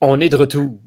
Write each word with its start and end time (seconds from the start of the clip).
On 0.00 0.20
est 0.20 0.28
de 0.28 0.36
retour. 0.36 0.78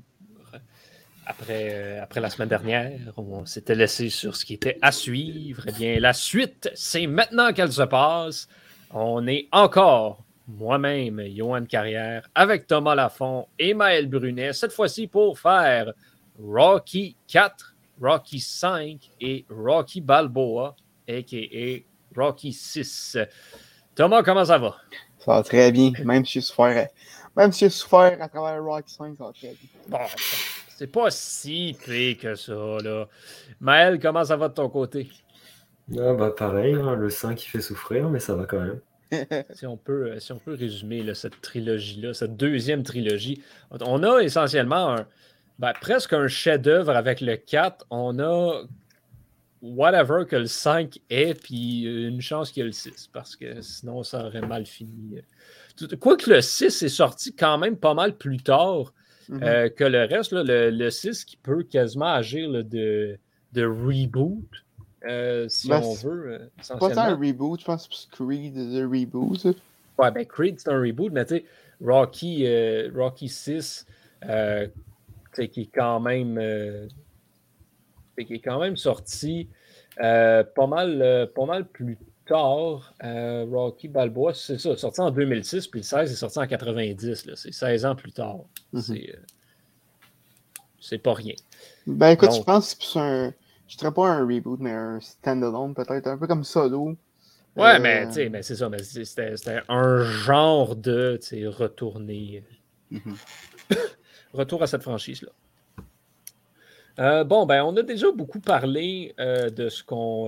Après, 1.26 1.70
euh, 1.74 2.06
la 2.16 2.30
semaine 2.30 2.48
dernière, 2.48 3.12
on 3.18 3.46
s'était 3.46 3.76
laissé 3.76 4.10
sur 4.10 4.38
ce 4.38 4.46
qui 4.46 4.54
était 4.54 4.78
à 4.82 4.94
suivre. 4.94 5.66
Eh 5.68 5.72
bien, 5.74 6.00
la 6.00 6.14
suite, 6.14 6.72
c'est 6.76 7.08
maintenant 7.08 7.52
qu'elle 7.52 7.74
se 7.74 7.82
passe. 7.82 8.48
On 8.94 9.28
est 9.28 9.50
encore, 9.52 10.24
moi-même, 10.48 11.22
Johan 11.28 11.66
Carrière, 11.66 12.30
avec 12.36 12.68
Thomas 12.68 12.96
Lafont 12.96 13.48
et 13.60 13.74
Maël 13.74 14.08
Brunet, 14.08 14.54
cette 14.54 14.72
fois-ci 14.72 15.08
pour 15.08 15.38
faire 15.38 15.92
Rocky 16.42 17.18
4, 17.28 17.76
Rocky 18.02 18.40
5 18.40 19.10
et 19.20 19.46
Rocky 19.50 20.00
Balboa, 20.00 20.74
a.k.a. 21.10 21.84
Rocky 22.16 22.54
6. 22.54 23.18
Thomas, 23.94 24.24
comment 24.24 24.46
ça 24.46 24.58
va? 24.58 24.78
Ça 25.20 25.36
va 25.36 25.44
très 25.44 25.72
bien, 25.74 25.92
même 26.06 26.26
si 26.26 26.34
j'ai 26.34 26.42
souffert, 26.42 26.88
même 27.36 27.52
si 27.52 27.66
j'ai 27.66 27.70
souffert 27.70 28.18
à 28.22 28.28
travers 28.28 28.64
Rocky 28.64 28.94
5, 28.94 29.18
ça 29.18 29.26
va 29.26 29.32
très 29.32 29.48
bien. 29.48 29.58
Bon, 29.88 30.06
c'est 30.76 30.88
pas 30.88 31.12
si 31.12 31.78
pire 31.84 32.18
que 32.18 32.36
ça, 32.36 32.54
là. 32.54 33.08
Maël, 33.60 34.00
comment 34.00 34.24
ça 34.24 34.36
va 34.36 34.50
de 34.50 34.54
ton 34.54 34.70
côté? 34.70 35.10
Ah, 35.98 36.14
bah 36.14 36.32
pareil, 36.32 36.76
hein, 36.76 36.96
le 36.96 37.10
5 37.10 37.44
il 37.44 37.48
fait 37.48 37.62
souffrir, 37.62 38.10
mais 38.10 38.20
ça 38.20 38.36
va 38.36 38.46
quand 38.46 38.60
même. 38.62 38.80
si, 39.54 39.66
on 39.66 39.78
peut, 39.78 40.20
si 40.20 40.32
on 40.32 40.40
peut 40.40 40.54
résumer 40.54 41.04
là, 41.04 41.14
cette 41.14 41.42
trilogie-là, 41.42 42.14
cette 42.14 42.38
deuxième 42.38 42.84
trilogie, 42.84 43.42
on 43.70 44.04
a 44.04 44.22
essentiellement 44.22 44.96
un, 44.96 45.08
ben, 45.60 45.74
presque 45.80 46.14
un 46.14 46.28
chef-d'œuvre 46.28 46.96
avec 46.96 47.22
le 47.22 47.36
4. 47.36 47.86
On 47.90 48.20
a 48.20 48.64
whatever 49.62 50.26
que 50.28 50.38
le 50.38 50.48
5 50.48 51.00
est, 51.10 51.40
puis 51.40 51.84
une 51.84 52.22
chance 52.22 52.52
qu'il 52.52 52.62
y 52.62 52.64
ait 52.64 52.68
le 52.68 52.72
6, 52.72 53.10
parce 53.14 53.36
que 53.36 53.62
sinon 53.62 54.04
ça 54.04 54.26
aurait 54.26 54.42
mal 54.42 54.66
fini. 54.66 55.20
Quoique 56.00 56.30
le 56.30 56.42
6 56.42 56.84
est 56.84 56.90
sorti 56.90 57.34
quand 57.34 57.58
même 57.58 57.78
pas 57.78 57.94
mal 57.94 58.16
plus 58.16 58.38
tard 58.38 58.94
mm-hmm. 59.30 59.44
euh, 59.44 59.70
que 59.70 59.84
le 59.84 60.06
reste, 60.06 60.32
le, 60.34 60.90
6 60.90 61.26
qui 61.26 61.38
peut 61.38 61.64
quasiment 61.64 62.14
agir 62.14 62.50
de, 62.50 63.18
de, 63.54 63.66
reboot, 63.66 64.46
euh, 65.06 65.48
si 65.50 65.70
ben, 65.70 65.82
on 65.84 65.94
veut. 65.94 66.34
Euh, 66.34 66.40
c'est 66.62 66.78
pas 66.78 67.00
un 67.00 67.16
reboot, 67.16 67.60
je 67.60 67.66
pense 67.66 67.88
que 67.88 68.24
Creed 68.24 68.58
est 68.58 68.82
un 68.82 68.90
reboot. 68.90 69.46
Ouais, 69.98 70.12
ben 70.12 70.26
Creed 70.26 70.60
c'est 70.60 70.70
un 70.70 70.80
reboot, 70.80 71.12
mais 71.12 71.26
tu 71.26 71.36
sais, 71.36 71.46
Rocky, 71.84 72.46
Rocky 72.96 73.30
6, 73.30 73.86
qui 74.22 75.62
est 75.62 75.70
quand 75.74 76.00
même 76.00 76.40
qui 78.18 78.36
est 78.36 78.40
quand 78.40 78.60
même 78.60 78.78
sorti 78.78 79.48
pas, 79.98 80.68
mal, 80.68 81.30
pas 81.34 81.46
mal 81.46 81.66
plus 81.66 81.98
tard. 82.26 82.94
Rocky 83.02 83.88
Balboa, 83.88 84.34
c'est 84.34 84.60
ça, 84.60 84.76
sorti 84.76 85.02
en 85.02 85.12
2006, 85.12 85.68
puis 85.68 85.82
le 85.82 85.86
16 85.86 86.12
est 86.12 86.16
sorti 86.16 86.40
en 86.40 86.48
90. 86.48 87.26
C'est 87.36 87.54
16 87.54 87.86
ans 87.86 87.96
plus 87.96 88.12
tard. 88.12 88.40
Mm-hmm. 88.74 89.16
C'est 90.80 90.98
pas 90.98 91.14
rien. 91.14 91.36
Ben 91.86 92.10
écoute, 92.10 92.34
je 92.34 92.42
pense 92.42 92.76
que 92.76 92.84
c'est 92.84 93.00
un. 93.00 93.34
Je 93.68 93.78
dirais 93.78 93.94
pas 93.94 94.10
un 94.10 94.26
reboot, 94.26 94.60
mais 94.60 94.72
un 94.72 95.00
standalone, 95.00 95.74
peut-être, 95.74 96.08
un 96.08 96.18
peu 96.18 96.28
comme 96.28 96.44
Solo. 96.44 96.98
Ouais, 97.56 97.80
mais, 97.80 98.06
mais 98.30 98.44
c'est 98.44 98.56
ça, 98.56 98.70
mais 98.70 98.80
c'était 98.80 99.62
un 99.70 100.04
genre 100.04 100.76
de 100.76 101.20
retourner. 101.48 102.44
Mm-hmm. 102.92 103.16
retour 104.34 104.64
à 104.64 104.68
cette 104.68 104.84
franchise-là. 104.84 105.30
Euh, 107.00 107.24
bon, 107.24 107.46
ben, 107.46 107.64
on 107.64 107.76
a 107.78 107.84
déjà 107.84 108.12
beaucoup 108.12 108.40
parlé 108.40 109.14
euh, 109.20 109.50
de 109.50 109.70
ce 109.70 109.84
qu'on. 109.84 110.28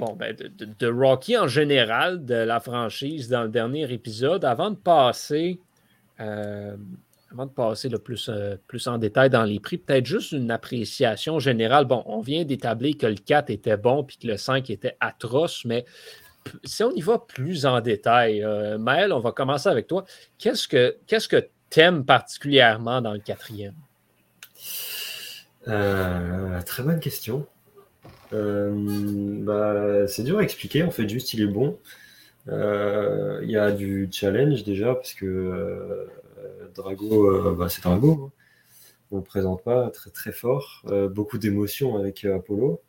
Euh, 0.00 0.06
bon, 0.06 0.14
ben, 0.14 0.34
de, 0.36 0.86
Rocky 0.88 1.36
en 1.36 1.48
général, 1.48 2.24
de 2.24 2.34
la 2.34 2.60
franchise 2.60 3.28
dans 3.28 3.42
le 3.42 3.48
dernier 3.48 3.90
épisode. 3.92 4.44
Avant 4.44 4.70
de 4.70 4.76
passer. 4.76 5.60
avant 6.18 7.46
de 7.46 7.50
passer 7.50 7.88
le 7.88 7.98
plus, 7.98 8.30
plus 8.68 8.86
en 8.86 8.98
détail 8.98 9.30
dans 9.30 9.44
les 9.44 9.58
prix, 9.58 9.78
peut-être 9.78 10.06
juste 10.06 10.32
une 10.32 10.50
appréciation 10.50 11.38
générale. 11.38 11.84
Bon, 11.84 12.02
on 12.06 12.20
vient 12.20 12.44
d'établir 12.44 12.96
que 12.96 13.06
le 13.06 13.16
4 13.16 13.50
était 13.50 13.76
bon 13.76 14.04
puis 14.04 14.18
que 14.18 14.28
le 14.28 14.36
5 14.36 14.70
était 14.70 14.96
atroce, 15.00 15.64
mais 15.64 15.84
si 16.62 16.84
on 16.84 16.92
y 16.92 17.00
va 17.00 17.18
plus 17.18 17.66
en 17.66 17.80
détail, 17.80 18.46
Maël, 18.78 19.12
on 19.12 19.18
va 19.18 19.32
commencer 19.32 19.68
avec 19.68 19.86
toi. 19.88 20.04
Qu'est-ce 20.38 20.68
que 20.68 20.96
qu'est-ce 21.06 21.26
que 21.28 21.48
t'aimes 21.70 22.04
particulièrement 22.04 23.00
dans 23.00 23.12
le 23.12 23.18
quatrième? 23.18 23.74
Euh, 25.68 26.60
très 26.62 26.82
bonne 26.82 27.00
question. 27.00 27.46
Euh, 28.34 28.72
bah, 29.42 30.06
c'est 30.08 30.24
dur 30.24 30.38
à 30.38 30.42
expliquer, 30.42 30.82
en 30.82 30.90
fait, 30.90 31.08
juste 31.08 31.32
il 31.34 31.42
est 31.42 31.46
bon. 31.46 31.78
Euh, 32.48 33.40
il 33.42 33.50
y 33.50 33.56
a 33.56 33.70
du 33.70 34.08
challenge 34.10 34.64
déjà, 34.64 34.94
parce 34.94 35.14
que 35.14 36.08
Drago, 36.74 37.54
bah, 37.54 37.68
c'est 37.68 37.82
Drago. 37.82 38.26
Hein. 38.26 38.32
On 39.10 39.16
ne 39.16 39.20
le 39.20 39.24
présente 39.24 39.62
pas 39.62 39.90
très 39.90 40.10
très 40.10 40.32
fort. 40.32 40.84
beaucoup 41.10 41.38
d'émotions 41.38 41.96
avec 41.96 42.24
Apollo. 42.24 42.80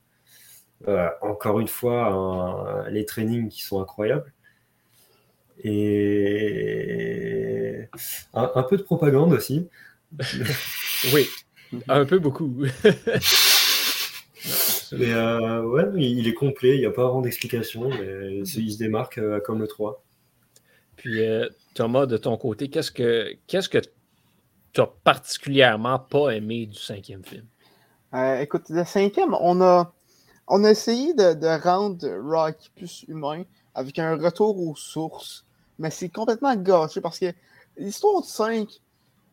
encore 1.21 1.59
une 1.59 1.67
fois, 1.67 2.85
les 2.89 3.05
trainings 3.05 3.49
qui 3.49 3.61
sont 3.63 3.79
incroyables. 3.81 4.33
Et 5.63 6.55
un, 8.33 8.63
peu 8.63 8.77
de 8.77 8.83
propagande 8.83 9.33
aussi. 9.33 9.67
oui, 11.13 11.27
un 11.87 12.05
peu 12.05 12.19
beaucoup. 12.19 12.63
mais 14.91 15.11
euh, 15.13 15.63
ouais, 15.63 15.85
il 15.95 16.27
est 16.27 16.33
complet, 16.33 16.75
il 16.75 16.79
n'y 16.79 16.85
a 16.85 16.91
pas 16.91 17.03
vraiment 17.03 17.21
d'explication, 17.21 17.89
mais 17.89 18.37
il 18.39 18.71
se 18.71 18.77
démarque 18.77 19.17
euh, 19.17 19.39
comme 19.39 19.59
le 19.59 19.67
3. 19.67 20.03
Puis 20.95 21.25
euh, 21.25 21.47
Thomas, 21.73 22.05
de 22.05 22.17
ton 22.17 22.37
côté, 22.37 22.69
qu'est-ce 22.69 22.91
que 22.91 23.35
qu'est-ce 23.47 23.69
que 23.69 23.79
tu 24.73 24.81
as 24.81 24.87
particulièrement 25.03 25.99
pas 25.99 26.31
aimé 26.31 26.65
du 26.65 26.79
cinquième 26.79 27.23
film? 27.23 27.45
écoute, 28.39 28.69
le 28.69 28.85
cinquième, 28.85 29.35
on 29.41 29.59
a, 29.59 29.93
on 30.47 30.63
a 30.63 30.71
essayé 30.71 31.13
de, 31.13 31.33
de 31.33 31.61
rendre 31.61 32.07
Rocky 32.23 32.69
plus 32.73 33.03
humain 33.09 33.43
avec 33.73 33.99
un 33.99 34.15
retour 34.15 34.57
aux 34.57 34.75
sources 34.77 35.45
mais 35.79 35.89
c'est 35.89 36.09
complètement 36.09 36.55
gâché 36.55 37.01
parce 37.01 37.19
que 37.19 37.33
l'histoire 37.77 38.21
de 38.21 38.27
5, 38.27 38.69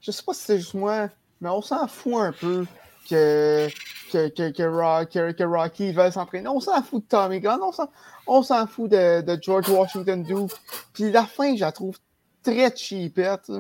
je 0.01 0.11
sais 0.11 0.23
pas 0.23 0.35
si 0.35 0.43
c'est 0.43 0.59
juste 0.59 0.75
moi, 0.75 1.09
mais 1.41 1.49
on 1.49 1.63
s'en 1.63 1.87
fout 1.87 2.15
un 2.15 2.33
peu 2.33 2.67
que, 3.09 3.69
que, 4.13 4.51
que, 4.51 5.33
que, 5.33 5.43
Rocky 5.45 5.93
va 5.93 6.11
s'entraîner. 6.11 6.49
On 6.49 6.61
s'en 6.61 6.83
fout 6.83 7.03
de 7.03 7.09
Tommy 7.09 7.41
Gunn, 7.41 7.61
on 8.27 8.43
s'en 8.43 8.67
fout 8.67 8.91
de, 8.91 9.23
de, 9.23 9.39
George 9.41 9.69
Washington 9.69 10.23
Duke. 10.23 10.53
Puis 10.93 11.11
la 11.11 11.25
fin, 11.25 11.57
je 11.57 11.61
la 11.63 11.73
trouve 11.73 11.97
très 12.43 12.75
cheapette. 12.77 13.51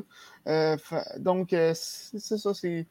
Euh, 0.46 0.76
donc, 1.18 1.52
euh, 1.52 1.72
c'est 1.74 2.38
ça, 2.38 2.54
c'est. 2.54 2.86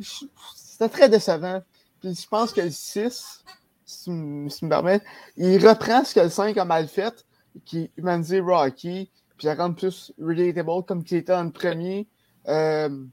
C'était 0.00 0.88
très 0.88 1.08
décevant. 1.08 1.62
Puis 2.00 2.14
je 2.14 2.28
pense 2.28 2.52
que 2.52 2.60
le 2.60 2.70
6, 2.70 3.44
si 3.84 4.04
tu 4.04 4.10
me 4.10 4.68
permets, 4.68 5.00
il 5.36 5.66
reprend 5.66 6.04
ce 6.04 6.14
que 6.14 6.20
le 6.20 6.28
5 6.28 6.56
a 6.56 6.64
mal 6.64 6.86
fait, 6.86 7.24
qui 7.64 7.90
humanise 7.96 8.40
Rocky, 8.40 9.10
puis 9.36 9.46
la 9.46 9.54
rendre 9.56 9.74
plus 9.74 10.12
relatable 10.20 10.84
comme 10.86 11.02
il 11.10 11.16
était 11.16 11.34
en 11.34 11.50
premier. 11.50 12.06
Euh, 12.46 13.04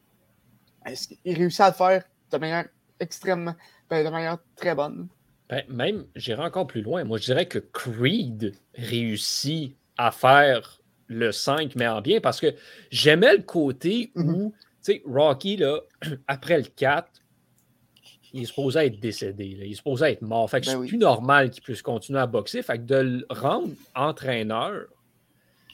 il 1.24 1.36
réussit 1.36 1.62
à 1.62 1.70
le 1.70 1.74
faire 1.74 2.04
de 2.32 2.38
manière 2.38 2.66
extrêmement, 3.00 3.56
de 3.90 4.10
manière 4.10 4.38
très 4.56 4.76
bonne. 4.76 5.08
Ben, 5.50 5.64
même, 5.70 6.06
j'irai 6.16 6.44
encore 6.44 6.68
plus 6.68 6.82
loin. 6.82 7.04
Moi, 7.04 7.20
je 7.20 7.26
dirais 7.26 7.46
que 7.46 7.60
Creed 7.60 8.56
réussit 8.76 9.76
à 9.98 10.12
faire 10.12 10.82
le 11.08 11.32
5, 11.32 11.76
mais 11.76 11.88
en 11.88 12.02
bien, 12.02 12.20
parce 12.20 12.40
que 12.40 12.56
j'aimais 12.90 13.38
le 13.38 13.44
côté 13.44 14.12
où, 14.16 14.24
mhm. 14.24 14.52
tu 14.52 14.58
sais, 14.82 15.04
Rocky, 15.06 15.58
là, 15.58 15.80
après 16.28 16.58
le 16.58 16.66
4, 16.66 17.10
il 18.34 18.42
est 18.42 18.46
supposé 18.46 18.80
être 18.80 19.00
décédé. 19.00 19.46
Il 19.46 19.72
est 19.72 19.76
supposé 19.76 20.08
être 20.08 20.22
mort. 20.22 20.50
Fait 20.50 20.60
que 20.60 20.66
ben 20.66 20.82
c'est 20.82 20.88
plus 20.90 20.98
normal 20.98 21.52
qu'il 21.52 21.64
puisse 21.64 21.82
continuer 21.82 22.20
à 22.20 22.28
boxer. 22.28 22.62
Fait 22.64 22.78
que 22.78 22.84
de 22.84 22.96
le 22.96 23.26
rendre 23.30 23.70
entraîneur, 23.96 24.88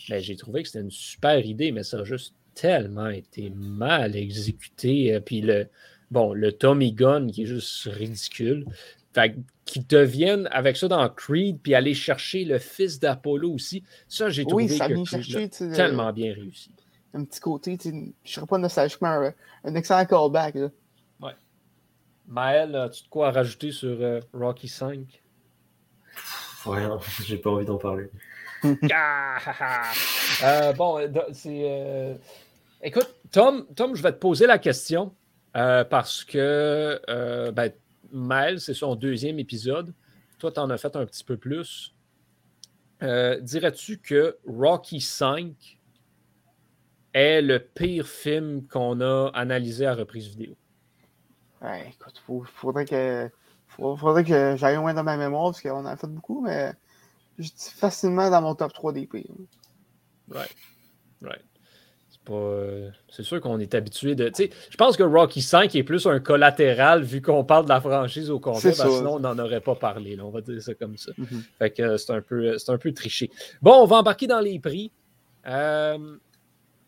ben, 0.10 0.22
j'ai 0.22 0.36
trouvé 0.36 0.62
que 0.62 0.68
c'était 0.68 0.84
une 0.84 0.92
super 0.92 1.44
idée, 1.44 1.72
mais 1.72 1.82
ça 1.82 2.00
a 2.00 2.04
juste 2.04 2.36
tellement 2.54 3.10
été 3.10 3.50
mal 3.50 4.16
exécuté. 4.16 5.16
Euh, 5.16 5.20
puis 5.22 5.42
le, 5.42 5.68
bon, 6.12 6.34
le 6.34 6.52
Tommy 6.52 6.94
Gun 6.94 7.28
qui 7.28 7.44
est 7.44 7.48
juste 7.48 7.84
ridicule. 7.86 8.66
Fait 9.14 9.36
qu'ils 9.66 9.88
deviennent 9.88 10.48
avec 10.52 10.78
ça 10.78 10.88
dans 10.88 11.10
Creed, 11.10 11.60
puis 11.62 11.76
aller 11.76 11.94
chercher 11.94 12.46
le 12.46 12.60
fils 12.60 13.00
d'Apollo 13.00 13.52
aussi. 13.52 13.84
Ça, 14.08 14.30
j'ai 14.30 14.46
trouvé 14.46 14.66
oui, 14.66 14.70
ça 14.70 14.88
que 14.88 15.04
chercher, 15.04 15.50
tellement 15.50 16.14
bien 16.14 16.34
réussi. 16.34 16.72
Un 17.14 17.26
petit 17.26 17.42
côté, 17.42 17.78
je 17.84 17.90
ne 17.90 18.12
serais 18.24 18.46
pas 18.46 18.58
nostalgiquement 18.58 19.10
un, 19.10 19.34
un 19.66 19.76
excellent 19.76 20.06
callback. 20.06 20.56
Là. 20.56 20.70
Ouais. 21.22 21.36
Maël, 22.28 22.74
as-tu 22.76 23.04
de 23.04 23.10
quoi 23.10 23.32
rajouter 23.32 23.72
sur 23.72 23.98
euh, 24.00 24.22
Rocky 24.34 24.70
5? 24.70 25.22
Rien, 26.66 26.98
j'ai 27.26 27.38
pas 27.38 27.50
envie 27.50 27.66
d'en 27.66 27.78
parler. 27.78 28.10
Ah, 28.94 29.38
euh, 30.44 30.74
bon, 30.74 31.00
euh, 31.00 31.08
c'est. 31.34 31.64
Euh, 31.66 32.14
écoute, 32.84 33.16
Tom, 33.32 33.66
Tom, 33.76 33.96
je 33.96 34.04
vais 34.04 34.12
te 34.12 34.20
poser 34.20 34.46
la 34.46 34.60
question 34.60 35.16
parce 35.54 36.24
que 36.24 37.52
ben, 37.52 37.72
Maël, 38.12 38.60
c'est 38.60 38.74
son 38.74 38.96
deuxième 38.96 39.40
épisode. 39.40 39.94
Toi, 40.40 40.52
tu 40.52 40.60
en 40.60 40.70
as 40.70 40.78
fait 40.78 40.96
un 40.96 41.06
petit 41.06 41.24
peu 41.24 41.38
plus. 41.38 41.94
Dirais-tu 43.02 43.98
que 44.00 44.38
Rocky 44.46 45.02
5 45.02 45.80
est 47.14 47.42
le 47.42 47.60
pire 47.60 48.08
film 48.08 48.68
qu'on 48.68 49.02
a 49.02 49.32
analysé 49.34 49.86
à 49.86 49.94
reprise 49.96 50.28
vidéo? 50.28 50.56
Ouais, 51.62 51.90
écoute, 51.90 52.22
il 52.28 52.46
faudrait 52.46 52.86
que, 52.86 53.30
faudrait 53.68 54.24
que 54.24 54.56
j'aille 54.56 54.78
loin 54.78 54.94
dans 54.94 55.04
ma 55.04 55.18
mémoire 55.18 55.52
parce 55.52 55.62
qu'on 55.62 55.72
en 55.72 55.86
a 55.86 55.96
fait 55.98 56.08
beaucoup, 56.08 56.42
mais 56.42 56.74
je 57.38 57.50
dis 57.50 57.72
facilement 57.76 58.30
dans 58.30 58.42
mon 58.42 58.56
top 58.56 58.74
3 58.74 58.94
des 58.94 59.06
pires. 59.08 59.26
Right. 60.30 60.56
Right. 61.22 61.46
Euh, 62.30 62.90
c'est 63.10 63.24
sûr 63.24 63.42
qu'on 63.42 63.60
est 63.60 63.74
habitué 63.74 64.14
de. 64.16 64.32
Je 64.38 64.78
pense 64.78 64.96
que 64.96 65.04
Rocky 65.04 65.42
5 65.42 65.76
est 65.76 65.84
plus 65.84 66.06
un 66.06 66.20
collatéral 66.20 67.04
vu 67.04 67.22
qu'on 67.22 67.44
parle 67.44 67.66
de 67.66 67.70
la 67.70 67.82
franchise 67.82 68.30
au 68.30 68.40
complet, 68.40 68.74
sinon 68.74 69.16
on 69.16 69.20
n'en 69.20 69.38
aurait 69.40 69.62
pas 69.62 69.76
parlé. 69.76 70.20
on 70.22 70.30
va 70.30 70.42
dire 70.42 70.62
ça 70.62 70.74
comme 70.76 70.98
ça. 70.98 71.12
Mm-hmm. 71.14 71.42
Fait 71.58 71.72
que 71.72 71.82
euh, 71.82 71.98
c'est 71.98 72.14
un, 72.14 72.22
peu, 72.22 72.56
un 72.68 72.78
peu 72.78 72.94
triché. 72.94 73.32
Bon, 73.62 73.74
on 73.82 73.86
va 73.86 73.98
embarquer 73.98 74.28
dans 74.28 74.40
les 74.40 74.60
prix. 74.60 74.92
Euh, 75.48 76.18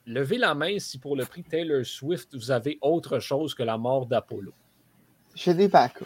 levez 0.06 0.38
la 0.38 0.53
main 0.53 0.77
si 0.77 1.00
pour 1.00 1.15
le 1.15 1.25
prix 1.25 1.44
Taylor 1.44 1.83
Swift, 1.83 2.35
vous 2.35 2.51
avez 2.51 2.77
autre 2.81 3.19
chose 3.19 3.56
que 3.56 3.63
la 3.63 3.77
mort 3.77 4.06
d'Apollo. 4.06 4.53
J'ai 5.33 5.56
des 5.56 5.68
backups. 5.68 6.06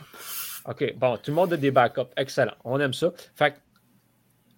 OK, 0.65 0.95
bon, 0.97 1.18
tout 1.18 1.31
le 1.31 1.35
monde 1.35 1.53
a 1.53 1.57
des 1.57 1.71
backups. 1.71 2.12
Excellent. 2.15 2.56
On 2.63 2.79
aime 2.79 2.94
ça. 2.94 3.12
Fait 3.35 3.51
que, 3.51 3.57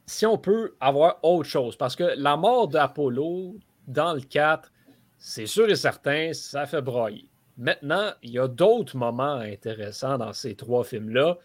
si 0.06 0.26
on 0.28 0.38
peut 0.38 0.76
avoir 0.80 1.18
autre 1.24 1.50
chose, 1.50 1.76
parce 1.76 1.96
que 1.96 2.04
la 2.18 2.38
mort 2.38 2.68
d'Apollo, 2.68 3.56
dans 3.90 4.14
le 4.14 4.22
4, 4.22 4.72
c'est 5.18 5.48
sûr 5.48 5.70
et 5.70 5.76
certain, 5.76 6.32
ça 6.34 6.66
fait 6.66 6.82
broyer. 6.82 7.28
Maintenant, 7.58 8.12
il 8.24 8.32
y 8.32 8.40
a 8.40 8.48
d'autres 8.48 8.96
moments 8.96 9.36
intéressants 9.36 10.18
dans 10.18 10.32
ces 10.32 10.56
trois 10.56 10.86
films-là, 10.86 11.38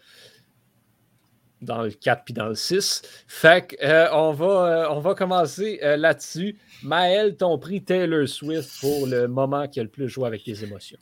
dans 1.61 1.81
le 1.81 1.91
4 1.91 2.23
puis 2.23 2.33
dans 2.33 2.47
le 2.47 2.55
6. 2.55 3.01
Fait 3.27 3.75
qu'on 3.75 3.85
euh, 3.85 4.07
on, 4.13 4.31
va, 4.31 4.45
euh, 4.45 4.87
on 4.91 4.99
va 4.99 5.13
commencer 5.13 5.79
euh, 5.83 5.97
là-dessus. 5.97 6.57
Maël, 6.83 7.35
ton 7.35 7.57
prix 7.57 7.83
Taylor 7.83 8.27
Swift 8.29 8.79
pour 8.79 9.07
le 9.07 9.27
moment 9.27 9.67
qui 9.67 9.79
a 9.79 9.83
le 9.83 9.89
plus 9.89 10.07
joué 10.07 10.27
avec 10.27 10.43
tes 10.43 10.63
émotions. 10.63 10.99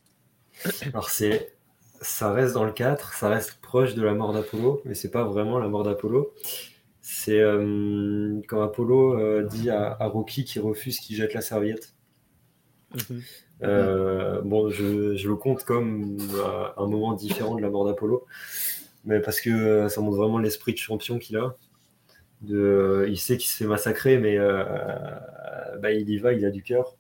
Alors, 0.94 1.10
c'est. 1.10 1.54
Ça 2.01 2.34
reste 2.34 2.54
dans 2.54 2.66
le 2.66 2.74
4, 2.74 3.13
ça 3.13 3.30
reste 3.30 3.60
proche 3.62 3.96
de 3.96 4.01
la 4.01 4.13
mort 4.13 4.34
d'Apollo, 4.34 4.81
mais 4.84 4.94
c'est 4.94 5.10
pas 5.10 5.24
vraiment 5.24 5.57
la 5.57 5.69
mort 5.69 5.84
d'Apollo. 5.84 6.34
C'est 7.06 7.42
euh, 7.42 8.40
quand 8.48 8.62
Apollo 8.62 9.20
euh, 9.20 9.44
dit 9.44 9.70
à, 9.70 9.98
Rocky 10.00 10.46
qu'il 10.46 10.62
refuse 10.62 11.02
qu'il 11.02 11.18
jette 11.18 11.34
la 11.34 11.42
serviette. 11.42 11.94
Mhm. 12.96 13.22
Euh, 13.64 14.42
bon, 14.42 14.70
je, 14.70 15.14
je, 15.14 15.28
le 15.28 15.36
compte 15.36 15.66
comme 15.66 16.18
un 16.78 16.88
moment 16.88 17.12
différent 17.14 17.56
de 17.56 17.62
la 17.62 17.70
mort 17.70 17.86
d'Apollo, 17.86 18.26
mais 19.04 19.20
parce 19.20 19.42
que 19.42 19.90
ça 19.90 20.00
montre 20.00 20.16
vraiment 20.16 20.40
l'esprit 20.40 20.72
de 20.72 20.78
champion 20.78 21.20
qu'il 21.20 21.36
a. 21.36 21.58
De, 22.42 23.06
il 23.10 23.18
sait 23.18 23.36
qu'il 23.36 23.52
se 23.52 23.58
fait 23.58 23.68
massacrer, 23.68 24.18
mais 24.18 24.38
bah, 24.38 25.92
il 25.92 26.10
y 26.10 26.18
va, 26.20 26.32
il 26.32 26.46
a 26.46 26.52
du 26.52 26.64
cœur. 26.64 26.96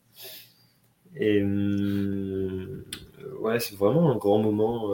Et 1.15 1.41
ouais, 3.39 3.59
c'est 3.59 3.75
vraiment 3.75 4.11
un 4.11 4.17
grand 4.17 4.39
moment 4.39 4.93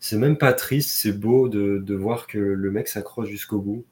c'est 0.00 0.16
même 0.16 0.38
pas 0.38 0.52
triste, 0.52 0.90
c'est 0.90 1.12
beau 1.12 1.48
de, 1.48 1.94
voir 1.94 2.26
que 2.26 2.38
le 2.38 2.70
mec 2.70 2.88
s'accroche 2.88 3.28
jusqu'au 3.28 3.60
bout. 3.60 3.84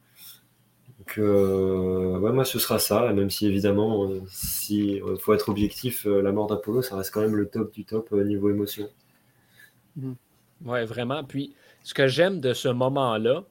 Donc, 0.99 1.19
euh, 1.19 2.19
ouais, 2.19 2.33
moi, 2.33 2.45
ce 2.45 2.59
sera 2.59 2.79
ça, 2.79 3.13
même 3.13 3.31
si 3.31 3.47
évidemment, 3.47 4.11
euh, 4.11 4.23
si 4.29 5.01
euh, 5.03 5.17
faut 5.17 5.35
être 5.35 5.49
objectif, 5.49 6.05
la 6.05 6.33
mort 6.33 6.47
d'Apollo, 6.47 6.83
ça 6.83 6.97
reste 6.97 7.13
quand 7.13 7.21
même 7.21 7.37
le 7.37 7.49
top 7.49 7.73
du 7.73 7.85
top 7.85 8.13
niveau 8.13 8.51
émotion. 8.51 8.89
Mm. 9.97 10.13
Ouais, 10.65 10.85
vraiment. 10.85 11.23
Puis, 11.23 11.55
ce 11.83 11.95
que 11.95 12.09
j'aime 12.09 12.41
de 12.41 12.55
ce 12.55 12.69
moment-là, 12.69 13.45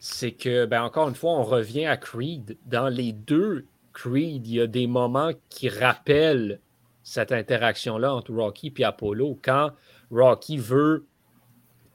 c'est 0.00 0.32
que, 0.32 0.66
ben, 0.66 0.82
encore 0.82 1.08
une 1.08 1.14
fois, 1.14 1.32
on 1.32 1.42
revient 1.42 1.86
à 1.86 1.96
Creed. 1.96 2.56
Dans 2.66 2.88
les 2.88 3.12
deux 3.12 3.66
Creed, 3.92 4.46
il 4.46 4.54
y 4.54 4.60
a 4.60 4.66
des 4.66 4.86
moments 4.86 5.32
qui 5.48 5.68
rappellent 5.68 6.60
cette 7.02 7.32
interaction-là 7.32 8.14
entre 8.14 8.32
Rocky 8.32 8.72
et 8.76 8.84
Apollo. 8.84 9.38
Quand 9.42 9.72
Rocky 10.10 10.56
veut 10.56 11.06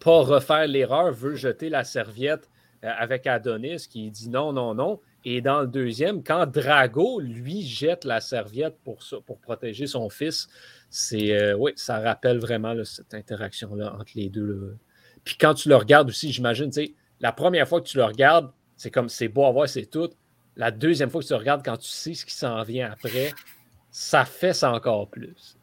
pas 0.04 0.22
refaire 0.22 0.68
l'erreur, 0.68 1.12
veut 1.12 1.36
jeter 1.36 1.70
la 1.70 1.84
serviette 1.84 2.50
euh, 2.84 2.92
avec 2.98 3.26
Adonis 3.26 3.88
qui 3.90 4.12
dit 4.12 4.30
non, 4.30 4.52
non, 4.52 4.76
non. 4.76 5.00
Et 5.26 5.40
dans 5.40 5.62
le 5.62 5.68
deuxième, 5.68 6.22
quand 6.22 6.46
Drago, 6.46 7.22
lui, 7.22 7.62
jette 7.62 8.04
la 8.04 8.20
serviette 8.20 8.78
pour, 8.84 9.00
protéger 9.42 9.88
son 9.88 10.10
fils, 10.10 10.50
c'est 10.90 11.32
euh, 11.32 11.72
ça 11.78 12.00
rappelle 12.00 12.40
vraiment 12.40 12.76
cette 12.84 13.14
interaction-là 13.14 13.96
entre 13.98 14.12
les 14.16 14.28
deux. 14.28 14.78
Puis 15.24 15.38
quand 15.40 15.54
tu 15.54 15.70
le 15.70 15.78
regardes 15.78 16.10
aussi, 16.10 16.34
j'imagine, 16.34 16.70
la 17.22 17.32
première 17.32 17.68
fois 17.68 17.80
que 17.80 17.88
tu 17.88 17.98
le 17.98 18.04
regardes, 18.04 18.52
c'est 18.76 18.92
comme 18.92 19.08
c'est 19.08 19.30
beau 19.30 19.46
à 19.46 19.52
voir, 19.52 19.70
c'est 19.70 19.86
tout. 19.86 20.10
La 20.58 20.72
deuxième 20.72 21.10
fois 21.10 21.22
que 21.22 21.28
tu 21.28 21.34
le 21.34 21.40
regardes, 21.40 21.64
quand 21.64 21.78
tu 21.78 21.88
sais 21.88 22.14
ce 22.14 22.26
qui 22.26 22.34
s'en 22.34 22.62
vient 22.64 22.92
après, 22.92 23.32
ça 23.92 24.26
fait 24.26 24.54
ça 24.54 24.74
encore 24.74 25.08
plus. 25.08 25.58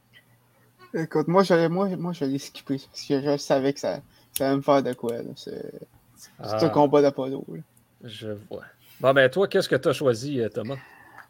Écoute, 0.95 1.29
moi, 1.29 1.43
j'allais 1.43 1.69
moi, 1.69 1.89
moi, 1.97 2.13
skipper 2.15 2.79
parce 2.79 3.05
que 3.05 3.21
je 3.21 3.37
savais 3.37 3.73
que 3.73 3.81
ça, 3.81 4.01
ça 4.37 4.51
va 4.51 4.57
me 4.57 4.63
faire 4.63 4.83
de 4.83 4.93
quoi. 4.93 5.17
C'est 5.37 5.63
un 6.39 6.59
ah. 6.59 6.69
combat 6.69 7.03
d'Apollo. 7.03 7.45
Je 8.03 8.29
vois. 8.49 8.65
Bon, 9.01 9.13
ben, 9.13 9.31
toi, 9.31 9.49
qu'est-ce 9.49 9.69
que 9.69 9.77
tu 9.77 9.89
as 9.89 9.93
choisi, 9.93 10.41
euh, 10.41 10.49
Thomas? 10.49 10.77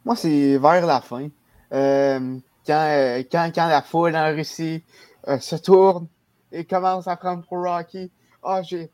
Moi, 0.05 0.17
c'est 0.17 0.58
vers 0.58 0.87
la 0.87 1.00
fin. 1.00 1.29
Euh, 1.73 2.38
quand, 2.67 3.23
quand, 3.31 3.50
quand, 3.55 3.69
la 3.69 3.82
foule 3.82 4.17
en 4.17 4.35
Russie 4.35 4.82
euh, 5.29 5.38
se 5.38 5.56
tourne 5.56 6.06
et 6.50 6.64
commence 6.64 7.06
à 7.06 7.17
prendre 7.17 7.44
pour 7.44 7.62
Rocky, 7.62 8.11
ah, 8.43 8.62
j'ai. 8.62 8.91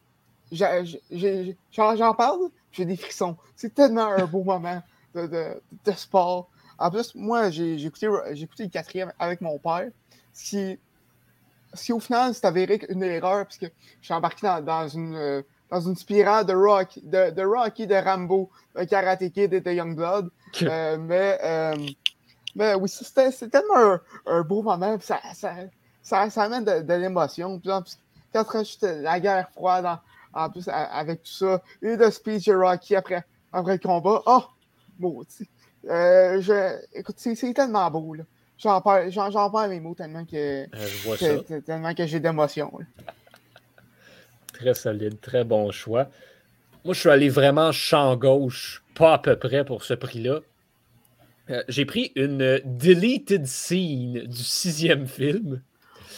J'en 0.52 2.14
parle, 2.14 2.50
j'ai 2.70 2.84
des 2.84 2.96
frissons. 2.96 3.36
C'est 3.56 3.74
tellement 3.74 4.12
un 4.12 4.26
beau 4.26 4.44
moment 4.44 4.82
de, 5.14 5.26
de, 5.26 5.62
de, 5.84 5.92
sport. 5.92 6.48
En 6.78 6.90
plus, 6.90 7.14
moi, 7.14 7.50
j'ai 7.50 7.82
écouté, 7.84 8.08
écouté 8.34 8.64
le 8.64 8.68
quatrième 8.68 9.12
avec 9.18 9.40
mon 9.40 9.58
père. 9.58 9.88
Si 10.32 10.78
si 11.74 11.92
au 11.92 12.00
final 12.00 12.34
c'est 12.34 12.44
avéré 12.44 12.80
une 12.88 13.02
erreur, 13.02 13.44
parce 13.44 13.58
que 13.58 13.66
je 14.00 14.04
suis 14.04 14.14
embarqué 14.14 14.46
dans, 14.62 14.88
une, 14.88 15.14
euh, 15.14 15.42
dans 15.70 15.80
une 15.80 15.96
spirale 15.96 16.46
de 16.46 16.54
Rocky, 16.54 17.02
de, 17.02 17.30
de 17.30 17.42
Rocky, 17.42 17.86
de 17.86 17.94
Rambo, 17.94 18.50
de 18.74 18.84
Karate 18.84 19.30
Kid 19.30 19.52
et 19.52 19.60
de 19.60 19.72
Youngblood. 19.72 20.30
Euh, 20.62 20.96
mais, 20.98 21.38
euh, 21.42 21.76
mais 22.54 22.74
oui, 22.74 22.88
c'était 22.88 23.30
tellement 23.48 23.98
un, 24.26 24.42
beau 24.42 24.62
moment. 24.62 24.96
Ça, 25.00 25.20
ça, 25.34 25.54
ça, 26.02 26.30
ça, 26.30 26.42
amène 26.44 26.64
de, 26.64 26.94
l'émotion. 26.94 27.58
Puis 27.58 27.70
quand 28.32 28.82
la 28.82 29.20
guerre 29.20 29.50
froide 29.50 29.86
en, 30.32 30.50
plus 30.50 30.68
avec 30.68 31.22
tout 31.22 31.32
ça, 31.32 31.62
et 31.82 31.96
le 31.96 32.10
speech 32.10 32.46
de 32.46 32.54
Rocky 32.54 32.96
après, 32.96 33.24
après 33.52 33.72
le 33.72 33.78
combat, 33.78 34.22
oh, 34.26 34.44
bon, 34.98 35.22
je, 35.84 36.78
écoute, 36.94 37.16
c'est 37.18 37.54
tellement 37.54 37.90
beau. 37.90 38.14
Là. 38.14 38.24
J'en 38.58 38.80
parle, 38.80 39.10
j'en, 39.10 39.68
mes 39.68 39.80
mots 39.80 39.94
tellement 39.94 40.24
que, 40.24 40.64
euh, 40.64 41.60
tellement 41.60 41.94
que 41.94 42.06
j'ai 42.06 42.20
d'émotion. 42.20 42.72
très 44.52 44.74
solide, 44.74 45.20
très 45.20 45.44
bon 45.44 45.70
choix. 45.70 46.08
Moi, 46.84 46.94
je 46.94 47.00
suis 47.00 47.10
allé 47.10 47.28
vraiment 47.28 47.70
champ 47.72 48.16
gauche, 48.16 48.82
pas 48.94 49.14
à 49.14 49.18
peu 49.18 49.36
près 49.36 49.64
pour 49.64 49.84
ce 49.84 49.92
prix-là. 49.92 50.40
Euh, 51.50 51.62
j'ai 51.68 51.84
pris 51.84 52.12
une 52.16 52.60
deleted 52.64 53.46
scene 53.46 54.24
du 54.24 54.42
sixième 54.42 55.06
film. 55.06 55.62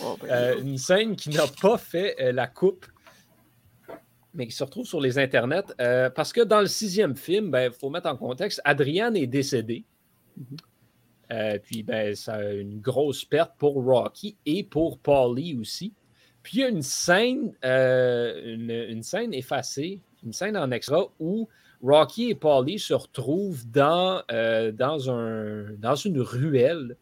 Oh, 0.00 0.16
ben 0.22 0.28
euh, 0.30 0.60
une 0.60 0.78
scène 0.78 1.16
qui 1.16 1.30
n'a 1.30 1.46
pas 1.60 1.76
fait 1.76 2.32
la 2.32 2.46
coupe, 2.46 2.86
mais 4.32 4.46
qui 4.46 4.54
se 4.54 4.62
retrouve 4.62 4.86
sur 4.86 5.00
les 5.00 5.18
internets. 5.18 5.74
parce 6.14 6.32
que 6.32 6.42
dans 6.42 6.60
le 6.60 6.68
sixième 6.68 7.16
film, 7.16 7.46
il 7.46 7.50
ben, 7.50 7.72
faut 7.72 7.90
mettre 7.90 8.08
en 8.08 8.16
contexte, 8.16 8.60
Adrienne 8.64 9.16
est 9.16 9.26
décédée. 9.26 9.84
Mm-hmm. 10.38 10.67
Euh, 11.32 11.58
puis, 11.62 11.82
ben, 11.82 12.14
ça 12.14 12.34
a 12.34 12.52
une 12.52 12.80
grosse 12.80 13.24
perte 13.24 13.52
pour 13.58 13.74
Rocky 13.84 14.36
et 14.46 14.64
pour 14.64 14.98
Paulie 14.98 15.56
aussi. 15.60 15.92
Puis, 16.42 16.58
il 16.58 16.60
y 16.60 16.64
a 16.64 16.68
une 16.68 16.82
scène, 16.82 17.52
euh, 17.64 18.54
une, 18.90 19.02
scène 19.02 19.34
effacée, 19.34 20.00
une 20.24 20.32
scène 20.32 20.56
en 20.56 20.70
extra 20.70 21.06
où 21.20 21.48
Rocky 21.82 22.30
et 22.30 22.34
Paulie 22.34 22.78
se 22.78 22.94
retrouvent 22.94 23.68
dans, 23.70 24.22
euh, 24.32 24.72
dans, 24.72 25.10
un, 25.10 25.72
dans 25.74 25.96
une 25.96 26.20
ruelle. 26.20 26.96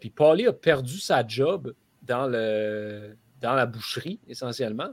puis, 0.00 0.10
Paulie 0.10 0.46
a 0.46 0.52
perdu 0.52 0.98
sa 0.98 1.26
job 1.26 1.74
dans, 2.02 2.26
le, 2.26 3.16
dans 3.40 3.54
la 3.54 3.66
boucherie, 3.66 4.20
essentiellement. 4.26 4.90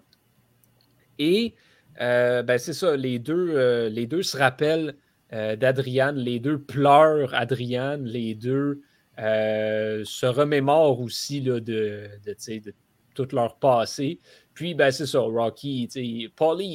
Et, 1.19 1.55
ben, 1.97 2.57
c'est 2.57 2.73
ça, 2.73 2.97
les 2.97 3.19
deux, 3.19 3.87
les 3.87 4.07
deux 4.07 4.23
se 4.23 4.35
rappellent 4.37 4.95
euh, 5.33 5.55
d'Adriane. 5.55 6.17
Les 6.17 6.39
deux 6.39 6.59
pleurent 6.59 7.33
Adriane. 7.33 8.03
Les 8.03 8.35
deux 8.35 8.81
euh, 9.19 10.03
se 10.03 10.25
remémorent 10.25 10.99
aussi 10.99 11.39
là, 11.39 11.59
de, 11.59 12.09
de, 12.25 12.73
tout 13.15 13.27
leur 13.31 13.55
passé. 13.57 14.19
Puis, 14.53 14.73
ben, 14.73 14.91
c'est 14.91 15.05
ça, 15.05 15.19
Rocky, 15.19 15.87
Paulie, 16.35 16.65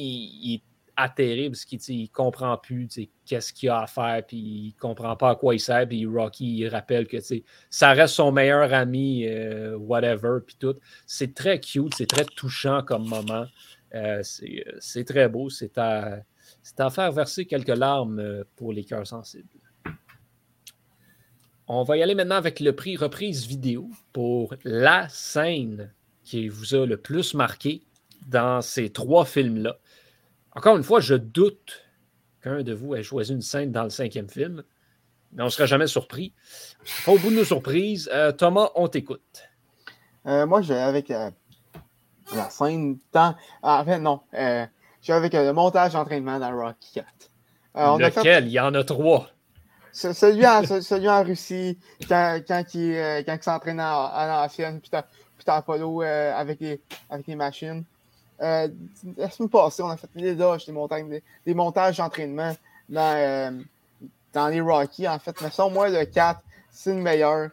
il, 0.41 0.55
est 0.55 0.61
atterré 0.95 1.49
parce 1.51 1.65
qu'il 1.65 2.01
ne 2.01 2.07
comprend 2.07 2.57
plus 2.57 2.87
qu'est-ce 3.25 3.53
qu'il 3.53 3.69
a 3.69 3.81
à 3.81 3.87
faire, 3.87 4.23
puis 4.25 4.37
il 4.37 4.73
ne 4.75 4.79
comprend 4.79 5.15
pas 5.15 5.31
à 5.31 5.35
quoi 5.35 5.53
il 5.53 5.59
sert, 5.59 5.87
puis 5.87 6.07
Rocky, 6.07 6.57
il 6.57 6.67
rappelle 6.69 7.07
que 7.07 7.17
ça 7.69 7.93
reste 7.93 8.15
son 8.15 8.31
meilleur 8.31 8.73
ami, 8.73 9.27
euh, 9.27 9.77
whatever, 9.77 10.39
puis 10.45 10.55
tout. 10.59 10.75
C'est 11.05 11.35
très 11.35 11.59
cute, 11.59 11.93
c'est 11.95 12.07
très 12.07 12.25
touchant 12.25 12.81
comme 12.81 13.07
moment. 13.07 13.45
c'est 14.23 15.05
très 15.05 15.29
beau, 15.29 15.51
c'est 15.51 15.77
à 15.77 16.23
c'est 16.67 16.81
à 16.81 16.89
faire 16.89 17.13
verser 17.13 17.45
quelques 17.45 17.69
larmes 17.69 18.19
euh, 18.19 18.43
pour 18.57 18.73
les 18.73 18.83
cœurs 18.83 19.07
sensibles. 19.07 19.47
on 21.69 21.83
va 21.83 21.95
y 21.95 22.03
aller 22.03 22.13
maintenant 22.13 22.35
avec 22.35 22.59
le 22.59 22.75
prix 22.75 22.97
reprise 22.97 23.47
vidéo 23.47 23.89
pour 24.11 24.53
la 24.65 25.07
scène 25.07 25.93
qui 26.25 26.49
vous 26.49 26.75
a 26.75 26.85
le 26.85 26.97
plus 26.97 27.35
marqué 27.35 27.83
dans 28.27 28.61
ces 28.61 28.89
trois 28.89 29.23
films-là. 29.23 29.77
Encore 30.51 30.75
une 30.75 30.83
fois, 30.83 30.99
je 30.99 31.15
doute 31.15 31.85
qu'un 32.43 32.63
de 32.63 32.73
vous 32.73 32.95
ait 32.95 33.03
choisi 33.03 33.31
une 33.31 33.41
scène 33.41 33.71
dans 33.71 33.83
le 33.83 33.89
cinquième 33.89 34.29
film, 34.29 34.61
mais 35.31 35.43
on 35.43 35.45
ne 35.45 35.51
sera 35.51 35.67
jamais 35.67 35.87
surpris. 35.87 36.33
Au 37.07 37.17
bout 37.17 37.29
de 37.29 37.35
nos 37.37 37.45
surprises, 37.45 38.09
euh, 38.11 38.33
Thomas, 38.33 38.71
on 38.75 38.89
t'écoute. 38.89 39.43
Euh, 40.25 40.45
moi, 40.45 40.61
je 40.61 40.73
avec 40.73 41.07
la 41.07 41.31
scène 42.49 42.99
temps. 43.13 43.35
Ah, 43.63 43.85
en 43.87 43.99
non. 43.99 44.19
Je 45.07 45.13
avec 45.13 45.33
le 45.33 45.53
montage 45.53 45.93
d'entraînement 45.93 46.39
dans 46.39 46.51
Rocky 46.51 46.93
4. 46.93 47.07
Lequel? 47.99 48.47
Il 48.47 48.51
y 48.51 48.59
en 48.59 48.73
a 48.73 48.83
trois. 48.83 49.27
Celui 49.91 50.45
en, 50.45 50.63
celui 50.63 51.09
en 51.09 51.23
Russie, 51.23 51.77
quand, 52.07 52.39
quand, 52.47 52.63
il, 52.73 53.23
quand 53.25 53.35
il 53.35 53.43
s'entraîne 53.43 53.81
en, 53.81 54.05
en 54.05 54.43
ancienne, 54.43 54.79
puis 54.79 54.89
t'as 54.91 55.55
Apollo 55.55 56.01
avec, 56.01 56.59
les, 56.59 56.81
avec 57.09 57.25
les 57.27 57.35
machines. 57.35 57.83
la 58.39 58.69
semaine 59.31 59.49
passée, 59.49 59.81
on 59.81 59.89
a 59.89 59.97
fait 59.97 60.09
des 60.15 60.35
doges, 60.35 60.65
des, 60.65 60.71
montagnes, 60.71 61.21
des, 61.45 61.53
montages 61.53 61.97
d'entraînement 61.97 62.53
dans, 62.89 63.65
dans 64.33 64.47
les 64.49 64.61
Rockies, 64.61 65.07
en 65.07 65.19
fait. 65.19 65.35
Mais 65.41 65.49
ça, 65.49 65.67
moi, 65.69 65.89
le 65.89 66.05
4, 66.05 66.41
c'est 66.69 66.93
le 66.93 67.01
meilleur. 67.01 67.49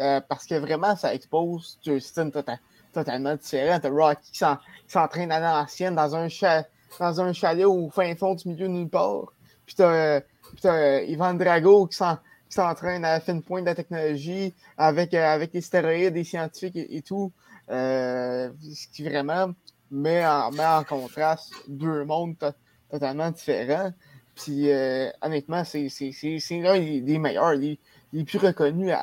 Euh, 0.00 0.20
parce 0.28 0.46
que 0.46 0.54
vraiment, 0.54 0.94
ça 0.94 1.12
expose 1.12 1.76
Justin 1.84 2.30
tota-, 2.30 2.58
totalement 2.92 3.34
différent. 3.34 3.80
T'as 3.80 3.90
Rocky 3.90 4.30
qui 4.30 4.44
s'entraîne 4.86 5.32
à 5.32 5.40
l'ancienne 5.40 5.96
dans 5.96 6.14
un, 6.14 6.28
dans 6.98 7.20
un 7.20 7.32
chalet 7.32 7.66
au 7.66 7.90
fin 7.90 8.14
fond 8.14 8.34
du 8.34 8.48
milieu 8.48 8.66
nulle 8.66 8.88
part. 8.88 9.32
Puis 9.66 9.74
t'as 9.76 10.20
euh, 10.64 11.02
Ivan 11.06 11.34
Drago 11.34 11.86
qui 11.86 11.98
s'entraîne 12.48 13.04
à 13.04 13.12
la 13.12 13.20
fine 13.20 13.42
pointe 13.42 13.64
de 13.64 13.70
la 13.70 13.74
technologie 13.74 14.54
avec, 14.76 15.12
euh, 15.14 15.34
avec 15.34 15.52
les 15.52 15.60
stéroïdes, 15.60 16.14
des 16.14 16.24
scientifiques 16.24 16.76
et, 16.76 17.02
tout. 17.02 17.32
ce 17.68 18.50
qui 18.92 19.04
vraiment 19.04 19.52
met 19.90 20.26
en, 20.26 20.50
met 20.52 20.64
en 20.64 20.84
contraste 20.84 21.52
deux 21.68 22.04
mondes 22.04 22.36
totalement 22.90 23.30
différents. 23.30 23.92
Puis 24.34 24.70
honnêtement, 25.20 25.64
c'est 25.64 25.90
l'un 26.50 26.78
des, 26.78 27.18
meilleurs, 27.18 27.54
les, 27.54 27.78
les 28.12 28.24
plus 28.24 28.38
reconnus 28.38 28.94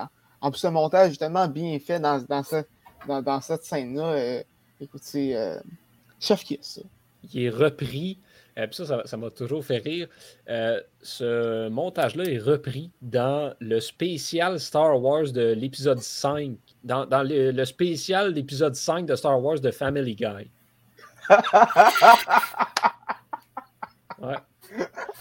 en 0.46 0.52
plus, 0.52 0.64
le 0.64 0.70
montage 0.70 1.14
est 1.14 1.18
tellement 1.18 1.48
bien 1.48 1.80
fait 1.80 2.00
dans, 2.00 2.22
dans, 2.22 3.22
dans, 3.24 3.42
cette 3.42 3.64
scène-là. 3.64 4.04
Euh, 4.12 4.44
écoute, 4.80 5.02
c'est 5.04 5.36
euh, 5.36 5.60
chef 6.20 6.44
ça. 6.62 6.82
Il 7.34 7.44
est 7.44 7.50
repris. 7.50 8.20
Euh, 8.58 8.68
ça, 8.72 9.02
ça 9.06 9.18
m'a 9.18 9.30
toujours 9.30 9.66
fait 9.66 9.80
rire. 9.80 10.08
Euh, 10.50 10.80
ce 11.02 11.68
montage-là 11.70 12.24
est 12.26 12.38
repris 12.38 12.92
dans 13.02 13.54
le 13.60 13.80
spécial 13.80 14.60
Star 14.60 15.02
Wars 15.02 15.32
de 15.32 15.54
l'épisode 15.54 16.00
5. 16.00 16.58
Dans, 16.84 17.06
dans 17.06 17.24
le, 17.24 17.52
le, 17.52 17.66
spécial 17.66 18.34
d'épisode 18.34 18.76
5 18.76 19.06
de 19.06 19.16
Star 19.16 19.42
Wars 19.44 19.60
de 19.60 19.72
Family 19.72 20.16
Guy. 20.16 20.50
ouais. 24.20 24.36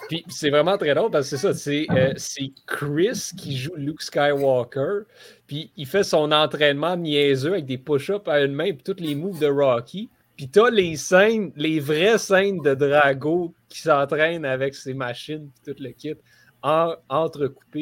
Puis 0.08 0.24
c'est 0.28 0.50
vraiment 0.50 0.76
très 0.76 0.94
drôle 0.94 1.10
parce 1.10 1.30
que 1.30 1.36
c'est 1.36 1.52
ça, 1.52 1.70
euh, 1.96 2.12
c'est 2.16 2.52
Chris 2.66 3.30
qui 3.36 3.56
joue 3.56 3.74
Luke 3.76 4.02
Skywalker. 4.02 5.02
Puis 5.46 5.70
il 5.76 5.86
fait 5.86 6.04
son 6.04 6.30
entraînement 6.32 6.96
niaiseux 6.96 7.52
avec 7.52 7.66
des 7.66 7.78
push-ups 7.78 8.28
à 8.28 8.40
une 8.42 8.52
main 8.52 8.64
et 8.64 8.76
tous 8.76 8.96
les 8.98 9.14
moves 9.14 9.40
de 9.40 9.46
Rocky. 9.46 10.10
Puis 10.36 10.48
t'as 10.48 10.70
les 10.70 10.96
scènes, 10.96 11.52
les 11.56 11.80
vraies 11.80 12.18
scènes 12.18 12.60
de 12.60 12.74
Drago 12.74 13.54
qui 13.68 13.80
s'entraînent 13.80 14.44
avec 14.44 14.74
ses 14.74 14.94
machines 14.94 15.48
et 15.66 15.72
tout 15.72 15.82
le 15.82 15.90
kit 15.90 16.14
en. 16.62 16.94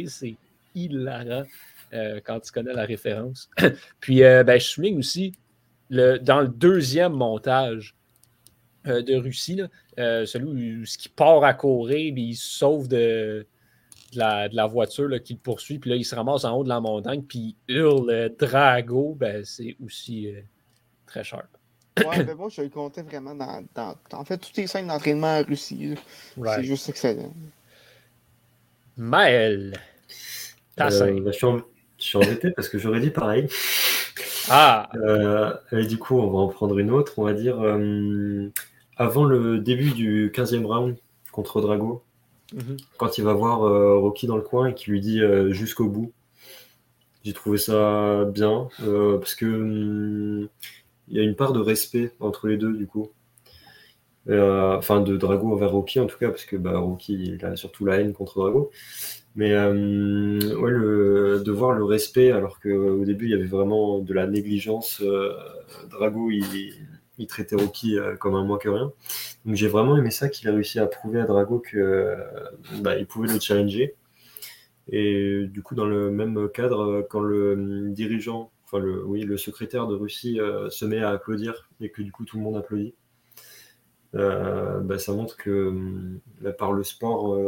C'est 0.07 0.37
hilarant 0.75 1.45
euh, 1.93 2.21
quand 2.25 2.41
tu 2.41 2.53
connais 2.53 2.73
la 2.73 2.85
référence. 2.85 3.49
puis 4.01 4.23
euh, 4.23 4.45
ben, 4.45 4.59
je 4.59 4.67
souligne 4.67 4.99
aussi 4.99 5.33
le, 5.91 6.19
dans 6.19 6.41
le 6.41 6.49
deuxième 6.49 7.13
montage 7.13 7.95
de 8.85 9.15
Russie, 9.15 9.57
là, 9.57 9.69
euh, 9.99 10.27
celui 10.27 10.81
où, 10.81 10.85
qui 10.85 11.09
part 11.09 11.45
à 11.45 11.55
courir, 11.55 12.13
puis 12.15 12.29
il 12.31 12.35
se 12.35 12.59
sauve 12.59 12.89
de, 12.89 13.47
la, 14.15 14.67
voiture 14.67 15.09
qui 15.23 15.35
le 15.35 15.39
poursuit, 15.39 15.79
puis 15.79 15.91
là, 15.91 15.97
il 15.97 16.05
se 16.05 16.15
ramasse 16.15 16.45
en 16.45 16.57
haut 16.57 16.65
de 16.65 16.69
la 16.69 16.81
montagne, 16.81 17.23
puis 17.23 17.57
il 17.69 17.77
hurle 17.77 18.35
Drago, 18.39 19.15
ben, 19.19 19.45
c'est 19.45 19.77
aussi 19.85 20.29
euh, 20.29 20.41
très 21.07 21.25
sharp. 21.25 21.49
Ouais, 21.99 22.25
ben 22.25 22.35
moi, 22.35 22.49
je 22.49 22.63
le 22.63 22.69
comptais 22.69 23.03
vraiment 23.03 23.35
dans, 23.35 23.95
En 24.13 24.25
fait, 24.25 24.39
toutes 24.39 24.57
les 24.57 24.67
scènes 24.67 24.89
d'entraînement 24.89 25.39
en 25.39 25.43
Russie. 25.43 25.95
C'est 26.45 26.65
juste 26.65 26.89
excellent. 26.89 27.33
Maël, 28.97 29.81
ta 30.77 30.87
euh, 30.87 30.91
scène. 30.91 31.25
Ben, 31.25 31.33
je, 31.33 31.39
suis 31.99 32.19
embêté 32.19 32.51
parce 32.51 32.69
que 32.69 32.79
j'aurais 32.79 33.01
dit 33.01 33.11
pareil. 33.11 33.49
Ah! 34.51 34.91
et 35.73 35.87
du 35.87 35.99
coup, 35.99 36.19
on 36.19 36.31
va 36.31 36.39
en 36.39 36.49
prendre 36.49 36.79
une 36.79 36.91
autre. 36.91 37.15
On 37.19 37.25
va 37.25 37.33
dire 37.33 37.59
avant 38.97 39.25
le 39.25 39.59
début 39.59 39.91
du 39.91 40.31
15e 40.31 40.65
round 40.65 40.97
contre 41.33 41.61
Drago, 41.61 42.03
mhm. 42.53 42.77
quand 42.99 43.19
il 43.19 43.25
va 43.25 43.33
voir 43.33 43.63
euh, 43.63 43.99
Rocky 43.99 44.27
dans 44.27 44.37
le 44.37 44.43
coin 44.43 44.69
et 44.69 44.75
qui 44.75 44.91
lui 44.91 45.01
dit 45.01 45.21
euh, 45.21 45.53
jusqu'au 45.53 45.89
bout. 45.89 46.13
J'ai 47.25 47.33
trouvé 47.33 47.57
ça 47.57 48.25
bien 48.25 48.69
euh, 48.83 49.19
parce 49.19 49.35
que 49.35 49.47
hum, 49.47 50.49
il 51.13 51.19
y 51.19 51.21
a 51.21 51.25
une 51.25 51.37
part 51.37 51.53
de 51.53 51.61
respect 51.61 52.13
entre 52.21 52.49
les 52.49 52.57
deux 52.57 52.73
du 52.77 52.87
coup. 52.89 53.13
enfin, 54.29 55.01
de 55.01 55.17
Drago 55.17 55.53
envers 55.53 55.71
Rocky 55.73 56.01
en 56.01 56.07
tout 56.07 56.19
cas, 56.19 56.29
parce 56.31 56.45
que 56.45 56.57
bah, 56.57 56.79
Rocky 56.79 57.37
il 57.39 57.45
a 57.45 57.57
surtout 57.57 57.85
la 57.85 58.01
haine 58.01 58.13
contre 58.13 58.41
Drago. 58.41 58.71
Mais 59.35 59.57
hum, 59.57 60.39
ouais, 60.61 60.71
le, 60.71 61.43
de 61.45 61.53
voir 61.53 61.73
le 61.73 61.85
respect 61.85 62.33
alors 62.33 62.61
qu'au 62.61 63.05
début 63.05 63.27
il 63.27 63.31
y 63.31 63.35
avait 63.35 63.45
vraiment 63.45 64.01
de 64.01 64.13
la 64.15 64.27
négligence. 64.27 65.03
Drago 65.91 66.31
il, 66.31 66.75
il 67.19 67.27
traitait 67.27 67.57
Rocky 67.57 67.99
euh, 67.99 68.17
comme 68.17 68.35
un 68.35 68.45
moins 68.45 68.59
que 68.59 68.69
rien. 68.69 68.93
Donc 69.45 69.55
j'ai 69.55 69.69
vraiment 69.69 69.97
aimé 69.97 70.11
ça 70.11 70.29
qu'il 70.29 70.49
a 70.49 70.53
réussi 70.53 70.79
à 70.79 70.87
prouver 70.87 71.21
à 71.21 71.25
Drago 71.25 71.63
euh, 71.75 72.17
bah, 72.81 72.93
pouvait 73.09 73.33
le 73.33 73.41
challenger. 73.41 73.95
Et 74.91 75.47
du 75.47 75.63
coup, 75.63 75.75
dans 75.75 75.87
le 75.87 76.11
même 76.11 76.49
cadre, 76.53 77.07
quand 77.09 77.21
le 77.21 77.89
dirigeant, 77.91 78.51
enfin 78.73 78.83
le, 78.83 79.05
oui, 79.05 79.23
le 79.23 79.37
secrétaire 79.37 79.87
de 79.87 79.95
Russie 79.95 80.41
euh, 80.41 80.71
se 80.71 80.85
met 80.85 81.03
à 81.03 81.11
applaudir 81.11 81.69
et 81.81 81.91
que 81.91 82.03
du 82.03 82.11
coup 82.11 82.25
tout 82.25 82.39
le 82.39 82.43
monde 82.43 82.57
applaudit, 82.57 82.95
bah, 84.13 84.99
ça 84.99 85.13
montre 85.13 85.37
que 85.37 85.73
bah, 86.41 86.53
par 86.53 86.73
le 86.73 86.85
sport, 86.85 87.39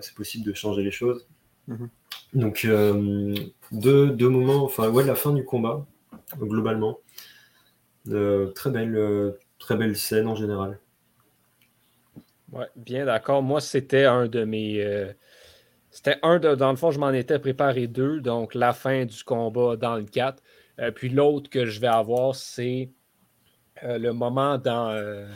c'est 0.00 0.14
possible 0.14 0.44
de 0.44 0.52
changer 0.52 0.82
les 0.82 0.90
choses. 0.90 1.26
Mm-hmm. 1.68 1.88
Donc 2.34 2.66
deux, 3.72 4.10
deux, 4.10 4.28
moments, 4.28 4.64
enfin 4.64 4.88
ouais, 4.90 5.04
la 5.04 5.14
fin 5.14 5.32
du 5.32 5.44
combat, 5.44 5.86
globalement, 6.38 6.98
euh, 8.08 8.50
très, 8.52 8.70
belle, 8.70 8.96
euh, 8.96 9.38
très 9.58 9.76
belle 9.76 9.96
scène 9.96 10.26
en 10.26 10.34
général. 10.34 10.78
Ouais, 12.52 12.66
bien 12.76 13.04
d'accord. 13.04 13.42
Moi, 13.42 13.60
c'était 13.60 14.04
un 14.04 14.26
de 14.26 14.44
mes. 14.44 14.82
Euh, 14.82 15.12
c'était 15.90 16.16
un 16.22 16.38
de. 16.38 16.54
Dans 16.54 16.70
le 16.70 16.76
fond, 16.76 16.90
je 16.90 16.98
m'en 16.98 17.10
étais 17.10 17.38
préparé 17.38 17.86
deux. 17.86 18.20
Donc, 18.20 18.54
la 18.54 18.72
fin 18.72 19.04
du 19.04 19.22
combat 19.22 19.76
dans 19.76 19.96
le 19.96 20.04
4. 20.04 20.42
Puis 20.94 21.08
l'autre 21.08 21.50
que 21.50 21.66
je 21.66 21.80
vais 21.80 21.86
avoir, 21.86 22.34
c'est 22.34 22.90
le 23.82 24.10
moment 24.10 24.58
dans. 24.58 25.26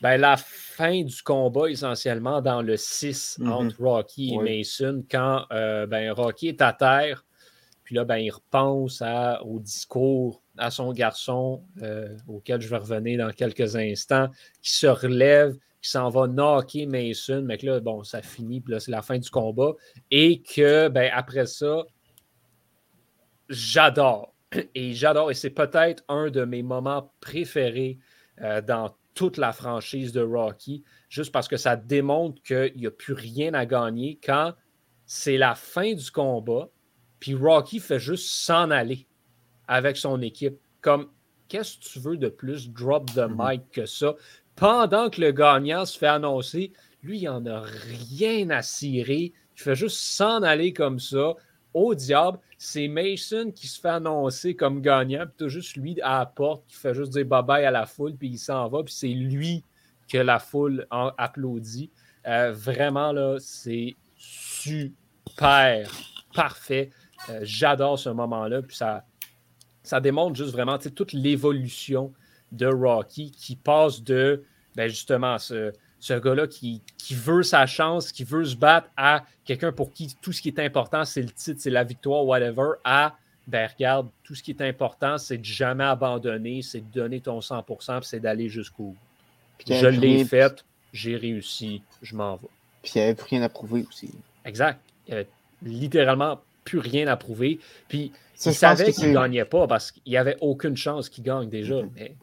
Ben, 0.00 0.16
la 0.18 0.36
fin 0.36 1.02
du 1.02 1.22
combat, 1.22 1.70
essentiellement, 1.70 2.42
dans 2.42 2.60
le 2.60 2.76
6 2.76 3.38
mm-hmm. 3.38 3.50
entre 3.50 3.82
Rocky 3.82 4.34
et 4.34 4.38
Mason, 4.38 5.04
quand 5.10 5.46
ben, 5.50 6.12
Rocky 6.12 6.48
est 6.48 6.62
à 6.62 6.72
terre. 6.72 7.24
Puis 7.84 7.94
là, 7.94 8.04
ben, 8.04 8.16
il 8.16 8.30
repense 8.30 9.02
au 9.42 9.60
discours 9.60 10.42
à 10.56 10.70
son 10.70 10.92
garçon, 10.92 11.62
euh, 11.82 12.16
auquel 12.26 12.60
je 12.60 12.68
vais 12.68 12.78
revenir 12.78 13.24
dans 13.24 13.32
quelques 13.32 13.76
instants, 13.76 14.28
qui 14.62 14.72
se 14.72 14.86
relève, 14.86 15.54
qui 15.82 15.90
s'en 15.90 16.08
va 16.08 16.26
knocker 16.26 16.86
Mason, 16.86 17.42
mais 17.42 17.58
que 17.58 17.66
là, 17.66 17.80
bon, 17.80 18.02
ça 18.04 18.22
finit, 18.22 18.60
puis 18.60 18.72
là, 18.72 18.80
c'est 18.80 18.90
la 18.90 19.02
fin 19.02 19.18
du 19.18 19.28
combat. 19.30 19.72
Et 20.10 20.42
que, 20.42 20.88
ben, 20.88 21.10
après 21.12 21.46
ça, 21.46 21.84
j'adore. 23.48 24.33
Et 24.74 24.94
j'adore, 24.94 25.30
et 25.30 25.34
c'est 25.34 25.50
peut-être 25.50 26.04
un 26.08 26.30
de 26.30 26.44
mes 26.44 26.62
moments 26.62 27.12
préférés 27.20 27.98
euh, 28.40 28.60
dans 28.60 28.96
toute 29.14 29.36
la 29.36 29.52
franchise 29.52 30.12
de 30.12 30.22
Rocky, 30.22 30.82
juste 31.08 31.32
parce 31.32 31.46
que 31.48 31.56
ça 31.56 31.76
démontre 31.76 32.42
qu'il 32.42 32.72
n'y 32.76 32.86
a 32.86 32.90
plus 32.90 33.14
rien 33.14 33.54
à 33.54 33.64
gagner 33.64 34.18
quand 34.24 34.54
c'est 35.06 35.36
la 35.36 35.54
fin 35.54 35.94
du 35.94 36.10
combat, 36.10 36.68
puis 37.20 37.34
Rocky 37.34 37.78
fait 37.78 38.00
juste 38.00 38.28
s'en 38.28 38.70
aller 38.70 39.06
avec 39.68 39.96
son 39.96 40.20
équipe. 40.20 40.58
Comme, 40.80 41.10
qu'est-ce 41.48 41.78
que 41.78 41.84
tu 41.84 41.98
veux 42.00 42.16
de 42.16 42.28
plus 42.28 42.70
drop 42.70 43.10
the 43.14 43.28
mhm. 43.28 43.36
mic 43.38 43.70
que 43.70 43.86
ça? 43.86 44.14
Pendant 44.56 45.10
que 45.10 45.20
le 45.20 45.32
gagnant 45.32 45.84
se 45.84 45.98
fait 45.98 46.06
annoncer, 46.06 46.72
lui, 47.02 47.20
il 47.20 47.24
n'en 47.24 47.44
a 47.46 47.60
rien 47.60 48.50
à 48.50 48.62
cirer. 48.62 49.32
Il 49.56 49.62
fait 49.62 49.74
juste 49.74 49.98
s'en 49.98 50.42
aller 50.42 50.72
comme 50.72 50.98
ça. 50.98 51.34
Au 51.74 51.94
diable, 51.94 52.38
c'est 52.56 52.88
Mason 52.88 53.50
qui 53.50 53.66
se 53.66 53.80
fait 53.80 53.88
annoncer 53.88 54.54
comme 54.54 54.80
gagnant, 54.80 55.26
puis 55.26 55.46
tu 55.46 55.50
juste 55.50 55.76
lui 55.76 56.00
à 56.00 56.20
la 56.20 56.26
porte 56.26 56.64
qui 56.68 56.76
fait 56.76 56.94
juste 56.94 57.12
dire 57.12 57.26
bye 57.26 57.42
bye 57.42 57.64
à 57.64 57.70
la 57.70 57.84
foule, 57.84 58.14
puis 58.14 58.28
il 58.28 58.38
s'en 58.38 58.68
va, 58.68 58.82
puis 58.84 58.94
c'est 58.94 59.08
lui 59.08 59.64
que 60.08 60.18
la 60.18 60.38
foule 60.38 60.86
applaudit. 60.90 61.90
Euh, 62.26 62.52
vraiment, 62.52 63.12
là, 63.12 63.36
c'est 63.40 63.96
super 64.16 65.88
parfait. 66.34 66.90
Euh, 67.30 67.40
j'adore 67.42 67.98
ce 67.98 68.10
moment-là. 68.10 68.62
Puis 68.62 68.76
ça, 68.76 69.04
ça 69.82 70.00
démontre 70.00 70.36
juste 70.36 70.52
vraiment 70.52 70.78
toute 70.78 71.12
l'évolution 71.12 72.12
de 72.52 72.66
Rocky 72.66 73.30
qui 73.30 73.56
passe 73.56 74.02
de 74.02 74.44
ben, 74.74 74.88
justement 74.88 75.38
ce, 75.38 75.72
ce 76.04 76.12
gars-là 76.12 76.46
qui, 76.46 76.82
qui, 76.98 77.14
veut 77.14 77.42
sa 77.42 77.64
chance, 77.64 78.12
qui 78.12 78.24
veut 78.24 78.44
se 78.44 78.56
battre 78.56 78.90
à 78.94 79.24
quelqu'un 79.46 79.72
pour 79.72 79.90
qui 79.90 80.14
tout 80.20 80.32
ce 80.32 80.42
qui 80.42 80.48
est 80.48 80.58
important, 80.58 81.06
c'est 81.06 81.22
le 81.22 81.30
titre, 81.30 81.62
c'est 81.62 81.70
la 81.70 81.82
victoire, 81.82 82.26
whatever, 82.26 82.72
à 82.84 83.16
ben 83.46 83.66
regarde, 83.74 84.08
tout 84.22 84.34
ce 84.34 84.42
qui 84.42 84.50
est 84.50 84.60
important, 84.60 85.16
c'est 85.16 85.38
de 85.38 85.44
jamais 85.44 85.84
abandonner, 85.84 86.60
c'est 86.60 86.80
de 86.80 86.92
donner 86.92 87.20
ton 87.20 87.40
100%, 87.40 88.02
c'est 88.02 88.20
d'aller 88.20 88.50
jusqu'au 88.50 88.84
bout. 88.84 88.96
Je 89.66 89.86
l'ai 89.86 90.26
fait, 90.26 90.62
j'ai 90.92 91.16
réussi, 91.16 91.80
je 92.02 92.14
m'en 92.14 92.36
vais. 92.36 92.48
Puis 92.82 92.92
il 92.96 92.98
n'y 92.98 93.04
avait 93.04 93.14
plus 93.14 93.28
rien 93.30 93.42
à 93.42 93.48
prouver 93.48 93.86
aussi. 93.88 94.10
Exact. 94.44 94.78
Il 95.06 95.14
n'y 95.14 95.20
avait 95.20 95.28
littéralement 95.62 96.40
plus 96.64 96.80
rien 96.80 97.06
à 97.06 97.16
prouver. 97.16 97.60
Puis 97.88 98.12
il 98.44 98.54
savait 98.54 98.92
qu'il 98.92 99.08
ne 99.08 99.14
gagnait 99.14 99.46
pas 99.46 99.66
parce 99.66 99.90
qu'il 99.90 100.02
n'y 100.06 100.18
avait 100.18 100.36
aucune 100.42 100.76
chance 100.76 101.08
qu'il 101.08 101.24
gagne 101.24 101.48
déjà. 101.48 101.76
Mm-hmm. 101.76 101.90
Mais... 101.94 102.14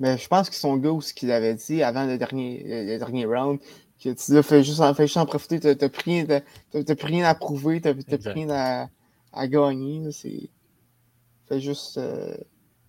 mais... 0.00 0.18
je 0.18 0.28
pense 0.28 0.48
que 0.50 0.56
son 0.56 0.76
gars, 0.76 0.96
ce 1.00 1.14
qu'il 1.14 1.30
avait 1.30 1.54
dit 1.54 1.82
avant 1.82 2.06
le 2.06 2.18
dernier, 2.18 2.62
le 2.86 2.98
dernier 2.98 3.26
round, 3.26 3.60
que 4.02 4.10
tu 4.10 4.42
fais 4.42 4.62
juste, 4.62 4.82
fais 4.94 5.06
juste 5.06 5.16
en 5.16 5.26
profiter, 5.26 5.60
tu 5.60 5.68
n'as 5.68 5.88
plus, 5.88 7.06
rien 7.06 7.24
à 7.24 7.34
prouver, 7.34 7.80
tu 7.80 7.88
n'as 7.88 7.94
plus 7.94 8.30
rien 8.30 8.50
à, 8.50 8.88
à 9.32 9.48
gagner. 9.48 10.10
C'est. 10.12 10.50
Fait 11.48 11.60
juste. 11.60 11.98
Euh... 11.98 12.34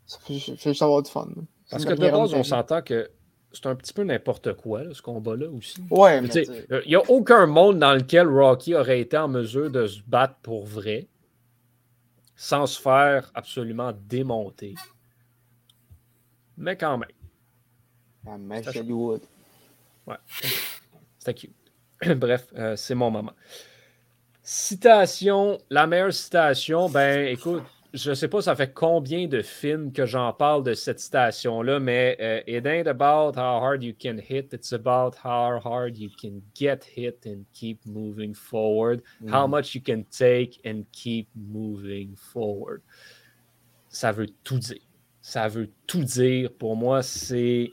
Fait, 0.08 0.36
juste 0.38 0.82
avoir 0.82 1.02
du 1.02 1.10
fun. 1.10 1.28
Parce 1.72 1.86
que 1.86 1.94
de 1.94 2.10
base, 2.10 2.34
on 2.34 2.44
s'entend 2.44 2.82
que 2.82 3.10
c'est 3.52 3.66
un 3.66 3.76
petit 3.76 3.94
peu 3.94 4.04
n'importe 4.04 4.54
quoi, 4.54 4.82
ce 4.94 5.02
combat-là 5.02 5.50
aussi. 5.50 5.78
Ouais, 5.90 6.22
mais. 6.22 6.30
Il 6.86 6.90
n'y 6.90 6.96
a 6.96 7.10
aucun 7.10 7.46
monde 7.48 7.80
dans 7.80 7.94
lequel 7.94 8.28
Rocky 8.28 8.76
aurait 8.76 9.00
été 9.00 9.18
en 9.18 9.28
mesure 9.28 9.72
de 9.72 9.88
se 9.88 10.02
battre 10.06 10.36
pour 10.42 10.66
vrai 10.66 11.08
sans 12.36 12.66
se 12.66 12.80
faire 12.80 13.32
absolument 13.34 13.94
démonter. 14.08 14.76
Mais 16.58 16.76
quand 16.76 16.98
même. 16.98 17.10
Hollywood. 18.76 19.22
Ouais. 20.08 20.16
C'était 21.18 21.34
cute. 21.34 21.56
Bref, 22.18 22.48
euh, 22.56 22.76
c'est 22.76 22.96
mon 22.96 23.12
moment. 23.12 23.34
Citation, 24.42 25.58
la 25.70 25.88
meilleure 25.88 26.14
citation, 26.14 26.88
ben 26.88 27.28
écoute, 27.28 27.64
je 27.96 28.10
ne 28.12 28.16
sais 28.16 28.28
pas 28.28 28.42
ça 28.42 28.56
fait 28.56 28.74
combien 28.74 29.28
de 29.28 29.42
films 29.42 29.92
que 29.92 30.06
j'en 30.06 30.34
parle 30.34 30.64
de 30.64 30.74
cette 30.74 31.00
citation-là, 31.00 31.80
mais 31.80 32.18
euh, 32.20 32.42
It 32.46 32.66
ain't 32.66 32.88
about 32.88 33.40
how 33.40 33.60
hard 33.60 33.82
you 33.82 33.94
can 34.00 34.18
hit, 34.18 34.54
it's 34.54 34.74
about 34.74 35.16
how 35.24 35.60
hard 35.64 35.98
you 35.98 36.10
can 36.22 36.42
get 36.54 36.84
hit 36.84 37.26
and 37.26 37.46
keep 37.54 37.80
moving 37.86 38.36
forward. 38.36 39.02
How 39.28 39.48
mm. 39.48 39.50
much 39.50 39.74
you 39.74 39.82
can 39.82 40.04
take 40.12 40.60
and 40.66 40.84
keep 40.92 41.28
moving 41.36 42.16
forward. 42.16 42.82
Ça 43.90 44.12
veut 44.12 44.28
tout 44.44 44.60
dire. 44.60 44.85
Ça 45.28 45.48
veut 45.48 45.72
tout 45.88 46.04
dire. 46.04 46.54
Pour 46.54 46.76
moi, 46.76 47.02
c'est 47.02 47.72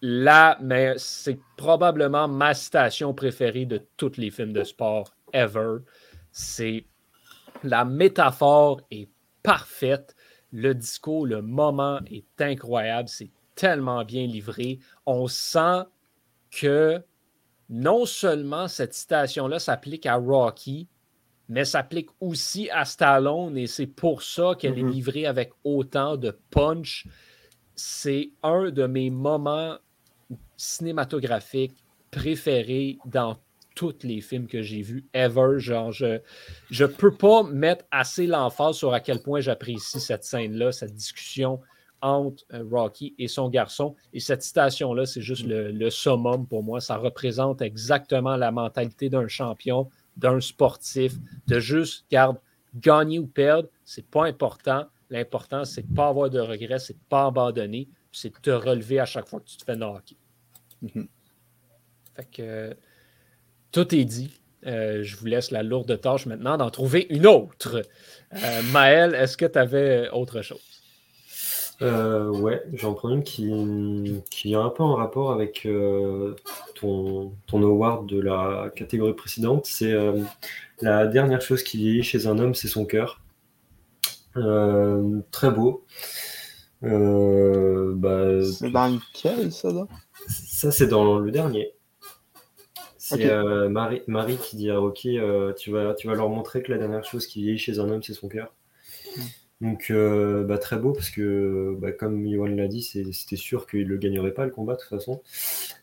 la, 0.00 0.56
mais 0.62 0.94
c'est 0.96 1.40
probablement 1.56 2.28
ma 2.28 2.54
citation 2.54 3.12
préférée 3.14 3.66
de 3.66 3.84
tous 3.96 4.16
les 4.16 4.30
films 4.30 4.52
de 4.52 4.62
sport 4.62 5.12
ever. 5.32 5.78
C'est 6.30 6.86
la 7.64 7.84
métaphore 7.84 8.80
est 8.92 9.08
parfaite. 9.42 10.14
Le 10.52 10.72
discours, 10.72 11.26
le 11.26 11.42
moment 11.42 11.98
est 12.06 12.40
incroyable. 12.40 13.08
C'est 13.08 13.32
tellement 13.56 14.04
bien 14.04 14.28
livré. 14.28 14.78
On 15.04 15.26
sent 15.26 15.82
que 16.52 17.02
non 17.68 18.06
seulement 18.06 18.68
cette 18.68 18.94
citation-là 18.94 19.58
s'applique 19.58 20.06
à 20.06 20.14
Rocky, 20.14 20.86
mais 21.48 21.64
s'applique 21.64 22.10
aussi 22.20 22.68
à 22.70 22.84
Stallone 22.84 23.56
et 23.56 23.66
c'est 23.66 23.86
pour 23.86 24.22
ça 24.22 24.54
qu'elle 24.58 24.78
est 24.78 24.82
mm-hmm. 24.82 24.90
livrée 24.90 25.26
avec 25.26 25.50
autant 25.64 26.16
de 26.16 26.36
punch. 26.50 27.06
C'est 27.74 28.30
un 28.42 28.70
de 28.70 28.86
mes 28.86 29.10
moments 29.10 29.78
cinématographiques 30.56 31.76
préférés 32.10 32.98
dans 33.06 33.36
tous 33.74 34.02
les 34.02 34.20
films 34.20 34.48
que 34.48 34.60
j'ai 34.60 34.82
vus 34.82 35.06
ever. 35.14 35.58
Genre, 35.58 35.92
je 35.92 36.18
ne 36.70 36.86
peux 36.86 37.14
pas 37.14 37.44
mettre 37.44 37.84
assez 37.92 38.26
l'emphase 38.26 38.76
sur 38.76 38.92
à 38.92 39.00
quel 39.00 39.22
point 39.22 39.40
j'apprécie 39.40 40.00
cette 40.00 40.24
scène-là, 40.24 40.72
cette 40.72 40.94
discussion 40.94 41.60
entre 42.00 42.44
euh, 42.52 42.64
Rocky 42.70 43.14
et 43.18 43.28
son 43.28 43.48
garçon. 43.48 43.94
Et 44.12 44.20
cette 44.20 44.42
citation-là, 44.42 45.06
c'est 45.06 45.20
juste 45.20 45.44
le, 45.46 45.90
summum 45.90 46.46
pour 46.46 46.62
moi. 46.62 46.80
Ça 46.80 46.96
représente 46.96 47.62
exactement 47.62 48.36
la 48.36 48.50
mentalité 48.50 49.08
d'un 49.08 49.28
champion, 49.28 49.88
d'un 50.18 50.40
sportif, 50.40 51.14
de 51.46 51.58
juste, 51.58 52.04
garde, 52.10 52.38
gagner 52.74 53.18
ou 53.18 53.26
perdre, 53.26 53.68
c'est 53.84 54.06
pas 54.06 54.26
important. 54.26 54.86
L'important, 55.10 55.64
c'est 55.64 55.82
de 55.82 55.90
ne 55.90 55.96
pas 55.96 56.08
avoir 56.08 56.28
de 56.28 56.40
regrets, 56.40 56.78
c'est 56.78 56.92
de 56.92 56.98
ne 56.98 57.08
pas 57.08 57.26
abandonner, 57.26 57.88
c'est 58.12 58.34
de 58.34 58.38
te 58.40 58.50
relever 58.50 59.00
à 59.00 59.06
chaque 59.06 59.26
fois 59.26 59.40
que 59.40 59.46
tu 59.46 59.56
te 59.56 59.64
fais 59.64 59.76
knocker. 59.76 60.16
Mm-hmm. 60.82 61.08
Fait 62.14 62.30
que 62.30 62.76
tout 63.72 63.94
est 63.94 64.04
dit. 64.04 64.40
Euh, 64.66 65.04
je 65.04 65.16
vous 65.16 65.26
laisse 65.26 65.52
la 65.52 65.62
lourde 65.62 66.00
tâche 66.00 66.26
maintenant 66.26 66.56
d'en 66.56 66.70
trouver 66.70 67.06
une 67.10 67.26
autre. 67.26 67.80
Euh, 68.34 68.62
Maël, 68.72 69.14
est-ce 69.14 69.36
que 69.36 69.46
tu 69.46 69.56
avais 69.56 70.10
autre 70.10 70.42
chose? 70.42 70.67
Euh, 71.80 72.28
ouais, 72.28 72.62
j'en 72.72 72.94
prends 72.94 73.10
une 73.10 73.22
qui, 73.22 74.20
qui 74.30 74.52
est 74.52 74.56
un 74.56 74.68
peu 74.68 74.82
en 74.82 74.96
rapport 74.96 75.30
avec 75.32 75.64
euh, 75.64 76.34
ton, 76.74 77.32
ton 77.46 77.62
award 77.62 78.06
de 78.06 78.20
la 78.20 78.70
catégorie 78.74 79.14
précédente. 79.14 79.66
C'est 79.66 79.94
la 80.80 81.06
dernière 81.06 81.40
chose 81.40 81.62
qui 81.62 81.76
vieillit 81.78 82.02
chez 82.02 82.26
un 82.26 82.38
homme, 82.38 82.54
c'est 82.54 82.68
son 82.68 82.84
cœur. 82.84 83.20
très 85.30 85.50
beau. 85.50 85.84
Bah, 86.82 88.44
c'est 88.44 88.70
dans 88.70 88.88
lequel 88.88 89.52
ça 89.52 89.70
Ça, 90.28 90.70
c'est 90.70 90.88
dans 90.88 91.18
le 91.18 91.30
dernier. 91.30 91.74
C'est 93.08 93.30
euh, 93.30 93.70
Marie, 93.70 94.02
Marie, 94.06 94.36
qui 94.36 94.56
dit 94.56 94.70
à 94.70 94.78
Rocky 94.78 95.18
euh, 95.18 95.54
tu, 95.54 95.70
vas, 95.70 95.94
tu 95.94 96.06
vas 96.08 96.14
leur 96.14 96.28
montrer 96.28 96.62
que 96.62 96.70
la 96.70 96.76
dernière 96.76 97.04
chose 97.04 97.26
qui 97.26 97.40
vieillit 97.40 97.58
chez 97.58 97.78
un 97.78 97.88
homme, 97.88 98.02
c'est 98.02 98.12
son 98.12 98.28
cœur. 98.28 98.52
Mm. 99.16 99.20
Donc, 99.60 99.90
euh, 99.90 100.44
bah, 100.44 100.58
très 100.58 100.76
beau 100.76 100.92
parce 100.92 101.10
que, 101.10 101.76
bah, 101.80 101.92
comme 101.92 102.24
Yohan 102.26 102.46
l'a 102.46 102.68
dit, 102.68 102.82
c'était 102.82 103.36
sûr 103.36 103.66
qu'il 103.66 103.88
ne 103.88 103.96
gagnerait 103.96 104.32
pas 104.32 104.44
le 104.44 104.50
combat 104.50 104.74
de 104.74 104.80
toute 104.80 104.88
façon. 104.88 105.20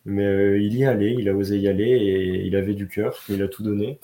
Mais 0.06 0.64
il 0.64 0.76
y 0.78 0.86
allait, 0.86 1.14
il 1.14 1.28
a 1.30 1.36
osé 1.36 1.60
y 1.60 1.68
aller 1.68 1.84
et 1.84 2.46
il 2.46 2.56
avait 2.56 2.74
du 2.74 2.88
cœur, 2.88 3.22
il 3.30 3.42
a 3.44 3.48
tout 3.48 3.64
donné. 3.64 4.00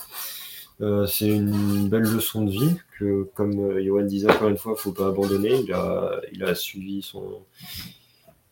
c'est 1.07 1.27
une 1.27 1.87
belle 1.89 2.03
leçon 2.03 2.43
de 2.45 2.51
vie 2.51 2.75
que, 2.99 3.23
comme 3.35 3.79
Yohan 3.79 4.03
disait 4.03 4.29
encore 4.29 4.49
une 4.49 4.57
fois, 4.57 4.73
il 4.73 4.75
ne 4.75 4.79
faut 4.79 4.91
pas 4.91 5.07
abandonner. 5.07 5.55
Il 5.61 5.73
a, 5.73 6.21
il 6.33 6.43
a 6.43 6.55
suivi 6.55 7.01
son. 7.01 7.43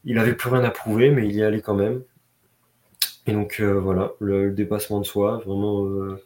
Il 0.06 0.16
n'avait 0.16 0.34
plus 0.36 0.50
rien 0.50 0.64
à 0.64 0.72
prouver, 0.72 1.12
mais 1.12 1.28
il 1.28 1.36
y 1.36 1.44
allait 1.44 1.62
quand 1.62 1.76
même. 1.76 2.04
Et 3.30 3.32
donc 3.34 3.58
euh, 3.60 3.80
voilà, 3.80 4.14
le, 4.20 4.52
dépassement 4.52 5.00
de 5.00 5.06
soi, 5.06 5.38
vraiment 5.46 5.86
euh, 5.86 6.20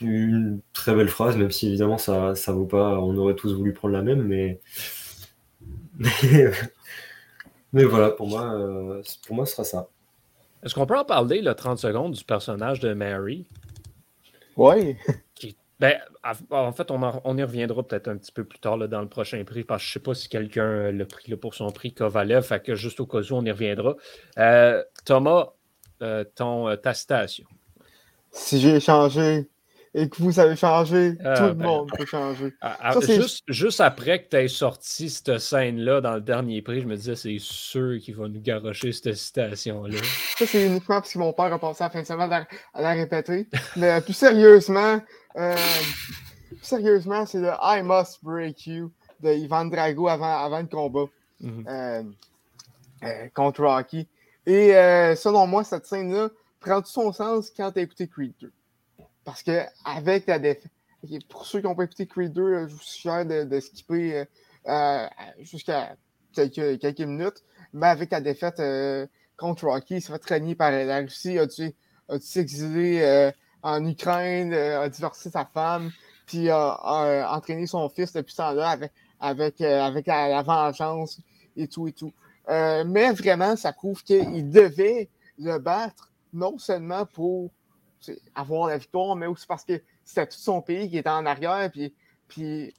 une 0.00 0.60
très 0.72 0.94
belle 0.94 1.08
phrase, 1.08 1.36
même 1.36 1.50
si 1.50 1.68
évidemment 1.68 1.98
ça 1.98 2.34
ça 2.34 2.52
vaut 2.52 2.66
pas, 2.66 2.98
on 3.00 3.16
aurait 3.16 3.34
tous 3.34 3.54
voulu 3.54 3.72
prendre 3.72 3.94
la 3.94 4.02
même, 4.02 4.22
mais 4.22 4.60
mais, 7.72 7.84
voilà, 7.84 8.10
pour 8.10 8.28
moi, 8.28 8.54
euh, 8.54 9.02
pour 9.26 9.36
moi, 9.36 9.46
ce 9.46 9.52
sera 9.52 9.64
ça. 9.64 9.88
Est-ce 10.62 10.74
qu'on 10.74 10.86
peut 10.86 10.98
en 10.98 11.04
parler, 11.04 11.42
le 11.42 11.54
30 11.54 11.78
secondes, 11.78 12.12
du 12.12 12.24
personnage 12.24 12.80
de 12.80 12.94
Mary? 12.94 13.46
Oui. 14.56 14.96
Ben, 15.80 15.98
en 16.50 16.72
fait, 16.72 16.90
on, 16.90 17.38
y 17.38 17.42
reviendra 17.42 17.82
peut-être 17.82 18.08
un 18.08 18.18
petit 18.18 18.32
peu 18.32 18.44
plus 18.44 18.58
tard 18.58 18.76
dans 18.76 19.00
le 19.00 19.08
prochain 19.08 19.42
prix, 19.44 19.64
parce 19.64 19.82
que 19.82 19.86
je 19.86 19.90
ne 19.90 19.92
sais 19.94 20.04
pas 20.04 20.14
si 20.14 20.28
quelqu'un 20.28 20.92
l'a 20.92 21.06
pris 21.06 21.34
pour 21.36 21.54
son 21.54 21.70
prix 21.70 21.94
Kovalev, 21.94 22.42
fait 22.42 22.62
que 22.62 22.74
juste 22.74 23.00
au 23.00 23.06
cas 23.06 23.20
où, 23.20 23.32
on 23.32 23.44
y 23.46 23.50
reviendra. 23.50 23.96
Euh, 24.36 24.84
Thomas, 25.06 25.54
euh, 26.02 26.24
ton, 26.34 26.68
euh, 26.68 26.76
ta 26.76 26.92
citation. 26.92 27.46
Si 28.30 28.60
j'ai 28.60 28.78
changé 28.78 29.48
et 29.92 30.08
que 30.08 30.22
vous 30.22 30.38
avez 30.38 30.54
changé, 30.54 31.16
tout 31.16 31.42
le 31.42 31.52
ben, 31.52 31.66
monde 31.66 31.90
peut 31.96 32.06
changer. 32.06 32.54
juste, 33.48 33.80
après 33.80 34.22
que 34.22 34.28
tu 34.28 34.36
aies 34.36 34.48
sorti 34.48 35.10
cette 35.10 35.38
scène-là 35.38 36.00
dans 36.00 36.14
le 36.14 36.20
dernier 36.20 36.62
prix, 36.62 36.80
je 36.80 36.86
me 36.86 36.94
disais, 36.94 37.16
c'est 37.16 37.38
sûr 37.40 37.98
qu'il 38.00 38.14
va 38.14 38.28
nous 38.28 38.40
garocher 38.40 38.92
cette 38.92 39.14
citation-là. 39.14 39.98
Ça, 40.36 40.46
c'est 40.46 40.64
uniquement 40.64 40.96
parce 41.00 41.12
que 41.12 41.18
mon 41.18 41.32
père 41.32 41.52
a 41.52 41.58
passé 41.58 41.82
la 41.82 41.90
fin 41.90 42.02
de 42.02 42.06
semaine 42.06 42.32
à, 42.32 42.46
la 42.80 42.92
répéter. 42.92 43.48
Mais 43.76 44.00
plus 44.00 44.12
sérieusement, 44.12 45.00
euh, 45.36 45.56
sérieusement, 46.62 47.26
c'est 47.26 47.40
le 47.40 47.50
I 47.60 47.82
Must 47.82 48.22
Break 48.22 48.66
You 48.66 48.92
de 49.20 49.30
Ivan 49.30 49.64
Drago 49.64 50.06
avant, 50.08 50.38
avant 50.38 50.60
le 50.60 50.66
combat 50.66 51.06
mhm. 51.40 51.64
euh, 51.68 52.02
euh, 53.02 53.28
contre 53.34 53.64
Rocky. 53.64 54.06
Et 54.46 54.70
selon 55.16 55.48
moi, 55.48 55.64
cette 55.64 55.86
scène-là 55.86 56.28
prend 56.60 56.80
tout 56.80 56.88
son 56.88 57.12
sens 57.12 57.50
quand 57.56 57.72
tu 57.72 57.80
as 57.80 57.82
écouté 57.82 58.06
Creed 58.06 58.34
2. 58.40 58.52
Parce 59.30 59.44
que 59.44 59.60
avec 59.84 60.26
la 60.26 60.40
défaite, 60.40 60.72
pour 61.28 61.46
ceux 61.46 61.60
qui 61.60 61.66
n'ont 61.68 61.76
pas 61.76 61.84
écouté 61.84 62.04
Creed 62.04 62.32
2, 62.32 62.66
je 62.66 62.74
vous 62.74 62.80
suggère 62.80 63.24
de, 63.24 63.60
skipper 63.60 64.24
jusqu'à 65.38 65.94
quelques, 66.34 66.98
minutes. 66.98 67.44
Mais 67.72 67.86
avec 67.86 68.10
la 68.10 68.20
défaite 68.20 68.60
contre 69.36 69.66
Rocky, 69.66 69.94
il 69.94 70.02
s'est 70.02 70.12
fait 70.12 70.18
traîner 70.18 70.56
par 70.56 70.72
la 70.72 70.98
Russie, 70.98 71.38
a-tu 71.38 71.72
exilé 72.34 73.30
en 73.62 73.86
Ukraine, 73.86 74.52
a 74.52 74.88
divorcé 74.88 75.30
sa 75.30 75.44
femme, 75.44 75.92
puis 76.26 76.50
a, 76.50 77.32
entraîné 77.32 77.68
son 77.68 77.88
fils 77.88 78.12
depuis 78.12 78.32
ce 78.32 78.38
temps-là 78.38 78.70
avec, 78.70 78.90
avec, 79.20 79.60
avec 79.60 80.08
la, 80.08 80.42
vengeance 80.42 81.20
et 81.56 81.68
tout 81.68 81.86
et 81.86 81.92
tout. 81.92 82.12
mais 82.48 83.12
vraiment, 83.12 83.54
ça 83.54 83.72
prouve 83.72 84.02
qu'il 84.02 84.50
devait 84.50 85.08
le 85.38 85.58
battre, 85.58 86.10
non 86.32 86.58
seulement 86.58 87.06
pour 87.06 87.52
avoir 88.34 88.68
la 88.68 88.78
victoire, 88.78 89.16
mais 89.16 89.26
aussi 89.26 89.46
parce 89.46 89.64
que 89.64 89.80
c'était 90.04 90.26
tout 90.26 90.38
son 90.38 90.62
pays 90.62 90.88
qui 90.88 90.98
était 90.98 91.10
en 91.10 91.26
arrière. 91.26 91.70
Puis, 91.72 91.94
puis 92.28 92.74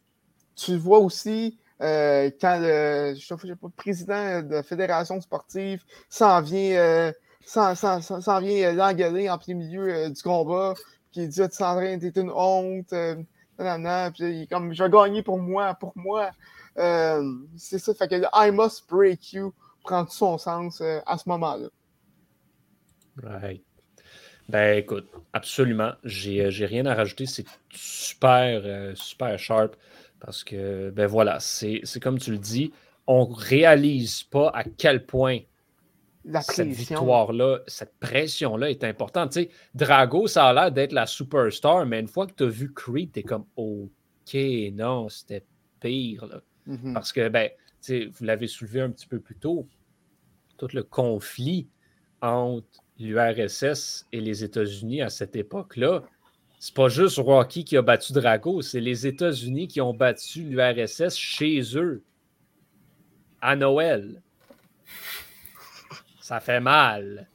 tu 0.55 0.77
vois 0.77 0.99
aussi 0.99 1.57
euh, 1.81 2.29
quand 2.39 2.60
le, 2.62 3.15
je 3.15 3.53
pas, 3.53 3.69
président 3.75 4.41
de 4.41 4.55
la 4.55 4.63
fédération 4.63 5.19
sportive 5.19 5.84
s'en 6.10 6.41
vient, 6.41 6.77
euh, 6.77 7.12
vient 7.55 8.73
l'engueuler 8.73 9.29
en 9.29 9.38
plein 9.39 9.55
milieu 9.55 9.91
euh, 9.91 10.10
du 10.10 10.21
combat, 10.21 10.75
qui 11.12 11.27
dit 11.27 11.41
Tu 11.41 11.55
Sandrine, 11.55 11.99
t'es 11.99 12.21
une 12.21 12.31
honte, 12.31 12.89
puis 12.89 14.23
il 14.23 14.41
est 14.43 14.47
comme 14.51 14.73
Je 14.73 14.84
vais 14.84 14.89
gagner 14.89 15.23
pour 15.23 15.39
moi, 15.39 15.73
pour 15.73 15.93
moi. 15.95 16.29
c'est 16.75 17.79
ça, 17.79 17.93
fait 17.95 18.07
que 18.07 18.25
I 18.34 18.51
must 18.51 18.88
break 18.88 19.34
you 19.34 19.53
prend 19.84 20.05
tout 20.05 20.12
son 20.12 20.38
sens 20.38 20.81
à 20.81 21.17
ce 21.17 21.27
moment-là. 21.29 21.67
Right. 23.17 23.63
Ben 24.51 24.77
écoute, 24.79 25.09
absolument. 25.31 25.93
J'ai, 26.03 26.45
euh, 26.45 26.49
j'ai 26.49 26.65
rien 26.65 26.85
à 26.85 26.93
rajouter. 26.93 27.25
C'est 27.25 27.45
super, 27.69 28.61
euh, 28.65 28.93
super 28.95 29.39
sharp. 29.39 29.75
Parce 30.19 30.43
que, 30.43 30.91
ben 30.91 31.07
voilà, 31.07 31.39
c'est, 31.39 31.81
comme 32.01 32.19
tu 32.19 32.31
le 32.31 32.37
dis, 32.37 32.71
on 33.07 33.25
réalise 33.25 34.23
pas 34.23 34.49
à 34.53 34.63
quel 34.63 35.05
point 35.05 35.39
cette 36.41 36.67
victoire-là, 36.67 37.61
cette 37.65 37.97
pression-là 37.99 38.69
est 38.69 38.83
importante. 38.83 39.31
Tu 39.31 39.43
sais, 39.43 39.49
Drago, 39.73 40.27
ça 40.27 40.49
a 40.49 40.53
l'air 40.53 40.71
d'être 40.71 40.91
la 40.91 41.07
superstar, 41.07 41.85
mais 41.87 41.99
une 41.99 42.07
fois 42.07 42.27
que 42.27 42.33
tu 42.33 42.43
as 42.43 42.47
vu 42.47 42.71
Creed, 42.71 43.13
tu 43.13 43.21
es 43.21 43.23
comme 43.23 43.45
OK, 43.55 44.37
non, 44.73 45.09
c'était 45.09 45.43
pire. 45.79 46.41
Mm-hmm. 46.67 46.93
Parce 46.93 47.11
que, 47.11 47.27
ben, 47.29 47.49
tu 47.49 47.55
sais, 47.79 48.05
vous 48.05 48.25
l'avez 48.25 48.47
soulevé 48.47 48.81
un 48.81 48.91
petit 48.91 49.07
peu 49.07 49.19
plus 49.19 49.37
tôt, 49.37 49.67
tout 50.57 50.67
le 50.73 50.83
conflit 50.83 51.67
entre 52.21 52.83
l'URSS 52.99 54.08
et 54.12 54.21
les 54.21 54.43
États-Unis 54.43 55.01
à 55.01 55.10
cette 55.10 55.36
époque-là, 55.36 56.04
c'est 56.60 56.75
pas 56.75 56.89
juste 56.89 57.17
Rocky 57.17 57.65
qui 57.65 57.75
a 57.75 57.82
battu 57.82 58.13
Drago, 58.13 58.62
c'est 58.62 58.80
les 58.80 59.08
États-Unis 59.08 59.67
qui 59.67 59.82
ont 59.82 59.93
battu 59.93 60.43
l'URSS 60.43 61.15
chez 61.15 61.62
eux 61.75 62.04
à 63.41 63.56
Noël. 63.56 64.21
Ça 66.21 66.39
fait 66.39 66.60
mal. 66.60 67.27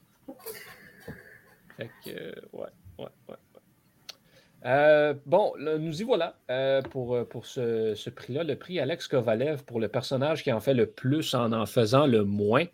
Fait 1.75 1.91
que, 2.05 2.33
ouais, 2.53 2.69
ouais, 2.97 3.05
ouais. 3.27 3.35
Euh, 4.65 5.13
bon, 5.25 5.53
nous 5.59 6.01
y 6.01 6.03
voilà 6.03 6.39
euh, 6.49 6.81
pour, 6.81 7.27
pour 7.27 7.45
ce, 7.45 7.93
ce 7.95 8.09
prix-là. 8.09 8.43
Le 8.43 8.55
prix 8.55 8.79
Alex 8.79 9.07
Kovalev 9.07 9.63
pour 9.65 9.79
le 9.79 9.87
personnage 9.87 10.43
qui 10.43 10.51
en 10.51 10.59
fait 10.59 10.73
le 10.73 10.87
plus 10.87 11.35
en 11.35 11.51
en 11.51 11.65
faisant 11.65 12.07
le 12.07 12.23
moins. 12.23 12.65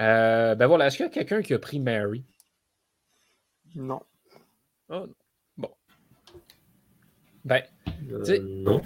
Euh, 0.00 0.54
ben 0.54 0.66
voilà, 0.66 0.86
est-ce 0.86 0.96
qu'il 0.96 1.06
y 1.06 1.08
a 1.08 1.12
quelqu'un 1.12 1.42
qui 1.42 1.54
a 1.54 1.58
pris 1.58 1.78
Mary? 1.78 2.24
Non. 3.74 4.00
Oh, 4.88 5.06
bon. 5.56 5.70
Ben, 7.44 7.62
euh, 8.10 8.38
non. 8.42 8.82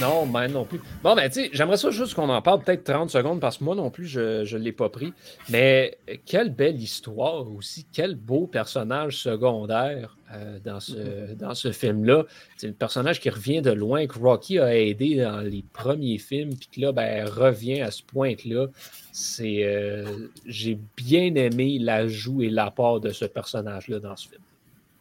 Non, 0.00 0.24
ben 0.24 0.48
non 0.48 0.64
plus. 0.64 0.80
Bon, 1.02 1.14
ben, 1.14 1.28
tu 1.28 1.42
sais, 1.42 1.50
j'aimerais 1.52 1.76
ça 1.76 1.90
juste 1.90 2.14
qu'on 2.14 2.28
en 2.28 2.40
parle 2.40 2.62
peut-être 2.62 2.84
30 2.84 3.10
secondes 3.10 3.40
parce 3.40 3.58
que 3.58 3.64
moi 3.64 3.74
non 3.74 3.90
plus, 3.90 4.06
je 4.06 4.56
ne 4.56 4.62
l'ai 4.62 4.72
pas 4.72 4.88
pris. 4.88 5.12
Mais 5.50 5.98
quelle 6.24 6.50
belle 6.54 6.80
histoire 6.80 7.50
aussi. 7.52 7.86
Quel 7.92 8.14
beau 8.14 8.46
personnage 8.46 9.18
secondaire 9.18 10.16
euh, 10.32 10.60
dans 10.60 10.78
ce, 10.78 11.34
dans 11.34 11.54
ce 11.54 11.72
film-là. 11.72 12.24
C'est 12.56 12.68
un 12.68 12.72
personnage 12.72 13.20
qui 13.20 13.30
revient 13.30 13.62
de 13.62 13.72
loin, 13.72 14.06
que 14.06 14.16
Rocky 14.16 14.60
a 14.60 14.76
aidé 14.76 15.16
dans 15.16 15.40
les 15.40 15.64
premiers 15.72 16.18
films, 16.18 16.54
puis 16.54 16.68
que 16.68 16.80
là, 16.80 16.92
ben, 16.92 17.28
revient 17.28 17.80
à 17.80 17.90
ce 17.90 18.04
point-là. 18.04 18.68
C'est, 19.12 19.64
euh, 19.64 20.28
j'ai 20.46 20.78
bien 20.96 21.34
aimé 21.34 21.78
l'ajout 21.78 22.42
et 22.42 22.50
l'apport 22.50 23.00
de 23.00 23.10
ce 23.10 23.24
personnage-là 23.24 23.98
dans 23.98 24.16
ce 24.16 24.28
film. 24.28 24.42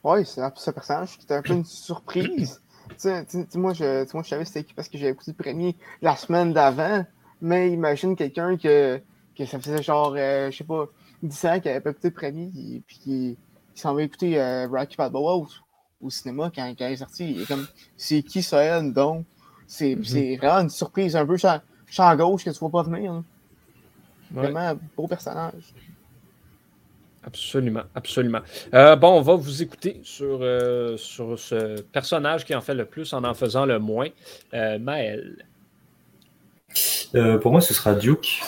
Oui, 0.04 0.26
c'est 0.26 0.42
ce 0.56 0.72
personnage 0.72 1.18
qui 1.18 1.26
était 1.26 1.36
un 1.36 1.42
peu 1.42 1.54
une 1.54 1.66
surprise 1.66 2.62
moi, 3.56 3.74
je, 3.74 4.14
moi, 4.14 4.24
je 4.24 4.30
savais 4.30 4.46
c'était 4.46 4.64
qui 4.64 4.74
parce 4.74 4.90
que 4.90 4.98
j'avais 4.98 5.12
écouté 5.12 5.32
le 5.38 5.44
premier 5.44 5.76
la 6.02 6.16
semaine 6.16 6.54
d'avant, 6.54 7.06
mais 7.42 7.72
imagine 7.72 8.16
quelqu'un 8.16 8.58
que, 8.58 9.02
que 9.38 9.46
ça 9.46 9.60
faisait 9.60 9.82
genre, 9.84 10.16
euh, 10.18 10.52
je 10.52 10.58
sais 10.58 10.64
pas, 10.64 10.86
10 11.24 11.46
ans 11.46 11.60
qu'il 11.60 11.72
avait 11.72 11.82
pas 11.82 11.92
écouté 11.92 12.10
le 12.10 12.14
premier, 12.14 12.52
et, 12.58 12.82
puis 12.86 13.00
qui, 13.00 13.38
s'en 13.76 13.94
va 13.94 14.04
écouter 14.04 14.40
euh, 14.40 14.68
Rocky 14.68 14.98
Balboa 14.98 15.36
au, 15.36 15.48
au, 16.02 16.10
cinéma 16.10 16.52
quand, 16.54 16.68
quand, 16.78 16.88
il 16.88 16.94
est 16.94 16.98
sorti. 16.98 17.32
Il 17.32 17.42
est 17.44 17.46
comme, 17.46 17.66
c'est 17.96 18.24
qui 18.24 18.44
ça, 18.44 18.82
donc? 18.82 19.26
C'est 19.68 19.96
mm-hmm. 19.96 20.38
vraiment 20.38 20.62
une 20.62 20.70
surprise 20.70 21.16
un 21.16 21.26
peu 21.26 21.38
champ, 21.38 21.62
champ 21.86 22.14
gauche 22.16 22.44
que 22.44 22.50
tu 22.50 22.60
vois 22.60 22.72
pas 22.72 22.84
venir. 22.84 23.14
Hein. 23.14 23.24
Vraiment 24.32 24.80
beau 24.96 25.08
personnage. 25.08 25.74
Absolument, 27.24 27.84
absolument. 27.96 28.40
Euh, 28.74 28.96
bon, 28.96 29.18
on 29.18 29.22
va 29.22 29.36
vous 29.36 29.62
écouter 29.62 30.00
sur, 30.04 30.40
euh, 30.42 30.96
sur 30.96 31.38
ce 31.38 31.82
personnage 31.82 32.46
qui 32.46 32.56
en 32.56 32.62
fait 32.62 32.74
le 32.74 32.86
plus 32.86 33.14
en 33.14 33.24
en 33.24 33.34
faisant 33.34 33.66
le 33.66 33.78
moins. 33.78 34.08
Euh, 34.54 34.80
Maël. 34.80 35.46
pour 37.42 37.52
moi, 37.52 37.62
ce 37.62 37.74
sera 37.74 37.94
Duke, 37.94 38.42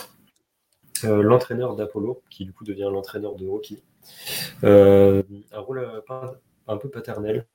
l'entraîneur 1.04 1.76
d'Apollo, 1.76 2.22
qui 2.30 2.46
du 2.46 2.54
coup 2.54 2.64
devient 2.64 2.90
l'entraîneur 2.92 3.36
de 3.36 3.46
Rocky. 3.46 3.82
un 4.64 5.24
rôle 5.54 5.86
un 6.68 6.78
peu 6.78 6.90
paternel, 6.90 7.46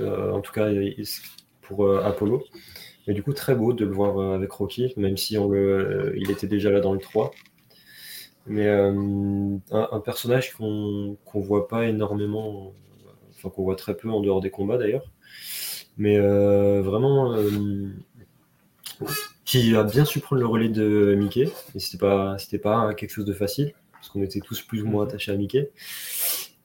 en 0.00 0.40
tout 0.40 0.52
cas 0.52 0.68
pour 1.60 1.94
Apollo. 2.04 2.42
Mais 3.08 3.14
du 3.14 3.24
coup, 3.24 3.32
très 3.32 3.56
beau 3.56 3.72
de 3.72 3.84
le 3.84 3.92
voir 3.92 4.34
avec 4.34 4.52
Rocky, 4.52 4.92
même 4.96 5.16
si 5.16 5.36
on 5.36 5.48
le, 5.48 6.12
il 6.16 6.30
était 6.30 6.46
déjà 6.46 6.70
là 6.70 6.78
dans 6.78 6.92
le 6.92 7.00
3. 7.00 7.32
Mais 8.48 8.66
euh, 8.66 9.58
un, 9.70 10.00
personnage 10.00 10.54
qu'on 10.54 11.18
ne 11.34 11.40
voit 11.40 11.68
pas 11.68 11.86
énormément, 11.86 12.72
enfin 13.30 13.50
qu'on 13.50 13.62
voit 13.62 13.76
très 13.76 13.94
peu 13.94 14.08
en 14.10 14.20
dehors 14.20 14.40
des 14.40 14.50
combats 14.50 14.78
d'ailleurs, 14.78 15.12
mais 15.98 16.16
euh, 16.18 16.80
vraiment 16.80 17.34
euh, 17.34 17.90
qui 19.44 19.76
a 19.76 19.84
bien 19.84 20.06
su 20.06 20.20
prendre 20.20 20.40
le 20.40 20.46
relais 20.46 20.70
de 20.70 21.14
Mickey. 21.14 21.50
Et 21.74 21.78
c'était 21.78 21.98
pas 21.98 22.38
pas 22.62 22.94
quelque 22.94 23.10
chose 23.10 23.26
de 23.26 23.34
facile 23.34 23.74
parce 23.92 24.08
qu'on 24.08 24.22
était 24.22 24.40
tous 24.40 24.62
plus 24.62 24.82
ou 24.82 24.86
moins 24.86 25.04
mhm. 25.04 25.08
attachés 25.10 25.32
à 25.32 25.36
Mickey. 25.36 25.70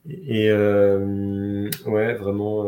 Et, 0.08 0.50
ouais, 0.52 2.14
vraiment 2.14 2.64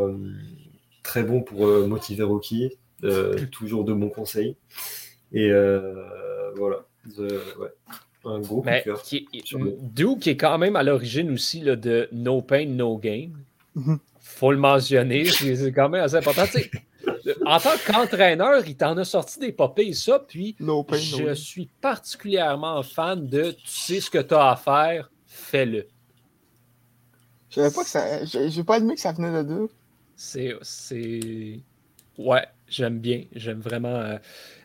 très 1.03 1.23
bon 1.23 1.41
pour 1.41 1.65
motiver 1.87 2.23
Rocky, 2.23 2.77
toujours 3.51 3.83
de 3.83 3.93
bons 3.93 4.09
conseils. 4.09 4.55
Et 5.33 5.51
voilà. 6.55 6.85
ouais 7.17 7.73
un 8.29 8.39
gros 8.39 8.63
Mais 8.63 8.83
qui, 9.03 9.27
Duke 9.81 10.27
est 10.27 10.37
quand 10.37 10.57
même 10.57 10.75
à 10.75 10.83
l'origine 10.83 11.31
aussi 11.31 11.61
là, 11.61 11.75
de 11.75 12.09
No 12.11 12.41
Pain, 12.41 12.65
No 12.65 12.97
Gain. 12.97 13.29
Mhm. 13.75 13.99
Faut 14.19 14.51
le 14.51 14.57
mentionner, 14.57 15.25
c'est 15.25 15.71
quand 15.71 15.89
même 15.89 16.03
assez 16.03 16.15
important. 16.15 16.43
en 17.45 17.59
tant 17.59 17.77
qu'entraîneur, 17.85 18.67
il 18.67 18.75
t'en 18.75 18.97
a 18.97 19.05
sorti 19.05 19.39
des 19.39 19.51
popées, 19.51 19.93
ça, 19.93 20.19
puis 20.19 20.55
je 20.59 21.33
suis 21.33 21.69
particulièrement 21.81 22.83
fan 22.83 23.27
de 23.27 23.51
tu 23.51 23.67
sais 23.67 24.01
ce 24.01 24.09
que 24.09 24.17
tu 24.19 24.33
as 24.33 24.51
à 24.51 24.55
faire, 24.55 25.11
fais-le. 25.25 25.87
Je 27.49 27.55
savais 27.55 27.73
pas 27.73 27.83
que 27.83 27.89
ça. 27.89 28.25
J'ai 28.25 28.63
pas 28.63 28.75
admis 28.75 28.95
que 28.95 29.01
ça 29.01 29.13
venait 29.13 29.31
de 29.43 29.47
deux. 29.47 29.69
C'est. 30.15 30.53
Ouais, 32.17 32.45
j'aime 32.67 32.99
bien. 32.99 33.23
J'aime 33.33 33.59
vraiment. 33.59 33.95
Euh, 33.95 34.17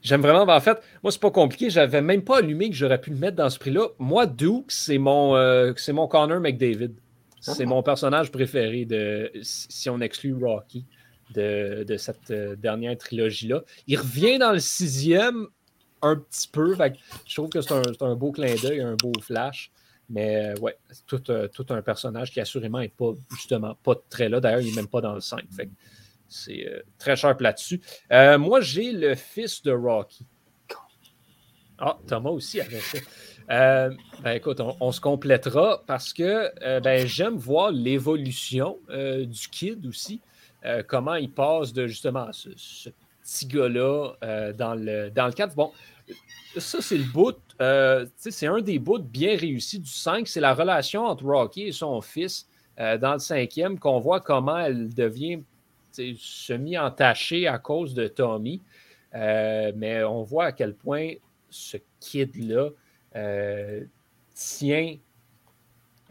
j'aime 0.02 0.22
vraiment. 0.22 0.46
Ben, 0.46 0.56
en 0.56 0.60
fait, 0.60 0.82
moi, 1.02 1.12
c'est 1.12 1.20
pas 1.20 1.30
compliqué. 1.30 1.70
J'avais 1.70 2.00
même 2.00 2.22
pas 2.22 2.38
allumé 2.38 2.70
que 2.70 2.76
j'aurais 2.76 3.00
pu 3.00 3.10
le 3.10 3.16
mettre 3.16 3.36
dans 3.36 3.50
ce 3.50 3.58
prix-là. 3.58 3.88
Moi, 3.98 4.26
Duke, 4.26 4.70
c'est 4.72 4.98
mon, 4.98 5.36
euh, 5.36 5.72
c'est 5.76 5.92
mon 5.92 6.08
Connor 6.08 6.40
McDavid. 6.40 6.92
C'est 7.40 7.64
ah. 7.64 7.66
mon 7.66 7.82
personnage 7.82 8.30
préféré 8.30 8.84
de, 8.84 9.30
si 9.42 9.90
on 9.90 10.00
exclut 10.00 10.34
Rocky 10.34 10.86
de, 11.34 11.84
cette 11.96 12.30
euh, 12.30 12.56
dernière 12.56 12.96
trilogie-là. 12.96 13.62
Il 13.86 13.98
revient 13.98 14.38
dans 14.38 14.52
le 14.52 14.60
sixième 14.60 15.48
un 16.02 16.16
petit 16.16 16.48
peu. 16.48 16.76
je 17.26 17.34
trouve 17.34 17.48
que 17.48 17.60
c'est 17.60 17.72
un, 18.02 18.14
beau 18.14 18.32
clin 18.32 18.54
d'œil, 18.62 18.80
un 18.80 18.96
beau 18.96 19.12
flash. 19.20 19.70
Mais 20.08 20.52
ouais, 20.60 20.76
c'est 20.90 21.06
tout, 21.06 21.22
tout, 21.52 21.66
un 21.70 21.80
personnage 21.80 22.32
qui 22.32 22.40
assurément 22.40 22.80
n'est 22.80 22.88
pas 22.88 23.12
justement 23.30 23.76
pas 23.82 23.94
très 24.10 24.28
là. 24.28 24.40
D'ailleurs, 24.40 24.60
il 24.60 24.66
n'est 24.66 24.76
même 24.76 24.88
pas 24.88 25.00
dans 25.00 25.14
le 25.14 25.20
5. 25.20 25.44
Fait 25.56 25.70
c'est 26.32 26.66
euh, 26.66 26.80
très 26.98 27.16
sharp 27.16 27.40
là-dessus. 27.40 27.80
Euh, 28.10 28.38
moi, 28.38 28.60
j'ai 28.60 28.92
le 28.92 29.14
fils 29.14 29.62
de 29.62 29.72
Rocky. 29.72 30.26
Ah, 31.78 31.98
Thomas 32.06 32.30
aussi 32.30 32.60
avait 32.60 32.80
ça. 32.80 32.98
Euh, 33.50 33.90
ben, 34.22 34.30
écoute, 34.30 34.60
on, 34.60 34.92
se 34.92 35.00
complétera 35.00 35.82
parce 35.88 36.12
que 36.12 36.78
ben, 36.78 37.06
j'aime 37.06 37.36
voir 37.36 37.72
l'évolution 37.72 38.78
du 38.88 39.48
kid 39.50 39.84
aussi. 39.84 40.20
comment 40.86 41.16
il 41.16 41.30
passe 41.30 41.72
de 41.72 41.88
justement 41.88 42.30
ce, 42.32 42.50
petit 43.20 43.46
gars-là 43.46 44.12
dans, 44.56 44.76
le, 44.76 45.10
dans 45.10 45.26
le 45.26 45.32
cadre. 45.32 45.54
Bon, 45.56 45.72
ça, 46.56 46.80
c'est 46.80 46.98
le 46.98 47.12
bout. 47.12 47.36
c'est 48.16 48.46
un 48.46 48.60
des 48.60 48.78
bouts 48.78 49.00
bien 49.00 49.36
réussis 49.36 49.80
du 49.80 49.90
5. 49.90 50.28
C'est 50.28 50.40
la 50.40 50.54
relation 50.54 51.04
entre 51.04 51.24
Rocky 51.24 51.64
et 51.64 51.72
son 51.72 52.00
fils 52.00 52.48
dans 52.78 53.14
le 53.14 53.18
cinquième, 53.18 53.76
qu'on 53.76 53.98
voit 53.98 54.20
comment 54.20 54.58
elle 54.58 54.88
devient 54.94 55.42
semi-entachée 56.16 57.46
à 57.46 57.58
cause 57.58 57.94
de 57.94 58.08
Tommy. 58.08 58.60
mais 59.12 60.02
on 60.04 60.22
voit 60.22 60.46
à 60.46 60.52
quel 60.52 60.74
point 60.74 61.12
ce 61.50 61.76
kid-là 62.00 62.70
tient, 64.34 64.96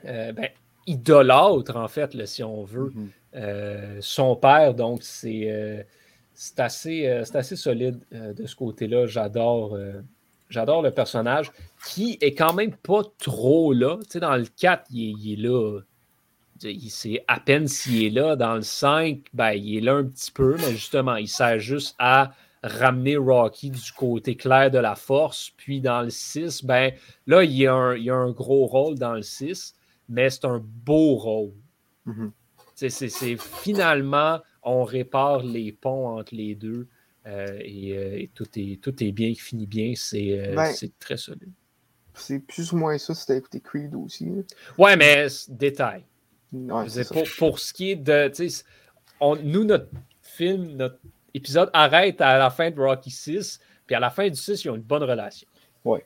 ben, 0.04 0.50
idolâtre, 0.88 1.76
en 1.76 1.88
fait, 1.88 2.26
si 2.26 2.44
on 2.44 2.64
veut, 2.64 2.94
mm-hmm. 3.36 4.02
son 4.02 4.36
père. 4.36 4.74
Donc, 4.74 5.02
c'est 5.04 6.60
assez, 6.60 7.08
euh, 7.08 7.24
assez 7.34 7.56
solide 7.56 8.00
euh, 8.14 8.34
de 8.34 8.46
ce 8.48 8.56
côté-là. 8.56 9.06
J'adore, 9.06 9.76
euh, 9.76 10.02
j'adore 10.50 10.82
le 10.82 10.92
personnage 10.92 11.52
qui 11.88 12.18
est 12.22 12.34
quand 12.34 12.54
même 12.54 12.76
pas 12.76 13.04
trop 13.20 13.74
là. 13.74 13.98
Tu 14.04 14.12
sais, 14.12 14.20
dans 14.20 14.36
le 14.36 14.46
4, 14.46 14.86
il 14.92 15.34
est, 15.34 15.36
là. 15.36 15.82
C'est 16.90 17.24
à 17.28 17.40
peine 17.40 17.68
s'il 17.68 18.04
est 18.04 18.10
là. 18.10 18.36
Dans 18.36 18.56
le 18.56 18.62
5, 18.62 19.20
ben, 19.34 19.52
il 19.52 19.78
est 19.78 19.82
là 19.82 19.96
un 19.96 20.06
petit 20.06 20.32
peu, 20.32 20.56
mais 20.58 20.72
justement, 20.72 21.16
il 21.16 21.28
sert 21.28 21.60
juste 21.60 21.96
à 22.00 22.32
ramener 22.64 23.18
Rocky 23.18 23.72
du 23.72 23.92
côté 23.92 24.36
clair 24.36 24.70
de 24.70 24.78
la 24.78 24.96
force. 24.96 25.52
Puis 25.58 25.82
dans 25.82 26.02
le 26.02 26.10
6, 26.10 26.64
ben, 26.64 26.92
là, 27.26 27.44
il 27.44 27.54
y, 27.54 27.68
a 27.68 27.74
un, 27.74 27.96
il 27.96 28.10
a 28.10 28.16
un 28.16 28.32
gros 28.32 28.68
rôle 28.68 29.00
dans 29.00 29.14
le 29.14 29.24
6, 29.24 29.74
mais 30.10 30.30
c'est 30.30 30.46
un 30.46 30.62
beau 30.64 31.16
rôle. 31.16 31.54
Mm-hmm. 32.08 32.32
C'est 32.90 33.38
finalement 33.38 34.40
on 34.64 34.84
répare 34.84 35.44
les 35.44 35.72
ponts 35.72 36.18
entre 36.18 36.36
les 36.36 36.56
deux 36.56 36.88
euh, 37.28 37.48
euh, 37.48 37.60
et, 37.64 38.32
tout, 38.34 38.48
est, 38.56 38.82
tout 38.82 39.04
est 39.04 39.12
bien, 39.12 39.32
qui 39.34 39.40
finit 39.40 39.68
bien. 39.68 39.94
Euh, 40.14 40.56
ben, 40.56 40.72
c'est 40.74 40.98
très 41.00 41.18
solide. 41.18 41.52
C'est 42.14 42.40
plus 42.40 42.72
ou 42.74 42.78
moins 42.78 42.98
ça 42.98 43.14
si 43.14 43.26
t'as 43.26 43.36
écouté 43.36 43.62
Creed 43.62 43.96
aussi. 43.96 44.30
Ouais, 44.78 44.98
mais 44.98 45.28
détail. 45.48 46.04
Pour, 47.38 47.60
ce 47.60 47.74
qui 47.74 47.92
est 47.92 47.96
de. 47.96 48.32
nous, 49.44 49.64
notre 49.64 49.88
film, 50.22 50.76
notre 50.76 50.98
épisode 51.34 51.70
arrête 51.74 52.20
à 52.22 52.38
la 52.38 52.50
fin 52.50 52.70
de 52.72 52.80
Rocky 52.80 53.12
6, 53.12 53.60
puis 53.86 53.96
à 53.96 54.00
la 54.00 54.10
fin 54.10 54.28
du 54.28 54.36
6, 54.36 54.66
ils 54.66 54.70
ont 54.70 54.76
une 54.76 54.82
bonne 54.82 55.04
relation. 55.04 55.48
Ouais. 55.86 56.06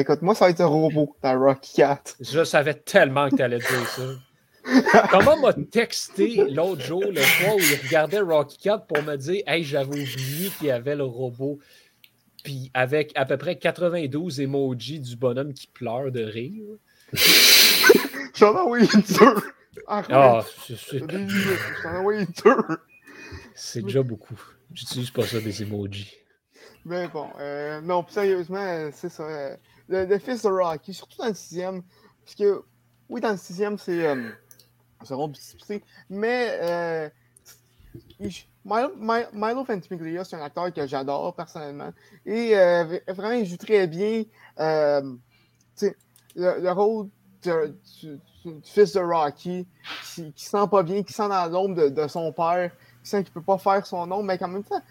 écoute, 0.00 0.22
moi, 0.22 0.34
ça 0.34 0.46
va 0.46 0.50
être 0.50 0.60
un 0.60 0.66
robot 0.66 1.16
dans 1.22 1.38
Rocky 1.38 1.74
4. 1.76 2.16
Je 2.20 2.44
savais 2.44 2.74
tellement 2.74 3.28
que 3.28 3.36
tu 3.36 3.42
allais 3.42 3.58
dire 3.58 3.88
ça. 3.88 4.02
Comment 5.10 5.36
m'a 5.36 5.52
texté 5.52 6.44
l'autre 6.50 6.82
jour, 6.82 7.04
le 7.04 7.20
soir 7.20 7.54
où 7.54 7.60
il 7.60 7.86
regardait 7.86 8.20
Rocky 8.20 8.58
Cat 8.58 8.78
pour 8.78 9.02
me 9.02 9.16
dire 9.16 9.42
Hey, 9.46 9.62
j'avais 9.62 9.90
oublié 9.90 10.50
qu'il 10.58 10.66
y 10.66 10.70
avait 10.70 10.96
le 10.96 11.04
robot. 11.04 11.58
Puis 12.42 12.70
avec 12.74 13.12
à 13.14 13.24
peu 13.24 13.36
près 13.36 13.58
92 13.58 14.40
emojis 14.40 15.00
du 15.00 15.16
bonhomme 15.16 15.52
qui 15.52 15.66
pleure 15.68 16.10
de 16.10 16.22
rire. 16.22 16.64
J'en 18.34 18.54
ai 18.54 18.58
envoyé 18.58 18.88
une 18.92 19.02
Ah, 19.86 20.42
c'est 23.54 23.82
déjà 23.82 24.02
beaucoup. 24.02 24.40
J'utilise 24.72 25.10
pas 25.10 25.22
ça 25.22 25.40
des 25.40 25.62
emojis. 25.62 26.12
Mais 26.84 27.08
bon, 27.08 27.28
euh, 27.40 27.80
non, 27.80 28.04
sérieusement, 28.08 28.90
c'est 28.92 29.08
ça. 29.08 29.24
Euh, 29.24 29.56
le, 29.88 30.18
fils 30.18 30.42
de 30.42 30.48
Rocky, 30.48 30.94
surtout 30.94 31.18
dans 31.18 31.28
le 31.28 31.34
sixième, 31.34 31.82
parce 32.24 32.34
que, 32.36 32.62
oui, 33.08 33.20
dans 33.20 33.32
le 33.32 33.36
sixième, 33.36 33.78
c'est. 33.78 34.06
Euh, 34.06 34.30
seront 35.06 35.32
Mais 36.10 36.58
euh, 36.62 37.08
Milo, 38.64 38.92
Milo 39.32 39.64
Ventimiglia, 39.64 40.24
c'est 40.24 40.36
un 40.36 40.42
acteur 40.42 40.72
que 40.72 40.86
j'adore 40.86 41.34
personnellement. 41.34 41.92
Et 42.24 42.56
euh, 42.56 42.98
vraiment, 43.08 43.34
il 43.34 43.46
joue 43.46 43.56
très 43.56 43.86
bien 43.86 44.24
euh, 44.58 45.14
le, 46.36 46.70
rôle 46.72 47.08
du, 47.42 48.20
fils 48.64 48.92
de 48.92 49.00
Rocky, 49.00 49.66
qui, 50.14 50.22
ne 50.22 50.30
sent 50.36 50.68
pas 50.70 50.82
bien, 50.82 51.02
qui 51.02 51.12
sent 51.12 51.28
dans 51.28 51.46
l'ombre 51.50 51.88
de, 51.88 52.08
son 52.08 52.32
père, 52.32 52.70
qui 53.02 53.10
sent 53.10 53.24
qu'il 53.24 53.32
peut 53.32 53.42
pas 53.42 53.58
faire 53.58 53.84
son 53.86 54.06
nom, 54.06 54.22
mais 54.22 54.38
quand 54.38 54.48
même 54.48 54.64
temps, 54.64 54.82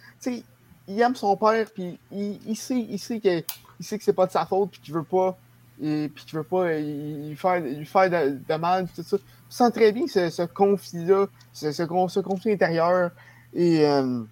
il 0.88 1.01
aime 1.01 1.15
son 1.15 1.36
père, 1.38 1.67
puis 1.73 1.99
il, 2.12 2.55
sait, 2.55 2.79
il 2.79 2.99
sait 2.99 3.19
que, 3.19 3.43
il 3.79 3.86
sait 3.86 3.97
que 3.97 4.03
c'est 4.03 4.13
pas 4.13 4.27
de 4.27 4.31
sa 4.31 4.45
faute, 4.45 4.71
puis 4.71 4.81
qu'il 4.81 4.93
veut 4.93 5.03
pas 5.03 5.38
et 5.81 6.10
tu 6.25 6.36
veux 6.36 6.43
pas 6.43 6.77
lui 6.77 7.36
faire, 7.36 7.60
lui 7.60 8.10
de, 8.10 8.55
mal, 8.55 8.88
tout 8.95 9.03
ça. 9.03 9.17
Tu 9.17 9.23
sens 9.49 9.71
très 9.71 9.91
bien 9.91 10.08
ce, 10.08 10.45
conflit-là, 10.45 11.27
ce, 11.51 11.71
ce, 11.71 12.19
conflit 12.21 12.53
intérieur. 12.53 13.12
Et 13.53 13.86
euh, 13.86 14.23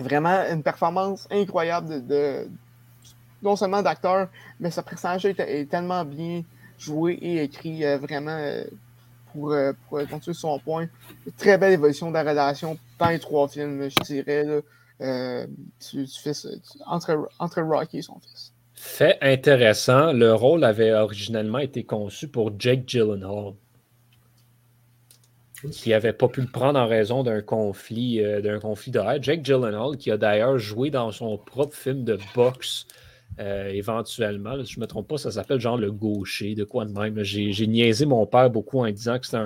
vraiment 0.00 0.44
une 0.50 0.62
performance 0.62 1.28
incroyable 1.30 2.06
de, 2.06 2.48
non 3.44 3.56
seulement 3.56 3.82
d'acteur, 3.82 4.28
mais 4.58 4.70
sa 4.70 4.82
personnage 4.82 5.26
est, 5.26 5.70
tellement 5.70 6.04
bien 6.04 6.42
joué 6.78 7.18
et 7.22 7.44
écrit 7.44 7.84
euh, 7.84 7.98
vraiment 7.98 8.36
euh, 8.36 8.64
pour, 9.32 9.54
pour, 9.88 10.08
continuer 10.08 10.34
son 10.34 10.58
point. 10.58 10.88
très 11.36 11.58
belle 11.58 11.74
évolution 11.74 12.08
de 12.08 12.14
la 12.14 12.22
relation 12.22 12.78
dans 12.98 13.08
les 13.08 13.18
trois 13.18 13.48
films, 13.48 13.88
je 13.88 14.04
dirais, 14.04 14.46
entre, 16.86 17.28
entre 17.38 17.62
Rocky 17.62 17.98
et 17.98 18.02
son 18.02 18.18
fils. 18.20 18.54
Fait 18.74 19.18
intéressant, 19.22 20.12
le 20.12 20.34
rôle 20.34 20.62
avait 20.62 20.92
originellement 20.92 21.58
été 21.58 21.84
conçu 21.84 22.28
pour 22.28 22.52
Jake 22.58 22.82
Gyllenhaal, 22.86 23.54
qui 25.70 25.90
n'avait 25.90 26.12
pas 26.12 26.28
pu 26.28 26.42
le 26.42 26.48
prendre 26.48 26.78
en 26.78 26.86
raison 26.86 27.22
d'un 27.22 27.40
conflit, 27.40 28.20
euh, 28.22 28.40
d'un 28.40 28.60
conflit 28.60 28.90
de 28.90 29.00
Jake 29.20 29.44
Gyllenhaal, 29.44 29.96
qui 29.96 30.10
a 30.10 30.16
d'ailleurs 30.16 30.58
joué 30.58 30.90
dans 30.90 31.10
son 31.12 31.38
propre 31.38 31.74
film 31.74 32.04
de 32.04 32.18
boxe 32.34 32.86
euh, 33.40 33.68
éventuellement. 33.68 34.62
je 34.64 34.78
ne 34.78 34.80
me 34.82 34.86
trompe 34.86 35.08
pas, 35.08 35.18
ça 35.18 35.30
s'appelle 35.30 35.58
genre 35.58 35.76
Le 35.76 35.90
Gaucher, 35.90 36.54
de 36.54 36.64
quoi 36.64 36.84
de 36.84 36.92
même. 36.92 37.22
J'ai 37.22 37.66
niaisé 37.66 38.06
mon 38.06 38.26
père 38.26 38.50
beaucoup 38.50 38.80
en 38.80 38.90
disant 38.90 39.18
que 39.18 39.26
c'était 39.26 39.38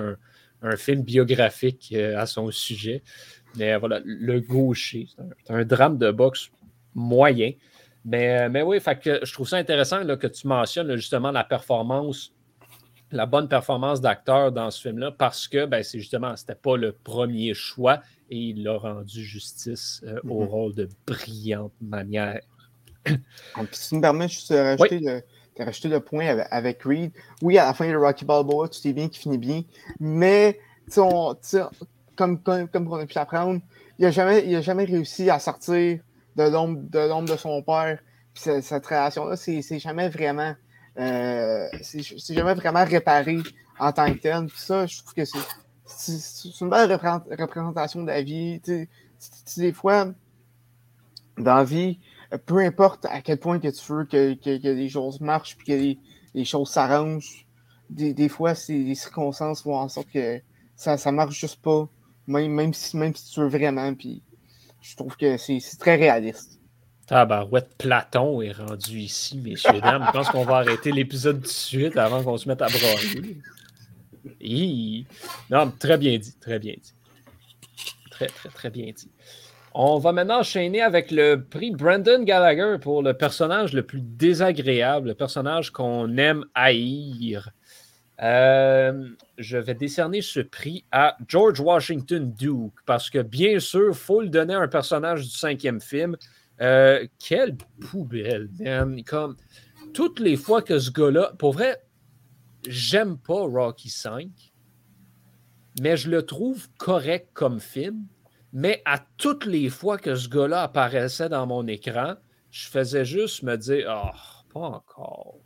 un, 0.61 0.75
film 0.75 1.01
biographique 1.01 1.93
euh, 1.95 2.17
à 2.17 2.25
son 2.25 2.51
sujet. 2.51 3.01
Mais 3.57 3.75
voilà, 3.77 3.99
Le 4.03 4.39
Gaucher, 4.41 5.07
c'est 5.43 5.53
un, 5.53 5.65
drame 5.65 5.97
de 5.97 6.11
boxe 6.11 6.51
moyen. 6.93 7.51
Mais, 8.05 8.47
mais 8.49 8.61
oui, 8.61 8.79
fait 8.79 8.99
que 8.99 9.19
je 9.23 9.33
trouve 9.33 9.47
ça 9.47 9.57
intéressant 9.57 10.05
que 10.17 10.27
tu 10.27 10.47
mentionnes 10.47 10.95
justement 10.95 11.31
la 11.31 11.43
performance, 11.43 12.33
la 13.11 13.25
bonne 13.25 13.47
performance 13.47 14.01
d'acteur 14.01 14.51
dans 14.51 14.69
ce 14.71 14.81
film-là, 14.81 15.11
parce 15.11 15.47
que 15.47 15.65
ben, 15.65 15.83
c'est 15.83 15.99
justement, 15.99 16.35
c'était 16.35 16.55
pas 16.55 16.77
le 16.77 16.91
premier 16.91 17.53
choix 17.53 18.01
et 18.29 18.37
il 18.37 18.67
a 18.67 18.77
rendu 18.77 19.23
justice 19.23 20.01
euh, 20.05 20.19
au 20.27 20.43
mm-hmm. 20.43 20.47
rôle 20.47 20.75
de 20.75 20.89
brillante 21.07 21.73
manière. 21.81 22.39
Si 23.71 23.89
tu 23.89 23.95
me 23.95 24.01
permets, 24.01 24.27
je 24.27 24.47
te 24.47 24.53
rajouter, 24.53 24.99
le, 24.99 25.21
rajouter 25.57 25.87
le 25.87 25.99
point 25.99 26.27
avec, 26.51 26.83
Reed. 26.83 27.11
Oui, 27.41 27.57
à 27.57 27.65
la 27.65 27.73
fin 27.73 27.89
de 27.89 27.95
Rocky 27.95 28.25
Balboa, 28.25 28.69
tu 28.69 28.79
sais 28.79 28.93
bien 28.93 29.09
qui 29.09 29.19
finit 29.19 29.37
bien, 29.37 29.63
mais 29.99 30.59
on, 30.97 31.35
comme, 32.15 32.41
comme, 32.41 32.67
comme 32.67 32.91
on 32.91 32.95
a 32.95 33.05
pu 33.05 33.13
l'apprendre, 33.15 33.61
il 33.97 34.05
n'a 34.05 34.11
jamais, 34.11 34.61
jamais 34.61 34.85
réussi 34.85 35.29
à 35.29 35.39
sortir 35.39 35.99
de 36.35 36.43
l'ombre 36.43 36.79
de, 36.81 37.31
de 37.31 37.37
son 37.37 37.61
père. 37.61 37.99
cette 38.33 38.85
relation-là, 38.85 39.35
c'est 39.35 39.79
jamais 39.79 40.09
vraiment. 40.09 40.55
Euh, 40.97 41.67
c'est 41.81 42.33
jamais 42.33 42.55
vraiment 42.55 42.83
réparé 42.83 43.37
en 43.79 43.91
tant 43.91 44.11
que 44.11 44.19
tel. 44.19 44.47
Puis 44.47 44.59
ça, 44.59 44.85
je 44.85 44.99
trouve 44.99 45.13
que 45.13 45.23
c'est 45.25 46.49
une 46.61 46.69
belle 46.69 46.93
représentation 46.93 48.01
de 48.01 48.07
la 48.07 48.21
vie. 48.21 48.61
des 49.57 49.73
fois, 49.73 50.07
dans 51.37 51.55
la 51.55 51.63
vie, 51.63 51.99
peu 52.45 52.59
importe 52.59 53.05
à 53.05 53.21
quel 53.21 53.39
point 53.39 53.59
que 53.59 53.67
tu 53.67 53.93
veux 53.93 54.05
que, 54.05 54.33
que, 54.33 54.67
les 54.67 54.89
choses 54.89 55.19
marchent 55.19 55.57
puis 55.57 55.65
que 55.65 55.97
les, 56.35 56.45
choses 56.45 56.69
s'arrangent, 56.69 57.47
des, 57.89 58.13
des, 58.13 58.29
fois, 58.29 58.53
les 58.67 58.95
circonstances 58.95 59.63
font 59.63 59.75
en 59.75 59.89
sorte 59.89 60.09
que 60.11 60.41
ça 60.75 60.95
ne 60.95 61.11
marche 61.11 61.39
juste 61.39 61.61
pas, 61.61 61.89
même, 62.27 62.51
même, 62.51 62.73
si, 62.73 62.95
même 62.97 63.15
si 63.15 63.31
tu 63.31 63.39
veux 63.39 63.47
vraiment. 63.47 63.93
Puis 63.95 64.21
je 64.81 64.95
trouve 64.95 65.17
que 65.17 65.37
c'est 65.37 65.59
très 65.79 65.95
réaliste. 65.95 66.59
Tabarouette 67.07 67.75
Platon 67.75 68.41
est 68.43 68.51
rendu 68.51 68.99
ici, 68.99 69.39
messieurs, 69.39 69.81
dames. 69.81 70.03
Je 70.05 70.11
pense 70.11 70.29
qu'on 70.29 70.45
va 70.45 70.57
arrêter 70.57 70.91
l'épisode 70.91 71.37
tout 71.37 71.47
de 71.47 71.47
suite 71.47 71.97
avant 71.97 72.23
qu'on 72.23 72.37
se 72.37 72.47
mette 72.47 72.61
à 72.61 72.67
broyer. 72.67 73.41
Non, 75.49 75.71
très 75.71 75.97
bien 75.97 76.19
dit, 76.19 76.35
très 76.39 76.59
bien 76.59 76.73
dit. 76.73 76.93
Très, 78.11 78.27
très, 78.27 78.49
très 78.49 78.69
bien 78.69 78.91
dit. 78.95 79.09
On 79.73 79.99
va 79.99 80.11
maintenant 80.11 80.39
enchaîner 80.39 80.81
avec 80.81 81.11
le 81.11 81.43
prix 81.43 81.71
Brandon 81.71 82.23
Gallagher 82.23 82.77
pour 82.81 83.03
le 83.03 83.13
personnage 83.13 83.73
le 83.73 83.83
plus 83.83 84.01
désagréable, 84.01 85.09
le 85.09 85.15
personnage 85.15 85.69
qu'on 85.71 86.17
aime 86.17 86.45
haïr. 86.55 87.51
Euh, 88.21 89.09
je 89.37 89.57
vais 89.57 89.75
décerner 89.75 90.21
ce 90.21 90.39
prix 90.39 90.83
à 90.91 91.17
George 91.27 91.59
Washington 91.59 92.33
Duke 92.33 92.73
parce 92.85 93.09
que, 93.09 93.19
bien 93.19 93.59
sûr, 93.59 93.89
il 93.89 93.93
faut 93.93 94.21
le 94.21 94.29
donner 94.29 94.55
à 94.55 94.59
un 94.59 94.67
personnage 94.67 95.23
du 95.23 95.29
cinquième 95.29 95.79
film. 95.79 96.17
Euh, 96.61 97.05
quelle 97.19 97.55
poubelle, 97.79 98.49
man. 98.59 99.01
Comme 99.03 99.37
toutes 99.93 100.19
les 100.19 100.35
fois 100.35 100.61
que 100.61 100.79
ce 100.79 100.91
gars-là, 100.91 101.33
pour 101.37 101.53
vrai, 101.53 101.81
j'aime 102.67 103.17
pas 103.17 103.41
Rocky 103.41 103.89
5, 103.89 104.27
mais 105.81 105.95
je 105.95 106.09
le 106.09 106.23
trouve 106.25 106.67
correct 106.77 107.29
comme 107.33 107.59
film. 107.59 108.05
Mais 108.51 108.81
à 108.85 108.99
toutes 109.17 109.45
les 109.45 109.69
fois 109.69 109.97
que 109.97 110.15
ce 110.15 110.27
gars-là 110.27 110.63
apparaissait 110.63 111.29
dans 111.29 111.45
mon 111.45 111.67
écran, 111.67 112.15
je 112.51 112.67
faisais 112.67 113.05
juste 113.05 113.43
me 113.43 113.57
dire, 113.57 113.85
oh, 113.87 114.17
pas 114.53 114.59
encore 114.59 115.39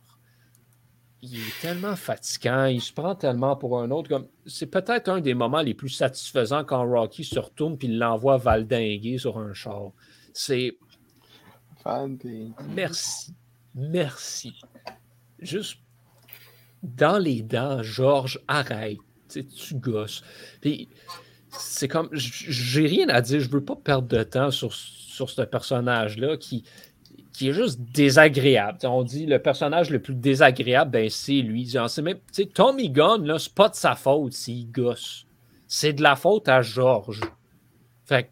il 1.24 1.38
est 1.38 1.60
tellement 1.62 1.96
fatigant, 1.96 2.66
il 2.66 2.82
se 2.82 2.92
prend 2.92 3.14
tellement 3.14 3.56
pour 3.56 3.80
un 3.80 3.90
autre. 3.90 4.08
Comme, 4.10 4.28
c'est 4.46 4.66
peut-être 4.66 5.08
un 5.08 5.20
des 5.20 5.32
moments 5.32 5.62
les 5.62 5.72
plus 5.72 5.88
satisfaisants 5.88 6.64
quand 6.64 6.86
Rocky 6.86 7.24
se 7.24 7.38
retourne 7.38 7.78
puis 7.78 7.88
l'envoie 7.88 8.36
valdinguer 8.36 9.16
sur 9.16 9.38
un 9.38 9.54
char. 9.54 9.92
C'est. 10.34 10.76
Merci. 12.74 13.34
Merci. 13.74 14.54
Juste 15.38 15.78
dans 16.82 17.18
les 17.18 17.42
dents, 17.42 17.82
Georges, 17.82 18.40
arrête. 18.46 18.98
Tu 19.28 19.74
gosses. 19.76 20.22
Puis 20.60 20.88
c'est 21.58 21.88
comme. 21.88 22.08
J'ai 22.12 22.86
rien 22.86 23.08
à 23.08 23.20
dire. 23.20 23.40
Je 23.40 23.50
veux 23.50 23.64
pas 23.64 23.76
perdre 23.76 24.08
de 24.08 24.22
temps 24.22 24.50
sur, 24.50 24.72
ce 24.72 25.42
personnage-là 25.42 26.36
qui 26.36 26.64
est 27.40 27.52
juste 27.52 27.80
désagréable. 27.80 28.78
on 28.84 29.02
dit 29.02 29.26
le 29.26 29.40
personnage 29.40 29.90
le 29.90 30.00
plus 30.00 30.14
désagréable, 30.14 30.92
ben 30.92 31.10
c'est 31.10 31.40
lui. 31.40 31.70
même, 32.02 32.18
Tommy 32.54 32.90
Gunn, 32.90 33.26
là, 33.26 33.38
c'est 33.38 33.54
pas 33.54 33.68
de 33.68 33.74
sa 33.74 33.96
faute 33.96 34.32
s'il 34.32 34.70
gosse. 34.70 35.26
C'est 35.66 35.92
de 35.92 36.02
la 36.02 36.16
faute 36.16 36.48
à 36.48 36.62
George. 36.62 37.20
Fait 38.04 38.30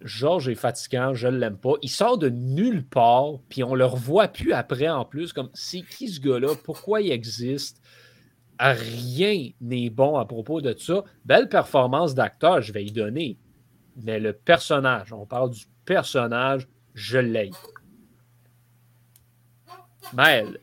George 0.00 0.48
est 0.48 0.54
fatigant, 0.54 1.14
je 1.14 1.28
l'aime 1.28 1.56
pas. 1.56 1.74
Il 1.82 1.90
sort 1.90 2.18
de 2.18 2.28
nulle 2.28 2.84
part, 2.84 3.40
puis 3.48 3.64
on 3.64 3.74
le 3.74 3.84
revoit 3.84 4.28
plus 4.28 4.52
après 4.52 4.88
en 4.88 5.04
plus. 5.04 5.32
Comme 5.32 5.50
c'est 5.54 5.82
qui 5.82 6.08
ce 6.08 6.20
gars-là? 6.20 6.54
Pourquoi 6.64 7.00
il 7.00 7.10
existe? 7.10 7.80
Rien 8.58 9.50
n'est 9.60 9.90
bon 9.90 10.16
à 10.16 10.24
propos 10.24 10.60
de 10.60 10.74
ça. 10.76 11.04
Belle 11.24 11.48
performance 11.48 12.14
d'acteur, 12.14 12.60
je 12.60 12.72
vais 12.72 12.84
y 12.84 12.92
donner. 12.92 13.38
Mais 14.04 14.18
le 14.18 14.32
personnage, 14.32 15.12
on 15.12 15.26
parle 15.26 15.50
du 15.50 15.64
personnage, 15.84 16.68
je 16.94 17.18
l'ai. 17.18 17.50
Maël, 20.12 20.58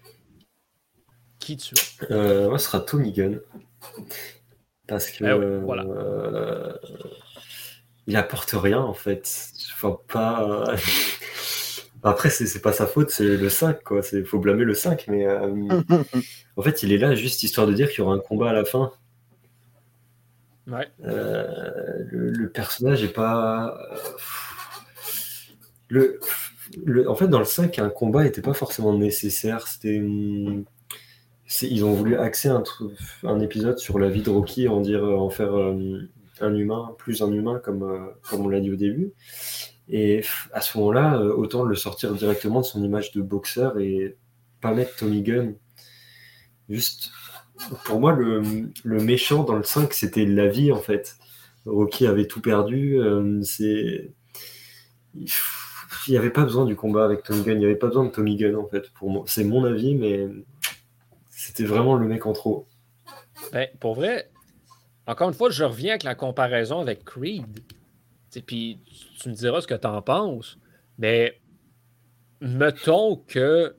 qui 1.40 1.58
tu 1.58 1.76
es? 1.76 2.12
Euh, 2.12 2.50
Moi, 2.50 2.58
ce 2.58 2.66
sera 2.66 2.80
Tommy 2.80 3.12
Gunn. 3.12 3.40
Parce 4.88 5.10
que. 5.10 5.24
Eh 5.24 5.64
voilà. 5.64 5.84
Euh, 5.84 6.74
il 8.08 8.16
apporte 8.18 8.52
rien, 8.52 8.80
en 8.80 8.94
fait. 8.94 9.52
Faut 9.76 10.02
pas. 10.08 10.64
Après, 12.04 12.30
c'est 12.30 12.62
pas 12.62 12.74
sa 12.74 12.86
faute, 12.86 13.10
c'est 13.10 13.38
le 13.38 13.50
5, 13.50 13.84
quoi. 13.84 14.02
Il 14.14 14.26
faut 14.26 14.40
blâmer 14.40 14.64
le 14.64 14.74
5, 14.74 15.06
mais. 15.08 15.26
Euh, 15.26 15.82
en 16.58 16.62
fait, 16.62 16.84
il 16.84 16.94
est 16.94 16.98
là 16.98 17.16
juste 17.16 17.44
histoire 17.44 17.68
de 17.68 17.74
dire 17.74 17.90
qu'il 17.90 18.00
y 18.00 18.02
aura 18.02 18.16
un 18.16 18.20
combat 18.20 18.50
à 18.50 18.54
la 18.54 18.66
fin. 18.66 18.92
Ouais. 20.68 20.88
le, 21.00 22.48
personnage 22.48 23.04
est 23.04 23.14
pas 23.14 23.78
le, 25.90 26.20
en 27.08 27.16
fait, 27.16 27.28
dans 27.28 27.40
le 27.40 27.46
5, 27.46 27.80
un 27.80 27.90
combat 27.90 28.24
n'était 28.24 28.42
pas 28.42 28.54
forcément 28.54 28.98
nécessaire. 28.98 29.68
C'était, 29.68 30.02
ils 31.62 31.86
ont 31.86 31.94
voulu 31.94 32.18
axer 32.18 32.50
un, 32.50 32.64
un, 33.24 33.40
épisode 33.40 33.78
sur 33.78 34.00
la 34.00 34.10
vie 34.10 34.22
de 34.22 34.30
Rocky, 34.30 34.68
en, 34.68 34.82
dire, 34.82 35.04
en 35.04 35.30
faire 35.30 35.56
euh, 35.56 36.10
un 36.42 36.56
humain, 36.56 36.96
plus 36.98 37.22
un 37.22 37.32
humain, 37.32 37.60
comme, 37.64 37.84
euh, 37.84 38.08
comme 38.30 38.42
on 38.42 38.50
l'a 38.50 38.60
dit 38.60 38.72
au 38.72 38.76
début. 38.76 39.14
Et 39.88 40.24
à 40.52 40.62
ce 40.62 40.78
moment-là, 40.80 41.20
euh, 41.20 41.34
autant 41.34 41.64
le 41.64 41.76
sortir 41.76 42.14
directement 42.14 42.62
de 42.62 42.66
son 42.66 42.84
image 42.84 43.12
de 43.12 43.22
boxeur 43.22 43.80
et 43.80 44.18
pas 44.62 44.74
mettre 44.74 44.96
Tommy 44.96 45.22
Gunn. 45.22 45.56
Juste, 46.70 47.12
pour 47.86 48.00
moi, 48.00 48.14
le, 48.14 48.42
le 48.84 49.04
méchant 49.04 49.44
dans 49.44 49.56
le 49.56 49.64
5, 49.64 49.94
c'était 49.94 50.26
la 50.26 50.48
vie, 50.48 50.72
en 50.72 50.80
fait. 50.80 51.18
Rocky 51.66 52.08
avait 52.08 52.28
tout 52.28 52.42
perdu. 52.42 53.00
c'est 53.44 54.12
il 56.08 56.12
n'y 56.12 56.18
avait 56.18 56.30
pas 56.30 56.44
besoin 56.44 56.66
du 56.66 56.76
combat 56.76 57.06
avec 57.06 57.24
Tommy 57.24 57.44
Gunn, 57.44 57.56
il 57.56 57.60
n'y 57.60 57.66
avait 57.66 57.76
pas 57.76 57.88
besoin 57.88 58.06
de 58.06 58.12
Tommy 58.12 58.36
Gunn 58.36 58.56
en 58.56 58.68
fait. 58.68 58.90
Pour 58.92 59.10
moi, 59.10 59.24
c'est 59.28 59.44
mon 59.44 59.64
avis, 59.64 59.96
mais 59.96 60.28
c'était 61.30 61.66
vraiment 61.66 61.96
le 61.96 62.08
mec 62.08 62.26
en 62.26 62.34
trop. 62.34 62.68
Ben, 63.52 63.68
pour 63.80 63.96
vrai, 63.96 64.30
encore 65.08 65.30
une 65.30 65.34
fois, 65.34 65.50
je 65.50 65.64
reviens 65.64 65.92
avec 65.92 66.04
la 66.04 66.16
comparaison 66.16 66.80
avec 66.80 67.04
Creed. 67.04 67.60
Puis 68.46 68.80
tu 69.20 69.30
me 69.30 69.34
diras 69.34 69.62
ce 69.62 69.68
que 69.68 69.76
tu 69.76 69.88
en 69.88 70.02
penses, 70.02 70.58
mais 70.98 71.40
mettons 72.42 73.16
que 73.16 73.76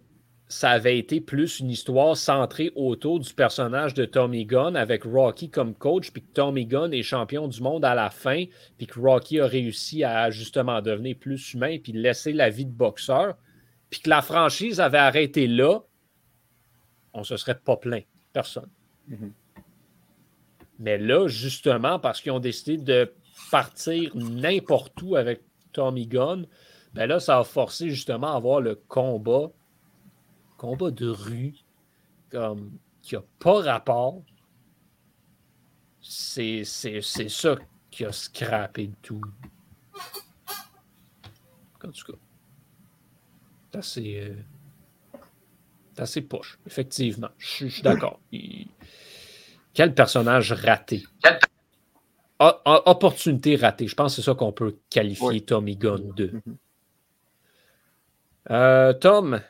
ça 0.48 0.70
avait 0.70 0.98
été 0.98 1.20
plus 1.20 1.58
une 1.58 1.70
histoire 1.70 2.16
centrée 2.16 2.70
autour 2.76 3.18
du 3.18 3.34
personnage 3.34 3.94
de 3.94 4.04
Tommy 4.04 4.46
Gunn 4.46 4.76
avec 4.76 5.02
Rocky 5.02 5.50
comme 5.50 5.74
coach, 5.74 6.12
puis 6.12 6.22
que 6.22 6.32
Tommy 6.32 6.66
Gunn 6.66 6.94
est 6.94 7.02
champion 7.02 7.48
du 7.48 7.60
monde 7.60 7.84
à 7.84 7.94
la 7.94 8.10
fin, 8.10 8.44
puis 8.78 8.86
que 8.86 9.00
Rocky 9.00 9.40
a 9.40 9.46
réussi 9.46 10.04
à 10.04 10.30
justement 10.30 10.80
devenir 10.82 11.16
plus 11.18 11.54
humain, 11.54 11.78
puis 11.82 11.92
laisser 11.92 12.32
la 12.32 12.48
vie 12.48 12.66
de 12.66 12.70
boxeur, 12.70 13.36
puis 13.90 14.00
que 14.00 14.10
la 14.10 14.22
franchise 14.22 14.78
avait 14.80 14.98
arrêté 14.98 15.48
là, 15.48 15.80
on 17.12 17.24
se 17.24 17.36
serait 17.36 17.58
pas 17.58 17.76
plaint. 17.76 18.04
Personne. 18.32 18.68
Mm-hmm. 19.10 19.30
Mais 20.78 20.98
là, 20.98 21.26
justement, 21.26 21.98
parce 21.98 22.20
qu'ils 22.20 22.32
ont 22.32 22.40
décidé 22.40 22.76
de 22.76 23.12
partir 23.50 24.14
n'importe 24.14 25.00
où 25.02 25.16
avec 25.16 25.40
Tommy 25.72 26.06
Gunn, 26.06 26.46
ben 26.94 27.06
là, 27.06 27.18
ça 27.18 27.38
a 27.38 27.44
forcé 27.44 27.88
justement 27.90 28.32
à 28.32 28.36
avoir 28.36 28.60
le 28.60 28.74
combat 28.74 29.50
combat 30.56 30.90
de 30.90 31.08
rue 31.08 31.54
comme 32.30 32.72
qui 33.02 33.14
n'a 33.14 33.22
pas 33.38 33.62
rapport, 33.62 34.22
c'est 36.00 36.64
ça 36.64 37.56
qui 37.90 38.04
a 38.04 38.12
scrappé 38.12 38.86
le 38.86 38.94
tout. 39.02 39.20
En 41.84 41.90
tout 41.92 42.12
cas, 42.12 42.18
c'est 43.70 43.78
assez, 43.78 44.20
euh, 44.20 45.20
assez 45.96 46.22
poche, 46.22 46.58
effectivement. 46.66 47.28
Je 47.38 47.66
suis 47.68 47.82
d'accord. 47.82 48.18
Quel 49.72 49.94
personnage 49.94 50.52
raté? 50.52 51.04
opportunité 52.38 53.56
ratée. 53.56 53.86
Je 53.86 53.94
pense 53.94 54.16
que 54.16 54.22
c'est 54.22 54.26
ça 54.30 54.34
qu'on 54.34 54.52
peut 54.52 54.76
qualifier 54.90 55.40
Tommy 55.42 55.76
Gunn 55.76 56.12
de. 56.14 56.26
Mm-hmm. 56.28 56.56
Euh, 58.50 58.92
Tom, 58.92 59.40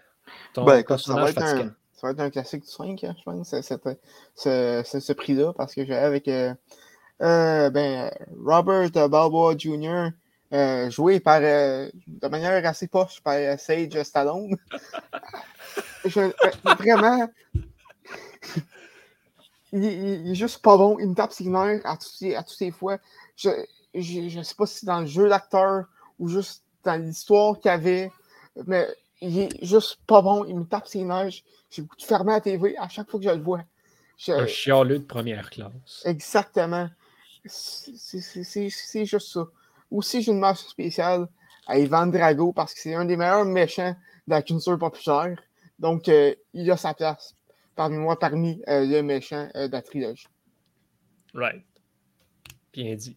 ben, 0.65 0.85
ça, 0.99 1.15
va 1.15 1.31
être 1.31 1.43
un, 1.43 1.75
ça 1.95 2.07
va 2.07 2.11
être 2.11 2.21
un 2.21 2.31
classique 2.31 2.63
du 2.63 2.71
5, 2.71 3.05
hein, 3.05 3.15
je 3.19 3.23
pense, 3.23 3.55
ce, 4.35 5.01
ce, 5.01 5.13
prix-là, 5.13 5.53
parce 5.53 5.75
que 5.75 5.85
j'ai 5.85 5.95
avec 5.95 6.29
euh, 6.29 6.55
euh, 7.23 7.71
ben, 7.71 8.11
Robert 8.45 8.91
Balboa 9.09 9.57
Jr., 9.57 10.11
euh, 10.53 10.91
joué 10.91 11.19
par, 11.21 11.41
de 11.41 12.29
manière 12.29 12.65
assez 12.67 12.87
poche 12.87 13.21
par 13.21 13.59
Sage 13.59 14.03
Stallone. 14.03 14.57
vraiment, 16.79 17.29
il, 19.73 19.85
il, 19.85 20.31
est 20.31 20.35
juste 20.35 20.63
pas 20.63 20.77
bon. 20.77 20.99
Il 21.01 21.09
me 21.09 21.15
tape 21.15 21.33
ses 21.33 21.49
nerfs 21.49 21.81
à, 21.85 21.97
toutes 21.97 22.35
à 22.35 22.43
toutes 22.45 22.61
les 22.61 22.71
fois. 22.71 22.99
Je, 23.37 23.51
je, 23.95 24.43
sais 24.43 24.55
pas 24.55 24.67
si 24.67 24.87
dans 24.87 25.01
le 25.01 25.07
jeu 25.07 25.29
d'acteur 25.29 25.87
ou 26.19 26.29
juste 26.29 26.63
dans 26.85 27.01
l'histoire 27.01 27.59
qu'il 27.59 27.71
y 27.71 27.75
avait, 27.75 28.13
mais 28.67 28.87
il 29.21 29.39
est 29.39 29.65
juste 29.65 29.99
pas 30.07 30.23
bon. 30.23 30.45
Il 30.45 30.57
me 30.57 30.65
tape 30.65 30.87
ses 30.87 31.05
neiges. 31.05 31.45
J'ai 31.71 31.83
de 31.83 31.89
fermer 31.99 32.33
la 32.33 32.41
TV 32.41 32.77
à 32.77 32.89
chaque 32.89 33.11
fois 33.11 33.21
que 33.21 33.27
je 33.27 33.31
le 33.31 33.43
vois. 33.43 33.63
Un 34.29 34.47
chialeux 34.47 34.99
de 34.99 35.05
première 35.05 35.51
classe. 35.51 36.03
Exactement. 36.05 36.89
C'est 37.45 39.05
juste 39.05 39.33
ça. 39.33 39.47
Aussi, 39.91 40.23
j'ai 40.23 40.33
une 40.33 40.41
marche 40.41 40.67
spéciale 40.67 41.29
à 41.67 41.79
Ivan 41.79 42.07
Drago 42.07 42.53
parce 42.53 42.75
que 42.75 42.81
c'est 42.81 42.95
un 42.95 43.05
des 43.05 43.17
meilleurs 43.17 43.45
méchants 43.45 43.95
de 44.27 44.33
la 44.33 44.43
culture 44.43 44.79
populaire. 44.79 45.39
Donc, 45.79 46.09
euh, 46.09 46.35
il 46.55 46.71
a 46.71 46.77
sa 46.77 46.95
place 46.95 47.35
parmi 47.75 47.99
moi, 47.99 48.19
parmi 48.19 48.63
euh, 48.69 48.85
les 48.85 49.03
méchants 49.03 49.49
euh, 49.55 49.69
de 49.69 49.73
la 49.73 49.83
trilogie. 49.83 50.27
Right. 51.35 51.63
Bien 52.73 52.95
dit. 52.95 53.17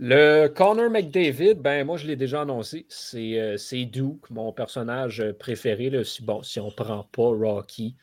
Le 0.00 0.48
Connor 0.48 0.90
McDavid, 0.90 1.54
ben 1.54 1.86
moi 1.86 1.96
je 1.96 2.08
l'ai 2.08 2.16
déjà 2.16 2.42
annoncé, 2.42 2.84
c'est 2.88 3.38
euh, 3.38 3.84
Duke, 3.84 4.28
mon 4.28 4.52
personnage 4.52 5.24
préféré. 5.38 5.88
Là, 5.88 6.02
si, 6.02 6.24
bon, 6.24 6.42
si 6.42 6.58
on 6.58 6.66
ne 6.66 6.72
prend 6.72 7.04
pas 7.12 7.28
Rocky, 7.28 7.94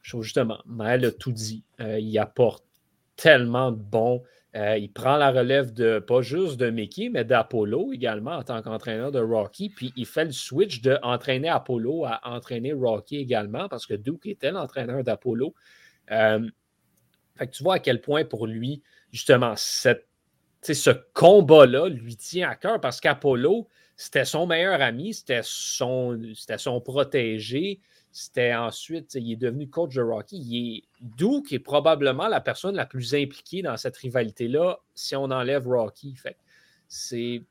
justement, 0.00 0.58
Maël 0.64 1.04
a 1.04 1.12
tout 1.12 1.32
dit. 1.32 1.64
Euh, 1.80 1.98
il 1.98 2.18
apporte 2.18 2.64
tellement 3.16 3.72
de 3.72 3.76
bon. 3.76 4.22
Euh, 4.56 4.78
il 4.78 4.90
prend 4.90 5.18
la 5.18 5.30
relève 5.30 5.74
de 5.74 5.98
pas 5.98 6.22
juste 6.22 6.56
de 6.56 6.70
Mickey, 6.70 7.10
mais 7.10 7.24
d'Apollo 7.24 7.92
également 7.92 8.36
en 8.36 8.42
tant 8.42 8.62
qu'entraîneur 8.62 9.12
de 9.12 9.20
Rocky. 9.20 9.68
Puis 9.68 9.92
il 9.96 10.06
fait 10.06 10.24
le 10.24 10.32
switch 10.32 10.80
de 10.80 10.98
Apollo 11.02 12.06
à 12.06 12.20
entraîner 12.24 12.72
Rocky 12.72 13.18
également 13.18 13.68
parce 13.68 13.84
que 13.84 13.94
Duke 13.94 14.26
était 14.26 14.50
l'entraîneur 14.50 15.04
d'Apollo. 15.04 15.54
fait 16.08 16.40
que 17.38 17.50
tu 17.50 17.62
vois 17.62 17.74
à 17.74 17.78
quel 17.80 18.00
point 18.00 18.24
pour 18.24 18.46
lui, 18.46 18.82
justement, 19.10 19.52
cette 19.56 20.06
ce 20.62 20.90
combat-là 21.14 21.88
lui 21.88 22.16
tient 22.16 22.48
à 22.48 22.54
cœur 22.54 22.80
parce 22.80 23.00
qu'Apollo, 23.00 23.68
c'était 23.96 24.24
son 24.24 24.46
meilleur 24.46 24.80
ami, 24.80 25.14
c'était 25.14 25.42
son, 25.42 26.18
protégé. 26.84 27.80
C'était 28.10 28.54
ensuite, 28.54 29.14
il 29.14 29.32
est 29.32 29.36
devenu 29.36 29.68
coach 29.68 29.94
de 29.94 30.02
Rocky. 30.02 30.36
Il 30.38 30.76
est 30.76 30.82
Duke 31.00 31.52
est 31.52 31.58
probablement 31.58 32.28
la 32.28 32.40
personne 32.40 32.76
la 32.76 32.86
plus 32.86 33.14
impliquée 33.14 33.62
dans 33.62 33.76
cette 33.76 33.96
rivalité-là 33.96 34.78
si 34.94 35.16
on 35.16 35.24
enlève 35.24 35.66
Rocky. 35.66 36.14
C'est 36.88 37.42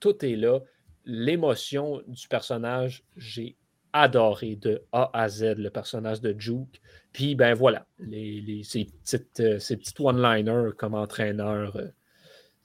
tout 0.00 0.24
est 0.24 0.36
là. 0.36 0.60
L'émotion 1.04 2.02
du 2.06 2.26
personnage, 2.26 3.04
j'ai 3.16 3.56
adoré 3.92 4.56
de 4.56 4.82
A 4.92 5.10
à 5.12 5.28
Z 5.28 5.56
le 5.58 5.70
personnage 5.70 6.20
de 6.20 6.34
Juke. 6.38 6.80
Puis, 7.12 7.34
ben 7.34 7.54
voilà, 7.54 7.86
les, 7.98 8.62
ces, 8.62 8.84
petites, 8.84 9.40
euh, 9.40 9.58
petits 9.58 9.94
one-liners 9.98 10.72
comme 10.76 10.94
entraîneur, 10.94 11.76
euh, 11.76 11.88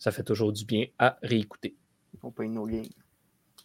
ça 0.01 0.11
fait 0.11 0.23
toujours 0.23 0.51
du 0.51 0.65
bien 0.65 0.87
à 0.97 1.19
réécouter. 1.21 1.75
No 2.23 2.31
pain, 2.31 2.47
no 2.47 2.65
gain. 2.65 2.81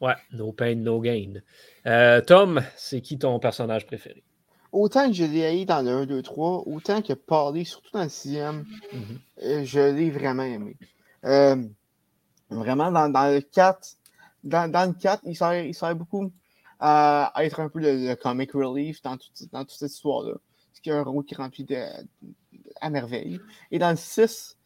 Ouais, 0.03 0.16
no 0.32 0.53
pain, 0.53 0.74
no 0.74 1.01
gain. 1.01 1.41
Euh, 1.87 2.20
Tom, 2.20 2.62
c'est 2.76 3.01
qui 3.01 3.18
ton 3.18 3.39
personnage 3.39 3.87
préféré? 3.87 4.22
Autant 4.70 5.07
que 5.09 5.14
je 5.14 5.24
l'ai 5.24 5.47
haï 5.47 5.64
dans 5.64 5.80
le 5.80 5.91
1, 5.91 6.05
2, 6.05 6.20
3, 6.20 6.64
autant 6.66 7.01
que 7.01 7.14
parlé, 7.14 7.64
surtout 7.64 7.89
dans 7.95 8.03
le 8.03 8.09
6e, 8.09 8.64
mm-hmm. 8.93 9.64
je 9.64 9.80
l'ai 9.80 10.11
vraiment 10.11 10.43
aimé. 10.43 10.76
vraiment, 11.22 12.93
dans, 12.93 13.09
dans, 13.09 13.32
le 13.32 13.41
4, 13.41 13.97
dans, 14.45 14.70
dans, 14.70 14.91
le 14.91 14.93
4, 14.93 15.22
il 15.24 15.34
sert, 15.34 15.64
il 15.64 15.74
sert 15.74 15.97
beaucoup 15.97 16.30
à, 16.78 17.32
être 17.39 17.61
un 17.61 17.70
peu 17.70 17.80
le, 17.80 18.14
comic 18.14 18.53
relief 18.53 19.01
dans, 19.01 19.16
dans 19.53 19.64
toute 19.64 19.78
cette 19.78 19.91
histoire-là. 19.91 20.34
Ce 20.74 20.82
qui 20.82 20.91
a 20.91 20.99
un 20.99 21.03
rôle 21.03 21.24
qui 21.24 21.34
remplit 21.34 21.64
de, 21.64 21.82
à 22.82 22.91
merveille. 22.91 23.41
Et 23.70 23.78
dans 23.78 23.89
le 23.89 23.97
6, 23.97 24.59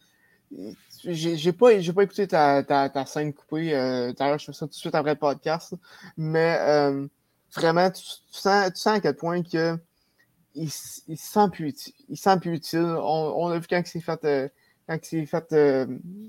j'ai 1.05 1.53
pas, 1.53 1.71
pas 1.95 2.03
écouté 2.03 2.27
ta, 2.27 2.63
ta, 2.63 2.89
ta 2.89 3.07
scène 3.07 3.33
coupée. 3.33 3.75
Euh, 3.75 4.13
D'ailleurs, 4.13 4.39
je 4.39 4.47
fais 4.47 4.53
ça 4.53 4.67
tout 4.67 4.73
de 4.73 4.75
suite 4.75 4.95
après 4.95 5.13
le 5.13 5.19
podcast. 5.19 5.75
Mais 6.17 6.57
euh, 6.61 7.07
vraiment, 7.55 7.91
tu, 7.91 8.03
sens, 8.31 8.73
tu, 8.73 8.81
sens, 8.81 8.87
à 8.97 9.01
quel 9.01 9.17
point 9.17 9.43
que 9.43 9.79
il, 10.55 10.71
il, 11.09 11.19
se 11.19 11.33
sent 11.33 11.49
plus 11.53 11.69
utile. 11.69 11.95
Il 12.09 12.17
sent 12.17 12.39
plus 12.41 12.55
utile. 12.57 12.81
On, 12.81 13.35
on 13.37 13.49
a 13.49 13.59
vu 13.59 13.67
quand 13.69 13.81
il 13.81 13.87
s'est 13.87 14.01
fait, 14.01 14.25
euh, 14.25 14.49
quand 14.89 15.13
il 15.13 15.27
fait, 15.27 15.53
euh, 15.53 15.87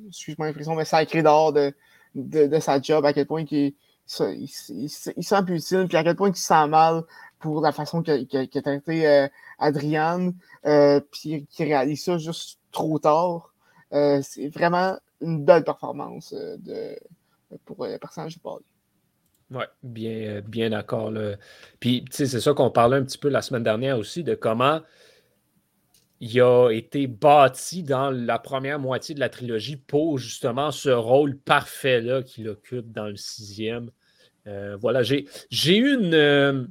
excuse-moi 0.08 0.48
l'expression, 0.48 0.76
mais 0.76 0.86
sacré 0.86 1.24
d'or 1.24 1.54
de, 1.54 1.74
de, 2.16 2.48
de, 2.48 2.60
sa 2.60 2.82
job, 2.82 3.06
à 3.06 3.14
quel 3.14 3.26
point 3.26 3.44
il, 3.50 3.74
il, 4.20 4.50
il, 4.70 5.24
sent 5.24 5.44
plus 5.46 5.58
utile, 5.58 5.88
puis 5.88 5.98
à 5.98 6.04
quel 6.04 6.16
point 6.16 6.30
il 6.30 6.36
se 6.36 6.44
sent 6.44 6.68
mal 6.68 7.04
pour 7.40 7.62
la 7.62 7.72
façon 7.72 8.04
qu'a 8.04 8.24
qu 8.24 8.62
traité 8.62 9.08
euh, 9.08 9.28
Adriane, 9.60 10.34
euh, 10.66 11.02
puis 11.12 11.48
qu'il 11.50 11.66
réalise 11.66 12.04
ça 12.04 12.18
juste 12.18 12.60
trop 12.72 13.00
tard. 13.00 13.51
Euh, 13.94 14.20
c'est 14.24 14.48
vraiment 14.48 14.98
une 15.20 15.44
belle 15.44 15.64
performance 15.64 16.34
euh, 16.34 16.58
de, 16.58 16.98
pour 17.66 17.86
le 17.86 17.98
personnage 17.98 18.36
de 18.36 18.42
Paul. 18.42 18.62
Oui, 19.52 19.66
bien, 19.84 20.42
bien 20.42 20.70
d'accord. 20.70 21.12
Puis, 21.80 22.06
c'est 22.10 22.28
ça 22.28 22.54
qu'on 22.54 22.72
parlait 22.72 22.98
un 22.98 23.04
petit 23.04 23.18
peu 23.18 23.28
la 23.28 23.42
semaine 23.42 23.64
dernière 23.64 23.98
aussi, 23.98 24.24
de 24.24 24.34
comment 24.34 24.82
il 26.22 26.40
a 26.40 26.70
été 26.70 27.08
bâti 27.08 27.82
dans 27.82 28.12
la 28.12 28.38
première 28.38 28.80
moitié 28.80 29.16
de 29.16 29.20
la 29.20 29.28
trilogie 29.28 29.76
pour 29.76 30.20
justement 30.20 30.70
ce 30.70 30.90
rôle 30.90 31.36
parfait-là 31.36 32.22
qu'il 32.22 32.48
occupe 32.48 32.92
dans 32.92 33.08
le 33.08 33.16
sixième. 33.16 33.90
Euh, 34.46 34.78
voilà, 34.80 35.02
j'ai 35.02 35.26
eu 35.78 35.94
une. 35.96 36.14
Euh, 36.14 36.66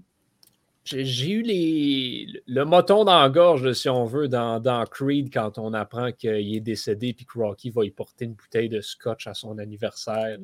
j'ai 0.84 1.30
eu 1.30 1.42
les, 1.42 2.42
le 2.46 2.64
moton 2.64 3.04
dans 3.04 3.20
la 3.20 3.28
gorge, 3.28 3.72
si 3.72 3.88
on 3.88 4.04
veut, 4.04 4.28
dans, 4.28 4.60
dans 4.60 4.84
Creed 4.86 5.32
quand 5.32 5.58
on 5.58 5.74
apprend 5.74 6.12
qu'il 6.12 6.54
est 6.54 6.60
décédé 6.60 7.08
et 7.08 7.14
que 7.14 7.38
Rocky 7.38 7.70
va 7.70 7.84
y 7.84 7.90
porter 7.90 8.24
une 8.24 8.34
bouteille 8.34 8.68
de 8.68 8.80
scotch 8.80 9.26
à 9.26 9.34
son 9.34 9.58
anniversaire. 9.58 10.38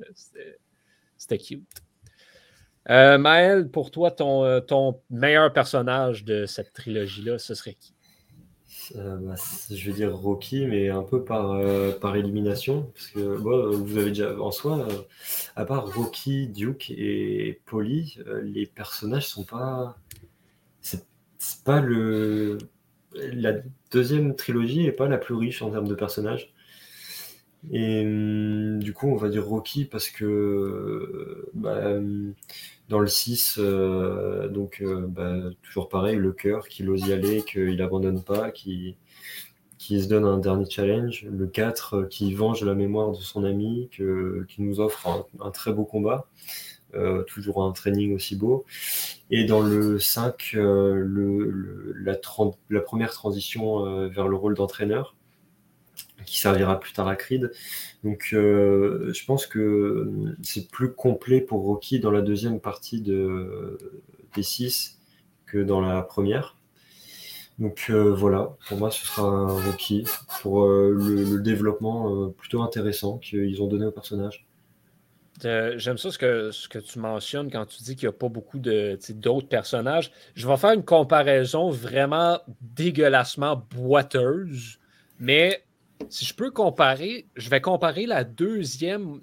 C'était 1.17 1.39
cute. 1.39 1.67
Euh, 2.89 3.19
Maël, 3.19 3.69
pour 3.69 3.91
toi, 3.91 4.11
ton, 4.11 4.61
ton 4.61 5.01
meilleur 5.11 5.53
personnage 5.53 6.25
de 6.25 6.47
cette 6.47 6.73
trilogie-là, 6.73 7.39
ce 7.39 7.55
serait 7.55 7.75
qui? 7.75 7.97
Euh, 8.95 9.17
bah, 9.17 9.35
je 9.71 9.91
vais 9.91 9.97
dire 9.97 10.17
Rocky, 10.17 10.67
mais 10.67 10.89
un 10.91 11.03
peu 11.03 11.25
par, 11.25 11.53
euh, 11.53 12.15
élimination. 12.15 12.91
Parce 12.95 13.09
que 13.09 13.21
vous 13.21 13.97
avez 13.97 14.11
déjà 14.11 14.39
en 14.41 14.51
soi, 14.51 14.87
euh, 14.89 15.03
à 15.57 15.65
part 15.65 15.93
Rocky, 15.93 16.49
Duke 16.49 16.91
et 16.91 17.61
Polly, 17.67 18.19
les 18.43 18.67
personnages 18.67 19.29
sont 19.29 19.45
pas. 19.45 19.97
C'est 21.47 21.63
pas 21.65 21.81
le. 21.81 22.59
La 23.15 23.53
deuxième 23.93 24.35
trilogie 24.35 24.85
est 24.85 24.93
pas 24.93 25.09
la 25.09 25.17
plus 25.17 25.35
riche 25.35 25.63
en 25.63 25.71
termes 25.71 25.89
de 25.89 25.95
personnages. 25.95 26.53
Et 27.71 28.05
hum, 28.05 28.83
du 28.83 28.93
coup, 28.93 29.09
on 29.09 29.17
va 29.17 29.29
dire 29.29 29.47
Rocky 29.47 29.85
parce 29.85 30.09
que 30.11 31.49
bah, 31.55 31.97
hum, 31.97 32.35
dans 32.89 32.99
le 32.99 33.07
6, 33.07 33.57
euh, 33.59 34.49
donc 34.49 34.81
euh, 34.83 35.07
bah, 35.07 35.37
toujours 35.63 35.89
pareil, 35.89 36.17
le 36.17 36.33
cœur, 36.33 36.69
qu'il 36.69 36.89
ose 36.91 37.07
y 37.07 37.13
aller, 37.13 37.43
qu'il 37.43 37.81
abandonne 37.81 38.23
pas, 38.23 38.51
qui 38.51 38.97
se 39.79 40.09
donne 40.09 40.25
un 40.25 40.39
dernier 40.39 40.69
challenge. 40.69 41.27
Le 41.31 41.47
4, 41.47 41.95
euh, 41.95 42.07
qui 42.07 42.35
venge 42.35 42.65
la 42.65 42.75
mémoire 42.75 43.13
de 43.13 43.21
son 43.21 43.45
ami, 43.45 43.89
qui 43.91 44.63
nous 44.63 44.81
offre 44.81 45.27
un, 45.41 45.51
très 45.53 45.73
beau 45.73 45.85
combat. 45.85 46.27
Toujours 47.27 47.65
un 47.65 47.73
training 47.73 48.15
aussi 48.15 48.37
beau. 48.37 48.65
Et 49.31 49.45
dans 49.45 49.61
le 49.61 49.99
5, 49.99 50.53
le, 50.55 51.95
la, 51.99 52.81
première 52.81 53.11
transition 53.11 54.09
vers 54.09 54.29
le 54.29 54.37
rôle 54.37 54.55
d'entraîneur, 54.55 55.17
qui 56.27 56.39
servira 56.39 56.79
plus 56.79 56.93
tard 56.93 57.09
à 57.09 57.17
Creed. 57.17 57.51
Donc 58.05 58.31
euh, 58.33 59.13
je 59.15 59.25
pense 59.25 59.47
que 59.47 60.35
c'est 60.43 60.69
plus 60.69 60.93
complet 60.93 61.41
pour 61.41 61.63
Rocky 61.63 62.01
dans 62.01 62.11
la 62.11 62.21
deuxième 62.21 62.61
partie 62.61 63.01
de, 63.01 63.79
des 64.35 64.43
6 64.43 64.99
que 65.47 65.59
dans 65.59 65.81
la 65.81 66.03
première. 66.03 66.57
Donc 67.59 67.87
euh, 67.89 68.13
voilà, 68.13 68.57
pour 68.69 68.77
moi 68.77 68.91
ce 68.91 69.07
sera 69.07 69.47
Rocky 69.47 70.05
pour 70.43 70.65
euh, 70.65 70.95
le, 70.95 71.41
développement 71.41 72.29
plutôt 72.31 72.63
intéressant 72.63 73.19
qu'ils 73.19 73.63
ont 73.63 73.67
donné 73.67 73.87
au 73.87 73.93
personnage. 73.93 74.46
J'aime 75.43 75.99
ça 75.99 76.11
ce 76.11 76.19
que, 76.19 76.51
ce 76.51 76.69
que 76.69 76.79
tu 76.79 76.99
mentionnes 76.99 77.51
quand 77.51 77.67
tu 77.67 77.83
dis 77.83 77.95
qu'il 77.95 78.09
n'y 78.09 78.15
a 78.15 78.19
pas 78.19 78.29
beaucoup 78.29 78.59
d'autres 78.59 79.49
personnages. 79.49 80.11
Je 80.35 80.49
vais 80.49 80.57
faire 80.57 80.73
une 80.73 80.85
comparaison 80.85 81.71
vraiment 81.71 82.41
dégueulassement 82.61 83.63
boiteuse, 83.75 84.79
mais 85.19 85.65
si 86.09 86.25
je 86.25 86.35
peux 86.35 86.51
comparer, 86.51 87.27
je 87.37 87.51
vais 87.51 87.61
comparer 87.61 88.07
la 88.07 88.25
deuxième 88.25 89.21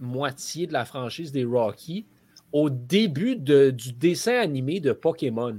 moitié 0.00 0.66
de 0.66 0.72
la 0.72 0.84
franchise 0.84 1.32
des 1.32 1.44
Rocky 1.44 2.06
au 2.52 2.70
début 2.70 3.36
du 3.36 3.92
dessin 3.92 4.38
animé 4.38 4.80
de 4.80 4.92
Pokémon. 4.92 5.58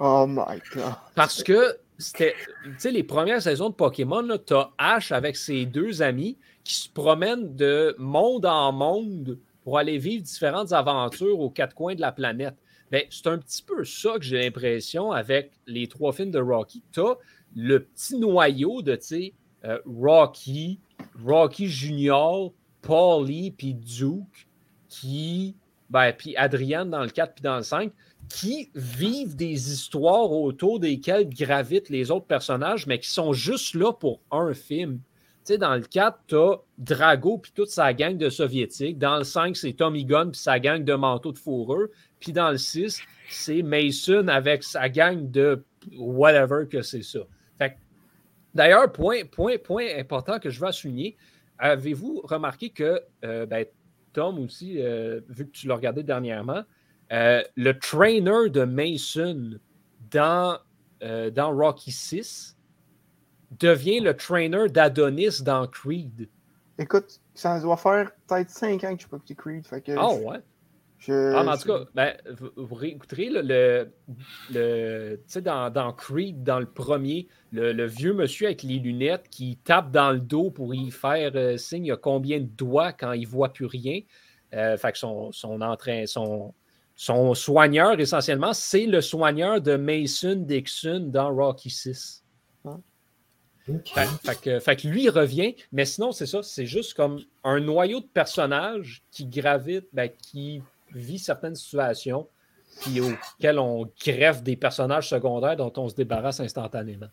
Oh 0.00 0.26
my 0.26 0.60
god. 0.74 0.94
Parce 1.14 1.42
que 1.42 1.78
c'était, 1.98 2.34
tu 2.64 2.72
sais, 2.78 2.90
les 2.90 3.02
premières 3.02 3.42
saisons 3.42 3.70
de 3.70 3.74
Pokémon, 3.74 4.26
tu 4.44 4.54
as 4.54 4.70
Ash 4.78 5.12
avec 5.12 5.36
ses 5.36 5.64
deux 5.66 6.02
amis 6.02 6.36
qui 6.64 6.74
se 6.74 6.88
promènent 6.88 7.54
de 7.54 7.94
monde 7.98 8.46
en 8.46 8.72
monde 8.72 9.38
pour 9.62 9.78
aller 9.78 9.98
vivre 9.98 10.22
différentes 10.22 10.72
aventures 10.72 11.38
aux 11.38 11.50
quatre 11.50 11.74
coins 11.74 11.94
de 11.94 12.00
la 12.00 12.12
planète. 12.12 12.56
Ben, 12.90 13.02
c'est 13.10 13.26
un 13.26 13.38
petit 13.38 13.62
peu 13.62 13.84
ça 13.84 14.18
que 14.18 14.24
j'ai 14.24 14.42
l'impression 14.42 15.12
avec 15.12 15.52
les 15.66 15.88
trois 15.88 16.12
films 16.12 16.30
de 16.30 16.38
Rocky. 16.38 16.82
Tu 16.92 17.00
as 17.00 17.16
le 17.56 17.84
petit 17.84 18.18
noyau 18.18 18.82
de, 18.82 18.96
tu 18.96 19.32
euh, 19.64 19.78
Rocky, 19.86 20.80
Rocky 21.24 21.68
Junior, 21.68 22.52
Paulie, 22.82 23.50
puis 23.50 23.74
Duke, 23.74 24.48
qui, 24.88 25.56
ben, 25.88 26.12
puis 26.12 26.36
Adrienne 26.36 26.90
dans 26.90 27.02
le 27.02 27.08
4 27.08 27.34
puis 27.34 27.42
dans 27.42 27.56
le 27.56 27.62
5, 27.62 27.90
qui 28.28 28.70
vivent 28.74 29.36
des 29.36 29.72
histoires 29.72 30.30
autour 30.32 30.80
desquelles 30.80 31.28
gravitent 31.28 31.90
les 31.90 32.10
autres 32.10 32.26
personnages, 32.26 32.86
mais 32.86 32.98
qui 32.98 33.10
sont 33.10 33.32
juste 33.32 33.74
là 33.74 33.92
pour 33.92 34.20
un 34.30 34.54
film. 34.54 35.00
Dans 35.58 35.74
le 35.74 35.82
4, 35.82 36.20
tu 36.26 36.36
as 36.36 36.56
Drago 36.78 37.38
puis 37.38 37.52
toute 37.54 37.68
sa 37.68 37.92
gang 37.92 38.16
de 38.16 38.30
soviétiques. 38.30 38.98
Dans 38.98 39.18
le 39.18 39.24
5, 39.24 39.56
c'est 39.56 39.74
Tommy 39.74 40.06
Gunn 40.06 40.30
puis 40.30 40.40
sa 40.40 40.58
gang 40.58 40.82
de 40.82 40.94
manteaux 40.94 41.32
de 41.32 41.38
fourrure. 41.38 41.88
Puis 42.18 42.32
dans 42.32 42.50
le 42.50 42.56
6, 42.56 43.02
c'est 43.28 43.62
Mason 43.62 44.28
avec 44.28 44.62
sa 44.62 44.88
gang 44.88 45.30
de 45.30 45.62
whatever 45.98 46.66
que 46.66 46.80
c'est 46.80 47.02
ça. 47.02 47.20
D'ailleurs, 48.54 48.92
point, 48.92 49.24
point, 49.24 49.58
point 49.58 49.86
important 49.98 50.38
que 50.38 50.48
je 50.48 50.64
veux 50.64 50.70
souligner, 50.70 51.16
avez-vous 51.58 52.20
remarqué 52.24 52.70
que 52.70 53.02
euh, 53.24 53.46
ben, 53.46 53.66
Tom 54.12 54.38
aussi, 54.38 54.80
euh, 54.80 55.20
vu 55.28 55.46
que 55.46 55.50
tu 55.50 55.66
l'as 55.66 55.74
regardé 55.74 56.04
dernièrement, 56.04 56.62
euh, 57.12 57.42
le 57.56 57.78
trainer 57.78 58.48
de 58.50 58.64
Mason 58.64 59.58
dans, 60.10 60.58
dans 61.00 61.54
Rocky 61.54 61.92
6 61.92 62.56
devient 63.58 64.00
le 64.00 64.16
trainer 64.16 64.68
d'Adonis 64.68 65.42
dans 65.42 65.66
Creed. 65.66 66.28
Écoute, 66.78 67.20
ça 67.34 67.60
doit 67.60 67.76
faire 67.76 68.10
peut-être 68.26 68.50
5 68.50 68.84
ans 68.84 68.96
que 68.96 69.02
je 69.02 69.06
suis 69.06 69.34
pas 69.34 69.42
Creed. 69.42 69.66
Fait 69.66 69.80
que 69.80 69.92
ah 69.96 70.12
ouais? 70.14 70.40
ah, 71.08 71.42
mais 71.44 71.50
en 71.50 71.56
tout 71.56 71.68
cas, 71.68 71.84
ben, 71.94 72.14
vous, 72.56 72.74
réécouterez 72.74 73.28
le, 73.30 73.90
le, 74.50 75.20
dans, 75.40 75.70
dans, 75.70 75.92
Creed, 75.92 76.42
dans 76.42 76.58
le 76.58 76.66
premier, 76.66 77.28
le, 77.52 77.86
vieux 77.86 78.14
monsieur 78.14 78.46
avec 78.46 78.62
les 78.62 78.78
lunettes 78.78 79.28
qui 79.28 79.58
tape 79.64 79.90
dans 79.90 80.12
le 80.12 80.20
dos 80.20 80.50
pour 80.50 80.74
y 80.74 80.90
faire 80.90 81.32
euh, 81.34 81.56
signe 81.56 81.84
il 81.84 81.88
y 81.88 81.92
a 81.92 81.96
combien 81.96 82.40
de 82.40 82.46
doigts 82.46 82.92
quand 82.92 83.12
il 83.12 83.22
ne 83.22 83.26
voit 83.26 83.52
plus 83.52 83.66
rien. 83.66 84.00
Euh, 84.54 84.76
fait 84.76 84.92
que 84.92 84.98
son, 84.98 85.32
son, 85.32 85.60
entrain, 85.60 86.06
son, 86.06 86.54
son 86.96 87.34
soigneur, 87.34 87.98
essentiellement, 87.98 88.52
c'est 88.52 88.86
le 88.86 89.00
soigneur 89.00 89.60
de 89.60 89.76
Mason 89.76 90.36
Dixon 90.36 91.08
dans 91.10 91.34
Rocky 91.34 91.70
6. 91.70 92.24
Fait, 93.64 94.40
que, 94.42 94.60
fait, 94.60 94.76
que, 94.76 94.88
lui, 94.88 95.04
il 95.04 95.10
revient, 95.10 95.56
mais 95.72 95.86
sinon, 95.86 96.12
c'est 96.12 96.26
ça, 96.26 96.42
c'est 96.42 96.66
juste 96.66 96.92
comme 96.92 97.20
un 97.44 97.60
noyau 97.60 98.00
de 98.00 98.06
personnages 98.06 99.02
qui 99.10 99.24
gravite, 99.24 99.86
ben, 99.92 100.10
qui 100.10 100.62
vit 100.92 101.18
certaines 101.18 101.54
situations. 101.54 102.28
puis 102.82 103.00
auquel 103.00 103.58
on 103.58 103.90
greffe 104.04 104.42
des 104.42 104.56
personnages 104.56 105.08
secondaires 105.08 105.56
dont 105.56 105.72
on 105.76 105.88
se 105.88 105.94
débarrasse 105.94 106.40
instantanément. 106.40 107.08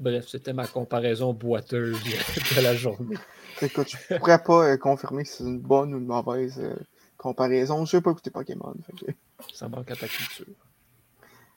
Bref, 0.00 0.28
c'était 0.28 0.52
ma 0.52 0.66
comparaison 0.66 1.34
boiteuse 1.34 1.98
de 2.56 2.62
la 2.62 2.74
journée. 2.74 3.16
Écoute, 3.60 3.88
je 3.88 4.14
ne 4.14 4.18
pourrais 4.18 4.42
pas 4.42 4.70
euh, 4.70 4.76
confirmer 4.76 5.24
si 5.24 5.38
c'est 5.38 5.44
une 5.44 5.58
bonne 5.58 5.92
ou 5.92 5.98
une 5.98 6.06
mauvaise 6.06 6.58
euh, 6.60 6.76
comparaison. 7.18 7.84
Je 7.84 7.96
n'ai 7.96 8.02
pas 8.02 8.10
écouté 8.12 8.30
Pokémon. 8.30 8.74
Ça 9.52 9.68
manque 9.68 9.90
à 9.90 9.96
ta 9.96 10.08
culture. 10.08 10.46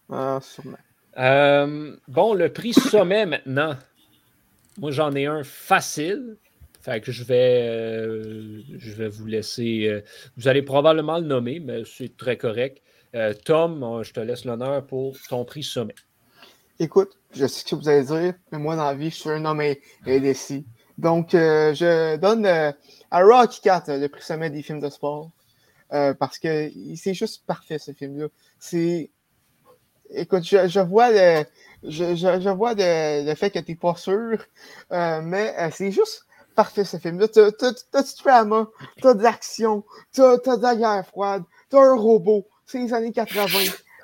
Ah, 0.10 0.40
sûrement. 0.42 0.78
Euh, 1.18 1.96
bon, 2.08 2.34
le 2.34 2.52
prix 2.52 2.74
sommet 2.74 3.26
maintenant. 3.26 3.76
Moi, 4.78 4.92
j'en 4.92 5.14
ai 5.14 5.26
un 5.26 5.44
facile. 5.44 6.38
Fait 6.82 7.00
que 7.00 7.12
je 7.12 7.24
vais, 7.24 8.64
je 8.78 8.94
vais 8.94 9.08
vous 9.08 9.28
laisser. 9.28 10.04
vous 10.36 10.48
allez 10.48 10.64
probablement 10.64 11.20
le 11.20 11.26
nommer, 11.26 11.60
mais 11.60 11.84
c'est 11.86 12.18
très 12.18 12.38
correct. 12.38 12.82
Tom, 13.46 14.02
je 14.04 14.12
te 14.12 14.20
laisse 14.20 14.46
l'honneur 14.46 14.86
pour 14.88 15.16
ton 15.30 15.46
prix 15.46 15.64
sommet. 15.64 15.94
Écoute, 16.80 17.20
je 17.32 17.46
sais 17.46 17.60
ce 17.60 17.66
que 17.66 17.76
vous 17.76 17.88
allez 17.88 18.06
dire, 18.06 18.34
mais 18.52 18.58
moi, 18.58 18.76
dans 18.76 18.86
la 18.86 18.96
vie, 18.96 19.12
je 19.12 19.16
suis 19.16 19.30
un 19.30 19.46
homme 19.46 19.62
indécis. 20.08 20.66
Donc, 20.98 21.36
euh, 21.36 21.76
je 21.76 22.18
donne 22.18 22.46
euh, 22.46 22.72
à 23.12 23.24
Rocky 23.24 23.62
4 23.62 24.00
le 24.00 24.08
prix 24.08 24.24
sommet 24.24 24.50
des 24.50 24.64
films 24.64 24.80
de 24.80 24.90
sport. 24.90 25.30
Euh, 25.94 26.14
parce 26.14 26.40
que 26.40 26.72
c'est 26.96 27.14
juste 27.14 27.46
parfait, 27.46 27.80
ce 27.80 27.92
film-là. 27.92 28.28
C'est. 28.60 29.10
Écoute, 30.14 30.44
je, 30.44 30.80
vois 30.80 31.10
le. 31.12 31.46
Je, 31.84 32.50
vois 32.50 32.74
le, 32.76 33.34
fait 33.36 33.50
que 33.52 33.60
tu 33.60 33.72
n'es 33.72 33.78
pas 33.78 33.96
sûr, 33.96 34.46
mais 34.90 35.54
c'est 35.72 35.92
juste 35.92 36.26
parfait 36.56 36.84
ce 36.84 36.98
film-là. 36.98 37.28
Tu 37.28 37.40
as, 37.40 37.52
du 38.04 38.24
drama, 38.24 38.68
tu 38.98 39.08
as 39.08 39.14
de 39.14 39.24
l'action, 39.24 39.84
tu 40.14 40.22
as, 40.22 40.38
de 40.38 40.62
la 40.62 40.76
guerre 40.76 41.06
froide, 41.08 41.44
tu 41.70 41.78
as 41.78 41.82
un 41.82 41.96
robot, 41.96 42.48
c'est 42.66 42.80
les 42.80 42.94
années 42.94 43.12
80. 43.12 43.48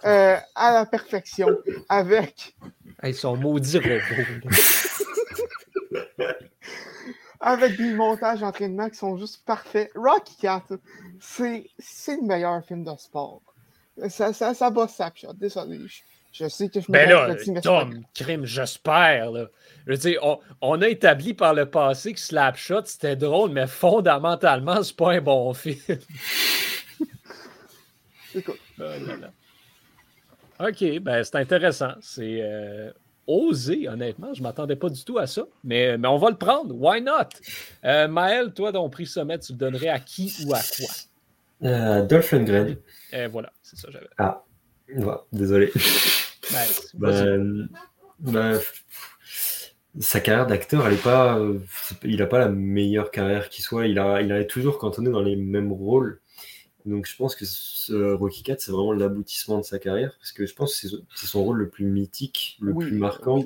Euh, 0.06 0.38
à 0.56 0.72
la 0.72 0.86
perfection 0.86 1.50
avec. 1.90 2.56
Ils 3.04 3.16
sont 3.16 3.36
maudits 3.36 3.80
robots. 3.80 4.50
Avec 7.40 7.78
des 7.78 7.94
montages 7.94 8.40
d'entraînement 8.40 8.90
qui 8.90 8.98
sont 8.98 9.18
juste 9.18 9.46
parfaits. 9.46 9.92
Rocky 9.96 10.36
4, 10.38 10.80
c'est 11.20 11.70
le 12.08 12.26
meilleur 12.26 12.64
film 12.66 12.84
de 12.84 12.92
sport. 12.98 13.42
Ça, 14.10 14.34
ça, 14.34 14.54
ça 14.54 14.70
bat 14.70 14.88
Sapshot, 14.88 15.34
désolé. 15.34 15.80
Je, 16.32 16.48
sais 16.48 16.70
que 16.70 16.80
je 16.80 16.86
me 16.92 16.94
Ben 16.94 17.10
là, 17.10 17.36
Tom, 17.62 18.04
crime, 18.14 18.46
j'espère. 18.46 19.32
Je 19.88 19.92
veux 19.92 19.98
dire, 19.98 20.22
on, 20.62 20.82
a 20.82 20.88
établi 20.88 21.34
par 21.34 21.54
le 21.56 21.68
passé 21.68 22.14
que 22.14 22.20
Slapshot, 22.20 22.86
c'était 22.86 23.16
drôle, 23.16 23.52
mais 23.52 23.66
fondamentalement, 23.66 24.84
c'est 24.84 24.96
pas 24.96 25.14
un 25.14 25.22
bon 25.22 25.54
film. 25.54 25.80
Écoute. 28.36 28.60
Oh 28.80 28.84
OK, 30.60 31.00
ben 31.00 31.24
c'est 31.24 31.36
intéressant. 31.36 31.94
C'est 32.02 32.40
euh, 32.42 32.92
osé, 33.28 33.88
honnêtement. 33.88 34.34
Je 34.34 34.40
ne 34.40 34.44
m'attendais 34.44 34.76
pas 34.76 34.90
du 34.90 35.04
tout 35.04 35.18
à 35.18 35.28
ça. 35.28 35.46
Mais, 35.64 35.98
mais 35.98 36.08
on 36.08 36.18
va 36.18 36.30
le 36.30 36.38
prendre. 36.38 36.74
Why 36.76 37.02
not? 37.02 37.30
Euh, 37.86 38.08
Maël, 38.08 38.54
toi, 38.54 38.72
ton 38.72 38.90
prix 38.90 39.06
sommet, 39.06 39.38
tu 39.40 39.52
le 39.52 39.58
donnerais 39.58 39.90
à 39.90 40.00
qui 40.00 40.34
ou 40.46 40.54
à 40.54 40.60
quoi? 40.60 41.68
Euh, 41.70 42.06
Dolph 42.06 42.32
Lundgren. 42.32 42.78
Et 43.12 43.28
voilà, 43.28 43.52
c'est 43.62 43.78
ça 43.78 43.90
j'avais. 43.92 44.08
Ah, 44.18 44.44
désolé. 45.32 45.72
Ben, 46.94 47.68
ben, 48.20 48.60
sa 50.00 50.20
carrière 50.20 50.48
d'acteur, 50.48 50.88
elle 50.88 50.94
est 50.94 51.04
pas, 51.04 51.40
il 52.04 52.18
n'a 52.18 52.26
pas 52.28 52.40
la 52.40 52.50
meilleure 52.50 53.12
carrière 53.12 53.50
qui 53.50 53.62
soit. 53.62 53.88
Il 53.88 54.00
a, 54.00 54.22
il 54.22 54.32
a 54.32 54.44
toujours 54.46 54.78
cantonné 54.78 55.10
dans 55.10 55.22
les 55.22 55.36
mêmes 55.36 55.72
rôles. 55.72 56.22
Donc 56.86 57.06
je 57.06 57.16
pense 57.18 57.36
que 57.36 57.44
ce 57.46 58.14
Rocky 58.14 58.44
4, 58.44 58.62
c'est 58.62 58.72
vraiment 58.72 58.94
l'aboutissement 58.94 59.58
de 59.58 59.64
sa 59.64 59.78
carrière, 59.78 60.16
parce 60.20 60.32
que 60.32 60.46
je 60.46 60.54
pense 60.54 60.80
que 60.80 60.88
c'est 61.16 61.28
son 61.28 61.44
rôle 61.44 61.58
le 61.58 61.70
plus 61.70 61.86
mythique, 61.86 62.58
le 62.62 62.74
plus 62.74 62.94
marquant. 62.94 63.44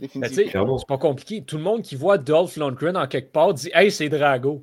Oui, 0.00 0.10
c'est 0.30 0.52
pas 0.52 0.98
compliqué. 0.98 1.42
Tout 1.42 1.56
le 1.56 1.62
monde 1.62 1.82
qui 1.82 1.96
voit 1.96 2.18
Dolph 2.18 2.56
Lundgren 2.56 2.96
en 2.96 3.08
quelque 3.08 3.32
part 3.32 3.52
dit 3.54 3.70
Hey, 3.74 3.90
c'est 3.90 4.08
Drago. 4.08 4.62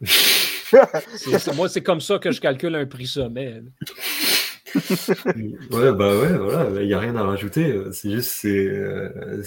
moi, 1.54 1.68
c'est 1.68 1.82
comme 1.82 2.00
ça 2.00 2.18
que 2.18 2.30
je 2.30 2.40
calcule 2.40 2.74
un 2.74 2.86
prix 2.86 3.06
sommet. 3.06 3.62
ouais, 4.74 5.92
bah 5.92 6.16
ouais, 6.18 6.36
voilà, 6.36 6.82
il 6.82 6.86
n'y 6.86 6.94
a 6.94 7.00
rien 7.00 7.16
à 7.16 7.22
rajouter. 7.22 7.74
C'est 7.92 8.10
juste, 8.10 8.30
c'est 8.30 8.68
euh, 8.68 9.42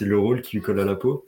le 0.00 0.18
rôle 0.18 0.42
qui 0.42 0.56
lui 0.56 0.62
colle 0.62 0.80
à 0.80 0.84
la 0.84 0.96
peau. 0.96 1.26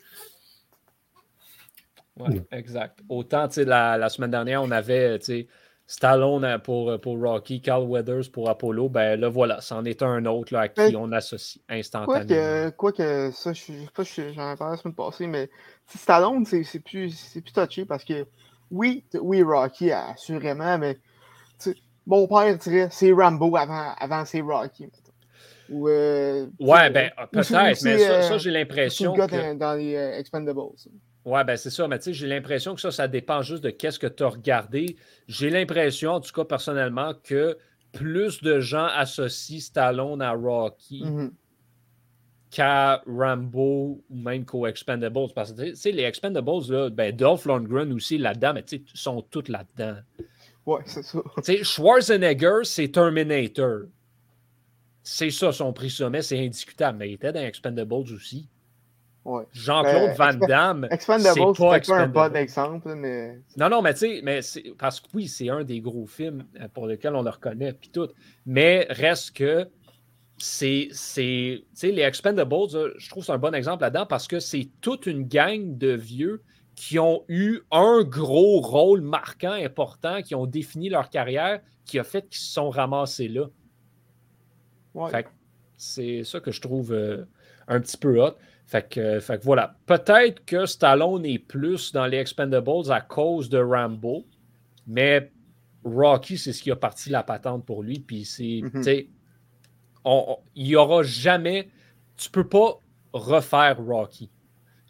Ouais, 2.19 2.43
exact. 2.51 3.01
Autant, 3.09 3.49
tu 3.49 3.55
sais, 3.55 3.65
la, 3.65 3.97
la, 3.97 4.09
semaine 4.09 4.31
dernière, 4.31 4.63
on 4.63 4.71
avait, 4.71 5.19
tu 5.19 5.25
sais, 5.25 5.47
Stallone 5.93 6.59
pour, 6.65 6.99
pour 7.03 7.21
Rocky, 7.21 7.61
Carl 7.61 7.85
Weathers 7.85 8.31
pour 8.33 8.49
Apollo, 8.49 8.89
ben 8.89 9.21
là 9.21 9.29
voilà, 9.29 9.61
c'en 9.61 9.85
est 9.85 10.03
un 10.03 10.25
autre 10.25 10.55
là, 10.55 10.61
à 10.61 10.69
qui 10.69 10.97
on 10.97 11.13
associe 11.13 11.63
instantanément. 11.69 12.71
Quoi 12.79 12.93
que, 12.93 13.31
ça, 13.31 13.53
je 13.53 13.61
sais 13.61 13.73
pas, 13.95 14.03
j'en 14.03 14.53
ai 14.53 14.57
parlé 14.57 14.77
la 14.77 14.77
semaine 14.79 14.95
passée, 14.95 15.27
mais 15.27 15.51
Stallone, 15.87 16.47
c'est 16.47 16.81
plus, 16.81 17.39
plus 17.45 17.53
touché 17.53 17.85
parce 17.85 18.05
que 18.05 18.27
oui, 18.71 19.05
oui, 19.21 19.43
Rocky, 19.43 19.93
assurément, 19.93 20.79
mais 20.79 20.97
mon 22.07 22.27
père 22.27 22.57
dirait 22.57 22.89
c'est 22.91 23.13
Rambo 23.13 23.55
avant, 23.55 23.93
avant 23.99 24.25
c'est 24.25 24.41
Rocky. 24.41 24.87
Ou, 25.69 25.89
euh, 25.91 26.47
ouais, 26.59 26.89
ben 26.89 27.11
peut-être, 27.31 27.85
mais 27.85 27.99
ça, 27.99 28.23
ça 28.23 28.39
j'ai 28.39 28.51
l'impression. 28.51 29.13
Que... 29.13 29.27
Dans, 29.27 29.59
dans 29.59 29.75
les 29.75 29.95
euh, 29.95 30.19
Expendables. 30.19 30.61
Ouais, 31.25 31.45
ben 31.45 31.57
c'est 31.57 31.71
ça, 31.71 31.87
mais 31.87 31.99
tu 31.99 32.05
sais, 32.05 32.13
j'ai 32.13 32.27
l'impression 32.27 32.75
que 32.75 32.81
ça, 32.81 32.91
ça 32.91 33.07
dépend 33.07 33.43
juste 33.43 33.63
de 33.63 33.71
qu'est-ce 33.71 33.99
que 33.99 34.09
tu 34.09 34.25
as 34.25 34.29
regardé. 34.29 34.97
J'ai 35.29 35.51
l'impression, 35.51 36.13
en 36.13 36.21
tout 36.21 36.33
cas 36.33 36.45
personnellement, 36.45 37.15
que 37.23 37.57
plus 37.93 38.41
de 38.43 38.59
gens 38.59 38.87
associent 38.87 39.61
Stallone 39.61 40.21
à 40.21 40.33
Rocky 40.33 41.05
mm-hmm. 41.05 41.31
qu'à 42.51 43.03
Rambo 43.07 44.03
ou 44.11 44.17
même 44.17 44.45
qu'aux 44.45 44.67
Expendables. 44.67 45.33
Parce 45.35 45.53
que 45.53 45.63
tu 45.63 45.77
sais, 45.77 45.93
les 45.93 46.03
Expendables, 46.03 46.51
là, 46.69 46.91
ben 46.91 47.15
Dolph 47.15 47.45
Lundgren 47.45 47.93
aussi 47.93 48.19
là-dedans, 48.19 48.55
mais 48.55 48.65
tu 48.65 48.79
sais, 48.79 48.85
sont 48.95 49.23
tous 49.23 49.49
là-dedans. 49.49 49.99
Ouais, 50.67 50.81
c'est 50.87 51.03
ça. 51.03 51.21
Tu 51.37 51.43
sais, 51.45 51.65
Schwarzenegger, 51.65 52.61
c'est 52.65 52.89
Terminator. 52.89 53.83
C'est 55.05 55.31
ça 55.31 55.53
son 55.53 55.73
prix 55.73 55.91
sommet, 55.91 56.23
c'est 56.23 56.39
indiscutable, 56.39 56.99
mais 56.99 57.11
il 57.11 57.15
était 57.15 57.33
dans 57.33 57.41
Expendables 57.41 58.13
aussi. 58.13 58.49
Jean-Claude 59.53 60.17
ben, 60.17 60.33
Van 60.39 60.47
Damme. 60.47 60.89
Expendables, 60.91 61.55
c'est 61.57 61.87
pas 61.87 62.01
un 62.01 62.09
bon 62.09 62.35
exemple, 62.35 62.95
mais. 62.95 63.41
Non, 63.57 63.69
non, 63.69 63.83
mais 63.83 63.95
tu 63.95 64.01
sais, 64.01 64.21
mais 64.23 64.41
parce 64.79 65.01
que 65.01 65.07
oui, 65.15 65.29
c'est 65.29 65.49
un 65.49 65.63
des 65.63 65.81
gros 65.81 66.07
films 66.07 66.45
euh, 66.61 66.67
pour 66.73 66.87
lesquels 66.87 67.15
on 67.15 67.23
le 67.23 67.31
reconnaît, 67.31 67.73
puis 67.73 67.91
tout. 67.91 68.09
Mais 68.47 68.87
reste 68.91 69.37
que 69.37 69.69
c'est. 70.39 70.89
Tu 70.91 71.65
sais, 71.73 71.91
les 71.91 72.03
Expendables, 72.03 72.69
je 72.97 73.09
trouve 73.09 73.23
que 73.23 73.27
c'est 73.27 73.33
un 73.33 73.39
bon 73.39 73.55
exemple 73.55 73.83
là-dedans 73.83 74.07
parce 74.07 74.27
que 74.27 74.41
c'est 74.41 74.69
toute 74.81 75.07
une 75.07 75.29
gang 75.29 75.79
de 75.79 75.93
vieux 75.93 76.43
qui 76.75 76.99
ont 76.99 77.25
eu 77.29 77.61
un 77.71 78.03
gros 78.03 78.61
rôle 78.61 79.03
marquant, 79.03 79.53
important, 79.53 80.23
qui 80.23 80.35
ont 80.35 80.47
défini 80.47 80.89
leur 80.89 81.11
carrière, 81.11 81.61
qui 81.85 81.99
a 81.99 82.05
fait 82.05 82.23
qu'ils 82.23 82.41
se 82.41 82.53
sont 82.53 82.71
ramassés 82.71 83.29
là. 83.29 83.47
Ouais. 84.95 85.25
c'est 85.77 86.23
ça 86.25 86.41
que 86.41 86.51
je 86.51 86.61
trouve 86.61 86.93
euh, 86.93 87.25
un 87.69 87.81
petit 87.81 87.97
peu 87.97 88.21
hot. 88.21 88.35
Fait 88.73 88.89
que, 88.89 89.45
voilà. 89.45 89.77
Peut-être 89.85 90.47
que 90.47 90.65
Stallone 90.65 91.27
est 91.27 91.39
plus 91.39 91.93
dans 91.93 92.07
les 92.07 92.17
Expendables 92.17 92.91
à 92.91 93.03
cause 93.03 93.51
de 93.51 93.59
Rambo, 93.59 94.25
mais 94.87 95.31
Rocky, 95.85 96.39
c'est 96.39 96.55
ce 96.55 96.63
qui 96.63 96.71
a 96.71 96.77
parti 96.77 97.11
la 97.11 97.23
patente 97.23 97.67
pour 97.67 97.83
lui. 97.83 98.01
Puis 98.01 98.25
c'est. 98.25 98.63
Mhm. 98.63 99.09
Il 100.55 100.65
n'y 100.65 100.75
aura 100.75 101.03
jamais. 101.03 101.69
Tu 102.17 102.31
peux 102.31 102.49
pas 102.49 102.79
refaire 103.13 103.77
Rocky. 103.85 104.31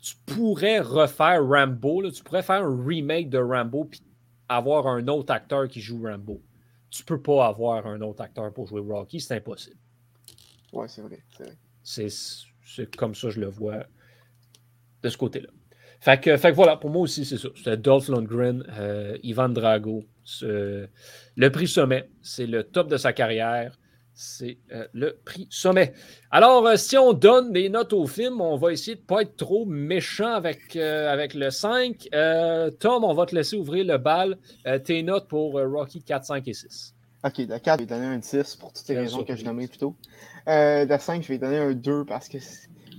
Tu 0.00 0.14
pourrais 0.26 0.78
refaire 0.78 1.44
Rambo. 1.44 2.08
tu 2.08 2.22
pourrais 2.22 2.44
faire 2.44 2.62
un 2.62 2.84
remake 2.84 3.30
de 3.30 3.38
Rambo 3.38 3.86
puis 3.86 4.00
avoir 4.48 4.86
un 4.86 5.08
autre 5.08 5.32
acteur 5.32 5.66
qui 5.66 5.80
joue 5.80 6.04
Rambo. 6.04 6.40
Tu 6.88 7.02
peux 7.02 7.20
pas 7.20 7.48
avoir 7.48 7.88
un 7.88 8.00
autre 8.02 8.22
acteur 8.22 8.52
pour 8.52 8.68
jouer 8.68 8.80
Rocky, 8.80 9.20
c'est 9.20 9.34
impossible. 9.34 9.76
Ouais, 10.72 10.86
c'est 10.86 11.02
vrai. 11.02 11.18
C'est 11.82 12.08
c'est 12.64 12.94
comme 12.94 13.14
ça 13.14 13.28
que 13.28 13.34
je 13.34 13.40
le 13.40 13.48
vois 13.48 13.84
de 15.02 15.08
ce 15.08 15.16
côté-là. 15.16 15.48
Fait 16.02 16.20
que, 16.20 16.52
voilà, 16.52 16.76
pour 16.76 16.90
moi 16.90 17.02
aussi, 17.02 17.24
c'est 17.24 17.38
ça. 17.38 17.48
C'était 17.54 17.76
Dolph 17.76 18.08
Lundgren, 18.08 18.64
euh, 18.76 19.16
Ivan 19.22 19.48
Drago. 19.48 20.02
le 20.40 20.88
prix 21.50 21.68
sommet, 21.68 22.10
c'est 22.22 22.46
le 22.46 22.64
top 22.64 22.88
de 22.88 22.96
sa 22.96 23.12
carrière. 23.12 23.78
C'est 24.14 24.58
euh, 24.72 24.86
le 24.92 25.16
prix 25.24 25.46
sommet. 25.48 25.94
Alors, 26.32 26.66
euh, 26.66 26.76
si 26.76 26.98
on 26.98 27.12
donne 27.12 27.52
des 27.52 27.68
notes 27.68 27.92
au 27.92 28.06
film, 28.06 28.40
on 28.40 28.56
va 28.56 28.72
essayer 28.72 28.96
de 28.96 29.00
ne 29.00 29.06
pas 29.06 29.22
être 29.22 29.36
trop 29.36 29.64
méchant 29.64 30.34
avec, 30.34 30.74
avec 30.74 31.34
le 31.34 31.50
5. 31.50 32.08
Tom, 32.80 33.04
on 33.04 33.14
va 33.14 33.24
te 33.24 33.34
laisser 33.34 33.56
ouvrir 33.56 33.84
le 33.84 33.98
bal. 33.98 34.38
tes 34.84 35.04
notes 35.04 35.28
pour 35.28 35.52
Rocky 35.52 36.02
4, 36.02 36.24
5 36.24 36.48
et 36.48 36.52
6. 36.52 36.94
Ok, 37.24 37.40
de 37.46 37.56
4, 37.56 37.78
je 37.78 37.84
vais 37.84 37.86
donner 37.86 38.06
un 38.06 38.20
6 38.20 38.56
pour 38.56 38.72
toutes 38.72 38.88
les 38.88 38.98
raisons 38.98 39.22
que 39.22 39.36
je 39.36 39.44
nommais 39.44 39.68
plus 39.68 39.78
tôt. 39.78 39.94
Euh, 40.48 40.84
de 40.84 40.98
5, 40.98 41.22
je 41.22 41.28
vais 41.28 41.38
donner 41.38 41.58
un 41.58 41.72
2 41.72 42.04
parce 42.04 42.28
que, 42.28 42.38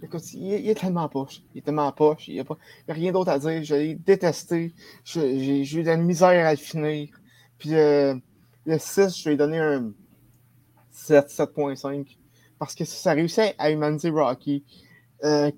écoute, 0.02 0.34
il, 0.34 0.70
est 0.70 0.80
tellement 0.80 1.10
poche. 1.10 1.42
Il 1.54 1.58
est 1.58 1.62
tellement 1.62 1.92
poche. 1.92 2.30
Il 2.30 2.36
n'y 2.36 2.40
a, 2.40 2.44
a, 2.44 2.94
rien 2.94 3.12
d'autre 3.12 3.32
à 3.32 3.40
dire. 3.40 3.62
Je 3.64 3.76
l'ai 3.76 3.96
détesté. 3.96 4.74
J'ai 5.04 5.62
eu 5.62 5.84
de 5.84 5.88
la 5.88 5.98
misère 5.98 6.48
à 6.48 6.52
le 6.52 6.58
finir. 6.58 7.10
Puis, 7.58 7.76
euh, 7.76 8.16
le 8.66 8.78
6, 8.78 9.22
je 9.22 9.30
vais 9.30 9.36
donner 9.36 9.60
un 9.60 9.92
7, 10.92 11.28
7.5. 11.30 12.18
Parce 12.60 12.76
que 12.76 12.86
ça 12.86 13.12
réussit 13.12 13.54
à 13.58 13.72
humaniser 13.72 14.10
Rocky. 14.10 14.64
Euh, 15.26 15.52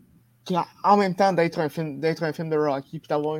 en 0.84 0.98
même 0.98 1.16
temps 1.16 1.34
d'être 1.34 1.60
un 1.60 1.70
film 1.70 2.00
d'être 2.00 2.24
un 2.24 2.32
film 2.32 2.50
de 2.50 2.56
Rocky 2.56 3.00
puis 3.00 3.08
d'avoir 3.08 3.40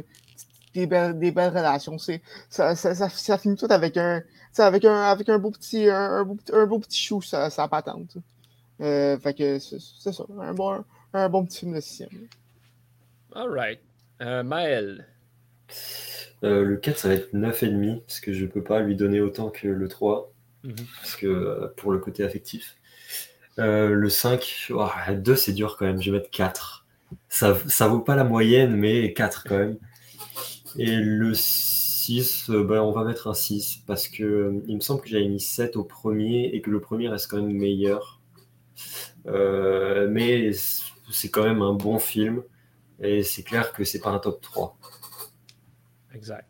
des 0.76 0.88
belles, 0.88 1.18
des 1.18 1.32
belles 1.32 1.50
relations. 1.50 1.98
Ça, 1.98 2.14
ça, 2.50 2.76
ça, 2.76 3.10
ça, 3.10 3.38
finit 3.38 3.56
tout 3.56 3.68
avec 3.70 3.98
un, 3.98 4.22
avec 4.58 4.86
un, 4.86 5.02
avec 5.02 5.30
un 5.30 5.40
beau 5.40 5.52
petit, 5.52 5.90
un, 5.90 6.24
beau, 6.24 6.38
un 6.54 6.66
beau 6.66 6.80
petit 6.80 7.02
chou, 7.02 7.22
ça, 7.22 7.50
ça 7.50 7.68
patente. 7.68 8.18
Euh, 8.82 9.18
fait 9.18 9.34
que 9.34 9.58
c'est 9.58 9.80
ça, 9.80 10.24
un 10.40 10.54
bon, 10.54 10.84
un 11.14 11.30
bon 11.30 11.46
petit 11.46 11.60
film 11.60 11.74
de 11.74 11.80
sixième. 11.80 12.10
All 13.34 13.50
right. 13.50 13.80
Euh, 14.22 14.44
Maël. 14.44 15.08
Euh, 16.44 16.64
le 16.64 16.78
4, 16.78 16.98
ça 16.98 17.08
va 17.08 17.14
être 17.16 17.34
9,5, 17.34 18.02
parce 18.02 18.20
que 18.20 18.34
je 18.34 18.46
peux 18.46 18.64
pas 18.64 18.82
lui 18.82 18.96
donner 18.96 19.22
autant 19.22 19.50
que 19.50 19.68
le 19.68 19.88
3, 19.88 20.32
mhm. 20.64 20.76
parce 20.98 21.16
que 21.16 21.28
euh, 21.28 21.74
pour 21.78 21.92
le 21.92 22.00
côté 22.00 22.24
affectif. 22.24 22.76
le 23.58 24.10
5, 24.10 24.72
2, 25.10 25.36
c'est 25.36 25.54
dur 25.54 25.78
quand 25.78 25.86
même, 25.86 26.02
je 26.02 26.12
vais 26.12 26.18
mettre 26.20 26.30
4. 26.32 26.86
Ça, 27.30 27.58
ça 27.68 27.88
vaut 27.88 28.00
pas 28.00 28.16
la 28.16 28.26
moyenne, 28.26 28.76
mais 28.76 29.14
4 29.14 29.46
quand 29.48 29.58
même. 29.58 29.78
Et 30.78 30.98
le 30.98 31.34
6, 31.34 32.50
ben, 32.50 32.82
on 32.82 32.92
va 32.92 33.04
mettre 33.04 33.28
un 33.28 33.34
6, 33.34 33.84
parce 33.88 34.08
que 34.08 34.62
il 34.68 34.76
me 34.76 34.82
semble 34.82 35.02
que 35.02 35.10
j'avais 35.10 35.28
mis 35.28 35.40
7 35.40 35.76
au 35.78 35.84
premier, 35.84 36.46
et 36.54 36.62
que 36.62 36.70
le 36.70 36.80
premier 36.80 37.10
reste 37.10 37.30
quand 37.30 37.42
même 37.42 37.52
meilleur. 37.52 38.22
mais 39.26 40.52
c'est 41.12 41.30
quand 41.30 41.44
même 41.44 41.62
un 41.62 41.74
bon 41.74 42.00
film. 42.00 42.44
Et 43.00 43.24
c'est 43.24 43.44
clair 43.44 43.74
que 43.74 43.84
c'est 43.84 44.00
pas 44.00 44.12
un 44.12 44.20
top 44.20 44.42
3. 44.42 44.78
Exact. 46.14 46.48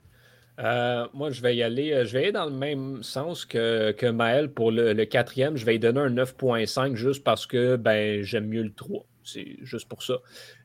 Euh, 0.60 1.08
moi, 1.14 1.32
je 1.32 1.42
vais 1.42 1.56
y 1.56 1.64
aller. 1.64 1.92
Euh, 1.92 2.06
je 2.06 2.14
vais 2.14 2.20
aller 2.24 2.32
dans 2.32 2.46
le 2.46 2.52
même 2.52 3.04
sens 3.04 3.46
que, 3.46 3.92
que 3.92 4.06
Maël 4.06 4.50
pour 4.50 4.72
le, 4.72 4.94
quatrième. 5.06 5.58
Je 5.58 5.66
vais 5.66 5.76
y 5.76 5.80
donner 5.80 6.00
un 6.00 6.10
9.5 6.10 6.96
juste 6.96 7.24
parce 7.24 7.46
que 7.46 7.76
ben, 7.76 8.22
j'aime 8.22 8.48
mieux 8.48 8.64
le 8.64 8.74
3. 8.74 9.06
C'est 9.24 9.58
juste 9.62 9.90
pour 9.90 10.04
ça. 10.04 10.20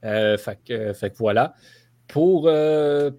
Euh, 0.04 0.36
fait, 0.36 0.58
que, 0.64 0.92
voilà. 1.18 1.54
Pour, 2.12 2.50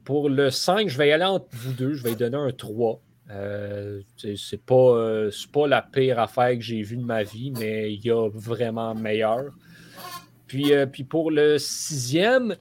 pour 0.03 0.29
le 0.29 0.49
5, 0.49 0.89
je 0.89 0.97
vais 0.97 1.09
y 1.09 1.11
aller 1.11 1.23
entre 1.23 1.47
vous 1.51 1.73
deux. 1.73 1.93
Je 1.93 2.03
vais 2.03 2.11
y 2.11 2.15
donner 2.15 2.37
un 2.37 2.51
3. 2.51 2.99
c'est 4.17 4.65
pas, 4.65 5.29
pas 5.53 5.67
la 5.67 5.81
pire 5.81 6.19
affaire 6.19 6.53
que 6.55 6.61
j'ai 6.61 6.81
vue 6.81 6.97
de 6.97 7.05
ma 7.05 7.23
vie, 7.23 7.51
mais 7.57 7.93
il 7.93 8.05
y 8.05 8.11
a 8.11 8.29
vraiment 8.29 8.93
meilleur. 8.93 9.51
Puis, 10.51 10.73
euh, 10.73 10.85
puis 10.85 11.05
pour 11.05 11.31
le 11.31 11.57
sixième, 11.57 12.57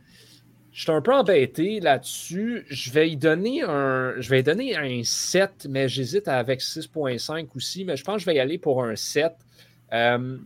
je 0.71 0.83
suis 0.83 0.93
un 0.93 1.01
peu 1.01 1.13
embêté 1.13 1.81
là-dessus. 1.81 2.65
Je 2.69 2.93
vais 2.93 3.11
y 3.11 3.17
donner 3.17 3.63
un, 3.63 4.15
je 4.21 4.31
vais 4.31 4.45
donner 4.45 4.77
un 4.77 5.03
7, 5.03 5.67
mais 5.69 5.89
j'hésite 5.89 6.29
avec 6.29 6.61
6.5 6.61 7.49
aussi, 7.57 7.85
mais 7.85 7.97
je 7.97 8.05
pense 8.05 8.15
que 8.15 8.21
je 8.21 8.27
vais 8.27 8.37
y 8.37 8.39
aller 8.39 8.59
pour 8.59 8.85
un 8.85 8.95
7. 8.95 9.33
Euh, 9.93 10.39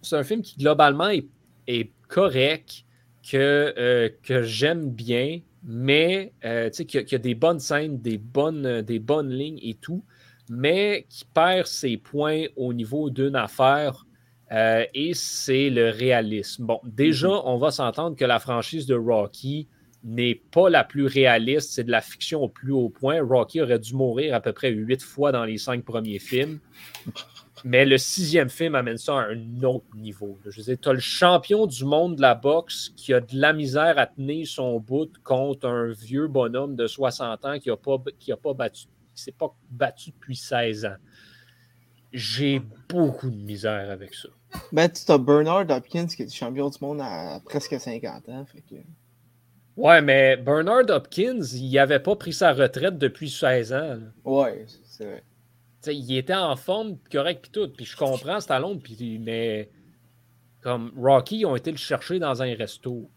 c'est 0.00 0.16
un 0.16 0.22
film 0.22 0.40
qui 0.40 0.56
globalement 0.56 1.10
est, 1.66 1.90
correct, 2.08 2.86
que, 3.28 3.74
euh, 3.76 4.08
que 4.22 4.42
j'aime 4.42 4.90
bien, 4.90 5.40
mais 5.62 6.32
qu'il 6.42 7.04
y, 7.10 7.14
a 7.14 7.18
des 7.18 7.34
bonnes 7.34 7.60
scènes, 7.60 8.00
des 8.00 8.18
bonnes, 8.18 8.82
des 8.82 8.98
bonnes 8.98 9.30
lignes 9.30 9.60
et 9.62 9.74
tout, 9.74 10.04
mais 10.48 11.06
qui 11.08 11.24
perd 11.24 11.66
ses 11.66 11.96
points 11.96 12.46
au 12.56 12.72
niveau 12.72 13.10
d'une 13.10 13.36
affaire 13.36 14.06
euh, 14.52 14.84
et 14.94 15.14
c'est 15.14 15.70
le 15.70 15.90
réalisme. 15.90 16.66
Bon, 16.66 16.80
déjà, 16.84 17.28
mhm. 17.28 17.42
on 17.44 17.58
va 17.58 17.70
s'entendre 17.70 18.16
que 18.16 18.24
la 18.24 18.40
franchise 18.40 18.86
de 18.86 18.94
Rocky 18.94 19.68
n'est 20.02 20.34
pas 20.34 20.70
la 20.70 20.82
plus 20.82 21.06
réaliste, 21.06 21.72
c'est 21.72 21.84
de 21.84 21.90
la 21.90 22.00
fiction 22.00 22.42
au 22.42 22.48
plus 22.48 22.72
haut 22.72 22.88
point. 22.88 23.20
Rocky 23.22 23.60
aurait 23.60 23.78
dû 23.78 23.94
mourir 23.94 24.34
à 24.34 24.40
peu 24.40 24.52
près 24.52 24.70
huit 24.70 25.02
fois 25.02 25.30
dans 25.30 25.44
les 25.44 25.58
cinq 25.58 25.84
premiers 25.84 26.18
films. 26.18 26.58
Mais 27.64 27.84
le 27.84 27.98
sixième 27.98 28.48
film 28.48 28.74
amène 28.74 28.98
ça 28.98 29.20
à 29.20 29.26
un 29.28 29.62
autre 29.62 29.94
niveau. 29.96 30.38
Je 30.46 30.56
veux 30.56 30.62
dire, 30.62 30.78
tu 30.80 30.88
as 30.88 30.92
le 30.92 31.00
champion 31.00 31.66
du 31.66 31.84
monde 31.84 32.16
de 32.16 32.22
la 32.22 32.34
boxe 32.34 32.92
qui 32.96 33.12
a 33.12 33.20
de 33.20 33.38
la 33.38 33.52
misère 33.52 33.98
à 33.98 34.06
tenir 34.06 34.46
son 34.46 34.80
bout 34.80 35.10
contre 35.22 35.68
un 35.68 35.92
vieux 35.92 36.26
bonhomme 36.26 36.76
de 36.76 36.86
60 36.86 37.44
ans 37.44 37.58
qui 37.58 37.68
n'a 37.68 37.76
pas, 37.76 37.98
qui 38.18 38.32
a 38.32 38.36
pas 38.36 38.54
battu, 38.54 38.86
qui 39.14 39.22
s'est 39.22 39.32
pas 39.32 39.54
battu 39.70 40.10
depuis 40.10 40.36
16 40.36 40.86
ans. 40.86 40.96
J'ai 42.12 42.60
beaucoup 42.88 43.30
de 43.30 43.36
misère 43.36 43.90
avec 43.90 44.14
ça. 44.14 44.28
Ben, 44.72 44.88
tu 44.88 45.10
as 45.12 45.18
Bernard 45.18 45.70
Hopkins 45.70 46.06
qui 46.06 46.22
est 46.22 46.34
champion 46.34 46.68
du 46.68 46.78
monde 46.80 47.00
à 47.00 47.40
presque 47.44 47.78
50 47.78 48.28
ans. 48.30 48.44
Fait 48.46 48.62
que... 48.62 48.80
Ouais, 49.76 50.02
mais 50.02 50.36
Bernard 50.36 50.88
Hopkins, 50.88 51.42
il 51.54 51.72
n'avait 51.72 52.00
pas 52.00 52.16
pris 52.16 52.32
sa 52.32 52.52
retraite 52.52 52.98
depuis 52.98 53.30
16 53.30 53.72
ans. 53.72 53.98
Ouais, 54.24 54.66
c'est 54.84 55.04
vrai. 55.04 55.22
Il 55.86 56.16
était 56.16 56.34
en 56.34 56.56
forme, 56.56 56.98
correct, 57.10 57.42
puis 57.42 57.50
tout. 57.50 57.68
Puis 57.68 57.84
je 57.84 57.96
comprends 57.96 58.40
Stallone, 58.40 58.80
puis, 58.80 59.18
mais 59.18 59.70
comme 60.60 60.92
Rocky, 60.96 61.40
ils 61.40 61.46
ont 61.46 61.56
été 61.56 61.70
le 61.70 61.76
chercher 61.76 62.18
dans 62.18 62.42
un 62.42 62.54
resto. 62.54 63.10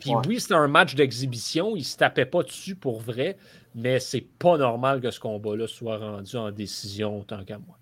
Puis 0.00 0.12
oui, 0.26 0.40
c'était 0.40 0.54
un 0.54 0.68
match 0.68 0.94
d'exhibition, 0.94 1.76
il 1.76 1.84
se 1.84 1.96
tapait 1.96 2.26
pas 2.26 2.42
dessus 2.42 2.74
pour 2.74 3.00
vrai, 3.00 3.36
mais 3.74 4.00
c'est 4.00 4.26
pas 4.38 4.58
normal 4.58 5.00
que 5.00 5.10
ce 5.10 5.20
combat-là 5.20 5.68
soit 5.68 5.98
rendu 5.98 6.36
en 6.36 6.50
décision 6.50 7.22
tant 7.22 7.44
qu'à 7.44 7.58
moi. 7.58 7.78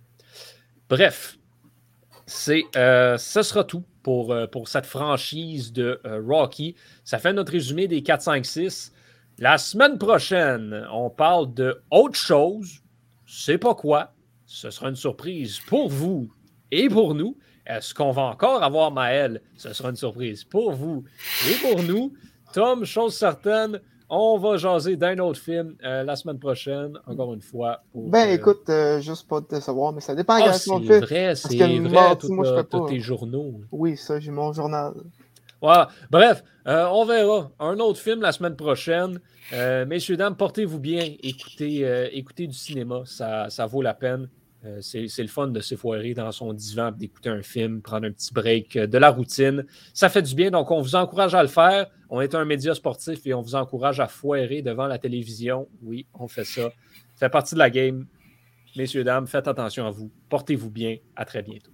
Bref, 0.89 1.39
c'est, 2.27 2.65
euh, 2.77 3.17
ce 3.17 3.43
sera 3.43 3.65
tout 3.65 3.85
pour, 4.03 4.33
euh, 4.33 4.47
pour 4.47 4.69
cette 4.69 4.87
franchise 4.87 5.73
de 5.73 6.01
euh, 6.05 6.23
Rocky. 6.25 6.75
Ça 7.05 7.19
fait 7.19 7.33
notre 7.33 7.53
résumé 7.53 7.89
des 7.89 8.03
4, 8.03 8.23
5, 8.23 8.45
6. 8.47 8.93
La 9.39 9.57
semaine 9.57 9.97
prochaine, 9.97 10.87
on 10.93 11.09
parle 11.09 11.55
de 11.55 11.83
autre 11.91 12.19
chose. 12.19 12.80
C'est 13.33 13.59
pas 13.59 13.76
quoi. 13.76 14.12
Ce 14.45 14.70
sera 14.70 14.89
une 14.89 14.97
surprise 14.97 15.61
pour 15.68 15.89
vous 15.89 16.28
et 16.72 16.89
pour 16.89 17.14
nous. 17.14 17.37
Est-ce 17.64 17.95
qu'on 17.95 18.11
va 18.11 18.22
encore 18.22 18.64
avoir 18.64 18.91
Maël? 18.91 19.41
Ce 19.57 19.72
sera 19.72 19.91
une 19.91 19.97
surprise 19.97 20.43
pour 20.43 20.72
vous 20.72 21.05
et 21.49 21.55
pour 21.62 21.81
nous. 21.85 22.12
Tom, 22.53 22.85
chose 22.85 23.14
certaine, 23.14 23.81
on 24.09 24.37
va 24.37 24.57
jaser 24.57 24.97
d'un 24.97 25.16
autre 25.20 25.39
film 25.39 25.76
euh, 25.85 26.03
la 26.03 26.16
semaine 26.16 26.41
prochaine, 26.41 26.99
encore 27.07 27.33
une 27.33 27.41
fois. 27.41 27.85
ben 27.95 28.28
euh, 28.28 28.33
écoute, 28.33 28.68
euh, 28.68 29.01
juste 29.01 29.28
pas 29.28 29.41
te 29.41 29.61
savoir, 29.61 29.93
mais 29.93 30.01
ça 30.01 30.16
dépend 30.16 30.35
ah, 30.43 30.53
C'est 30.53 30.72
vrai, 30.72 31.37
c'est 31.37 31.57
vrai, 31.57 32.16
tous 32.16 32.87
tes 32.89 32.99
journaux. 32.99 33.61
Oui, 33.70 33.97
ça, 33.97 34.18
j'ai 34.18 34.33
mon 34.33 34.53
journal. 34.53 34.93
Bref, 36.11 36.43
on 36.67 37.05
verra. 37.05 37.51
Un 37.59 37.79
autre 37.79 38.01
film 38.01 38.21
la 38.23 38.33
semaine 38.33 38.57
prochaine. 38.57 39.21
messieurs, 39.87 40.17
dames, 40.17 40.37
portez-vous 40.37 40.79
bien. 40.79 41.15
Écoutez, 41.23 42.09
écoutez 42.13 42.47
du 42.47 42.55
cinéma, 42.55 43.03
ça, 43.05 43.67
vaut 43.67 43.83
la 43.83 43.95
peine. 43.95 44.29
Euh, 44.67 44.81
c'est 44.83 45.23
le 45.23 45.29
fun 45.29 45.49
de 45.49 45.61
s'effoirer 45.61 46.13
dans 46.13 46.31
son 46.33 46.53
divan, 46.53 46.93
d'écouter 46.93 47.31
un 47.31 47.43
film, 47.43 47.81
prendre 47.81 48.07
un 48.07 48.13
petit 48.13 48.33
break 48.33 48.77
euh, 48.77 48.87
de 48.87 48.99
la 48.99 49.11
routine. 49.11 49.65
Ça 49.95 50.11
fait 50.11 50.21
du 50.21 50.35
bien, 50.35 50.51
donc 50.51 50.71
on 50.71 50.83
vous 50.83 50.97
encourage 50.97 51.35
à 51.35 51.43
le 51.43 51.49
faire. 51.49 51.87
On 52.11 52.21
est 52.21 52.35
un 52.35 52.45
média 52.45 52.75
sportif 52.75 53.27
et 53.27 53.33
on 53.33 53.41
vous 53.41 53.55
encourage 53.55 54.01
à 54.01 54.07
foirer 54.07 54.61
devant 54.61 54.87
la 54.87 54.99
télévision. 54.99 55.67
Oui, 55.83 56.07
on 56.13 56.29
fait 56.29 56.45
ça. 56.45 56.71
Ça 57.15 57.27
fait 57.27 57.31
partie 57.31 57.55
de 57.55 57.61
la 57.61 57.71
game. 57.71 58.07
Messieurs, 58.77 59.03
dames, 59.03 59.27
faites 59.27 59.49
attention 59.49 59.87
à 59.87 59.91
vous. 59.91 60.11
Portez-vous 60.29 60.71
bien. 60.71 60.99
À 61.17 61.25
très 61.25 61.43
bientôt. 61.43 61.73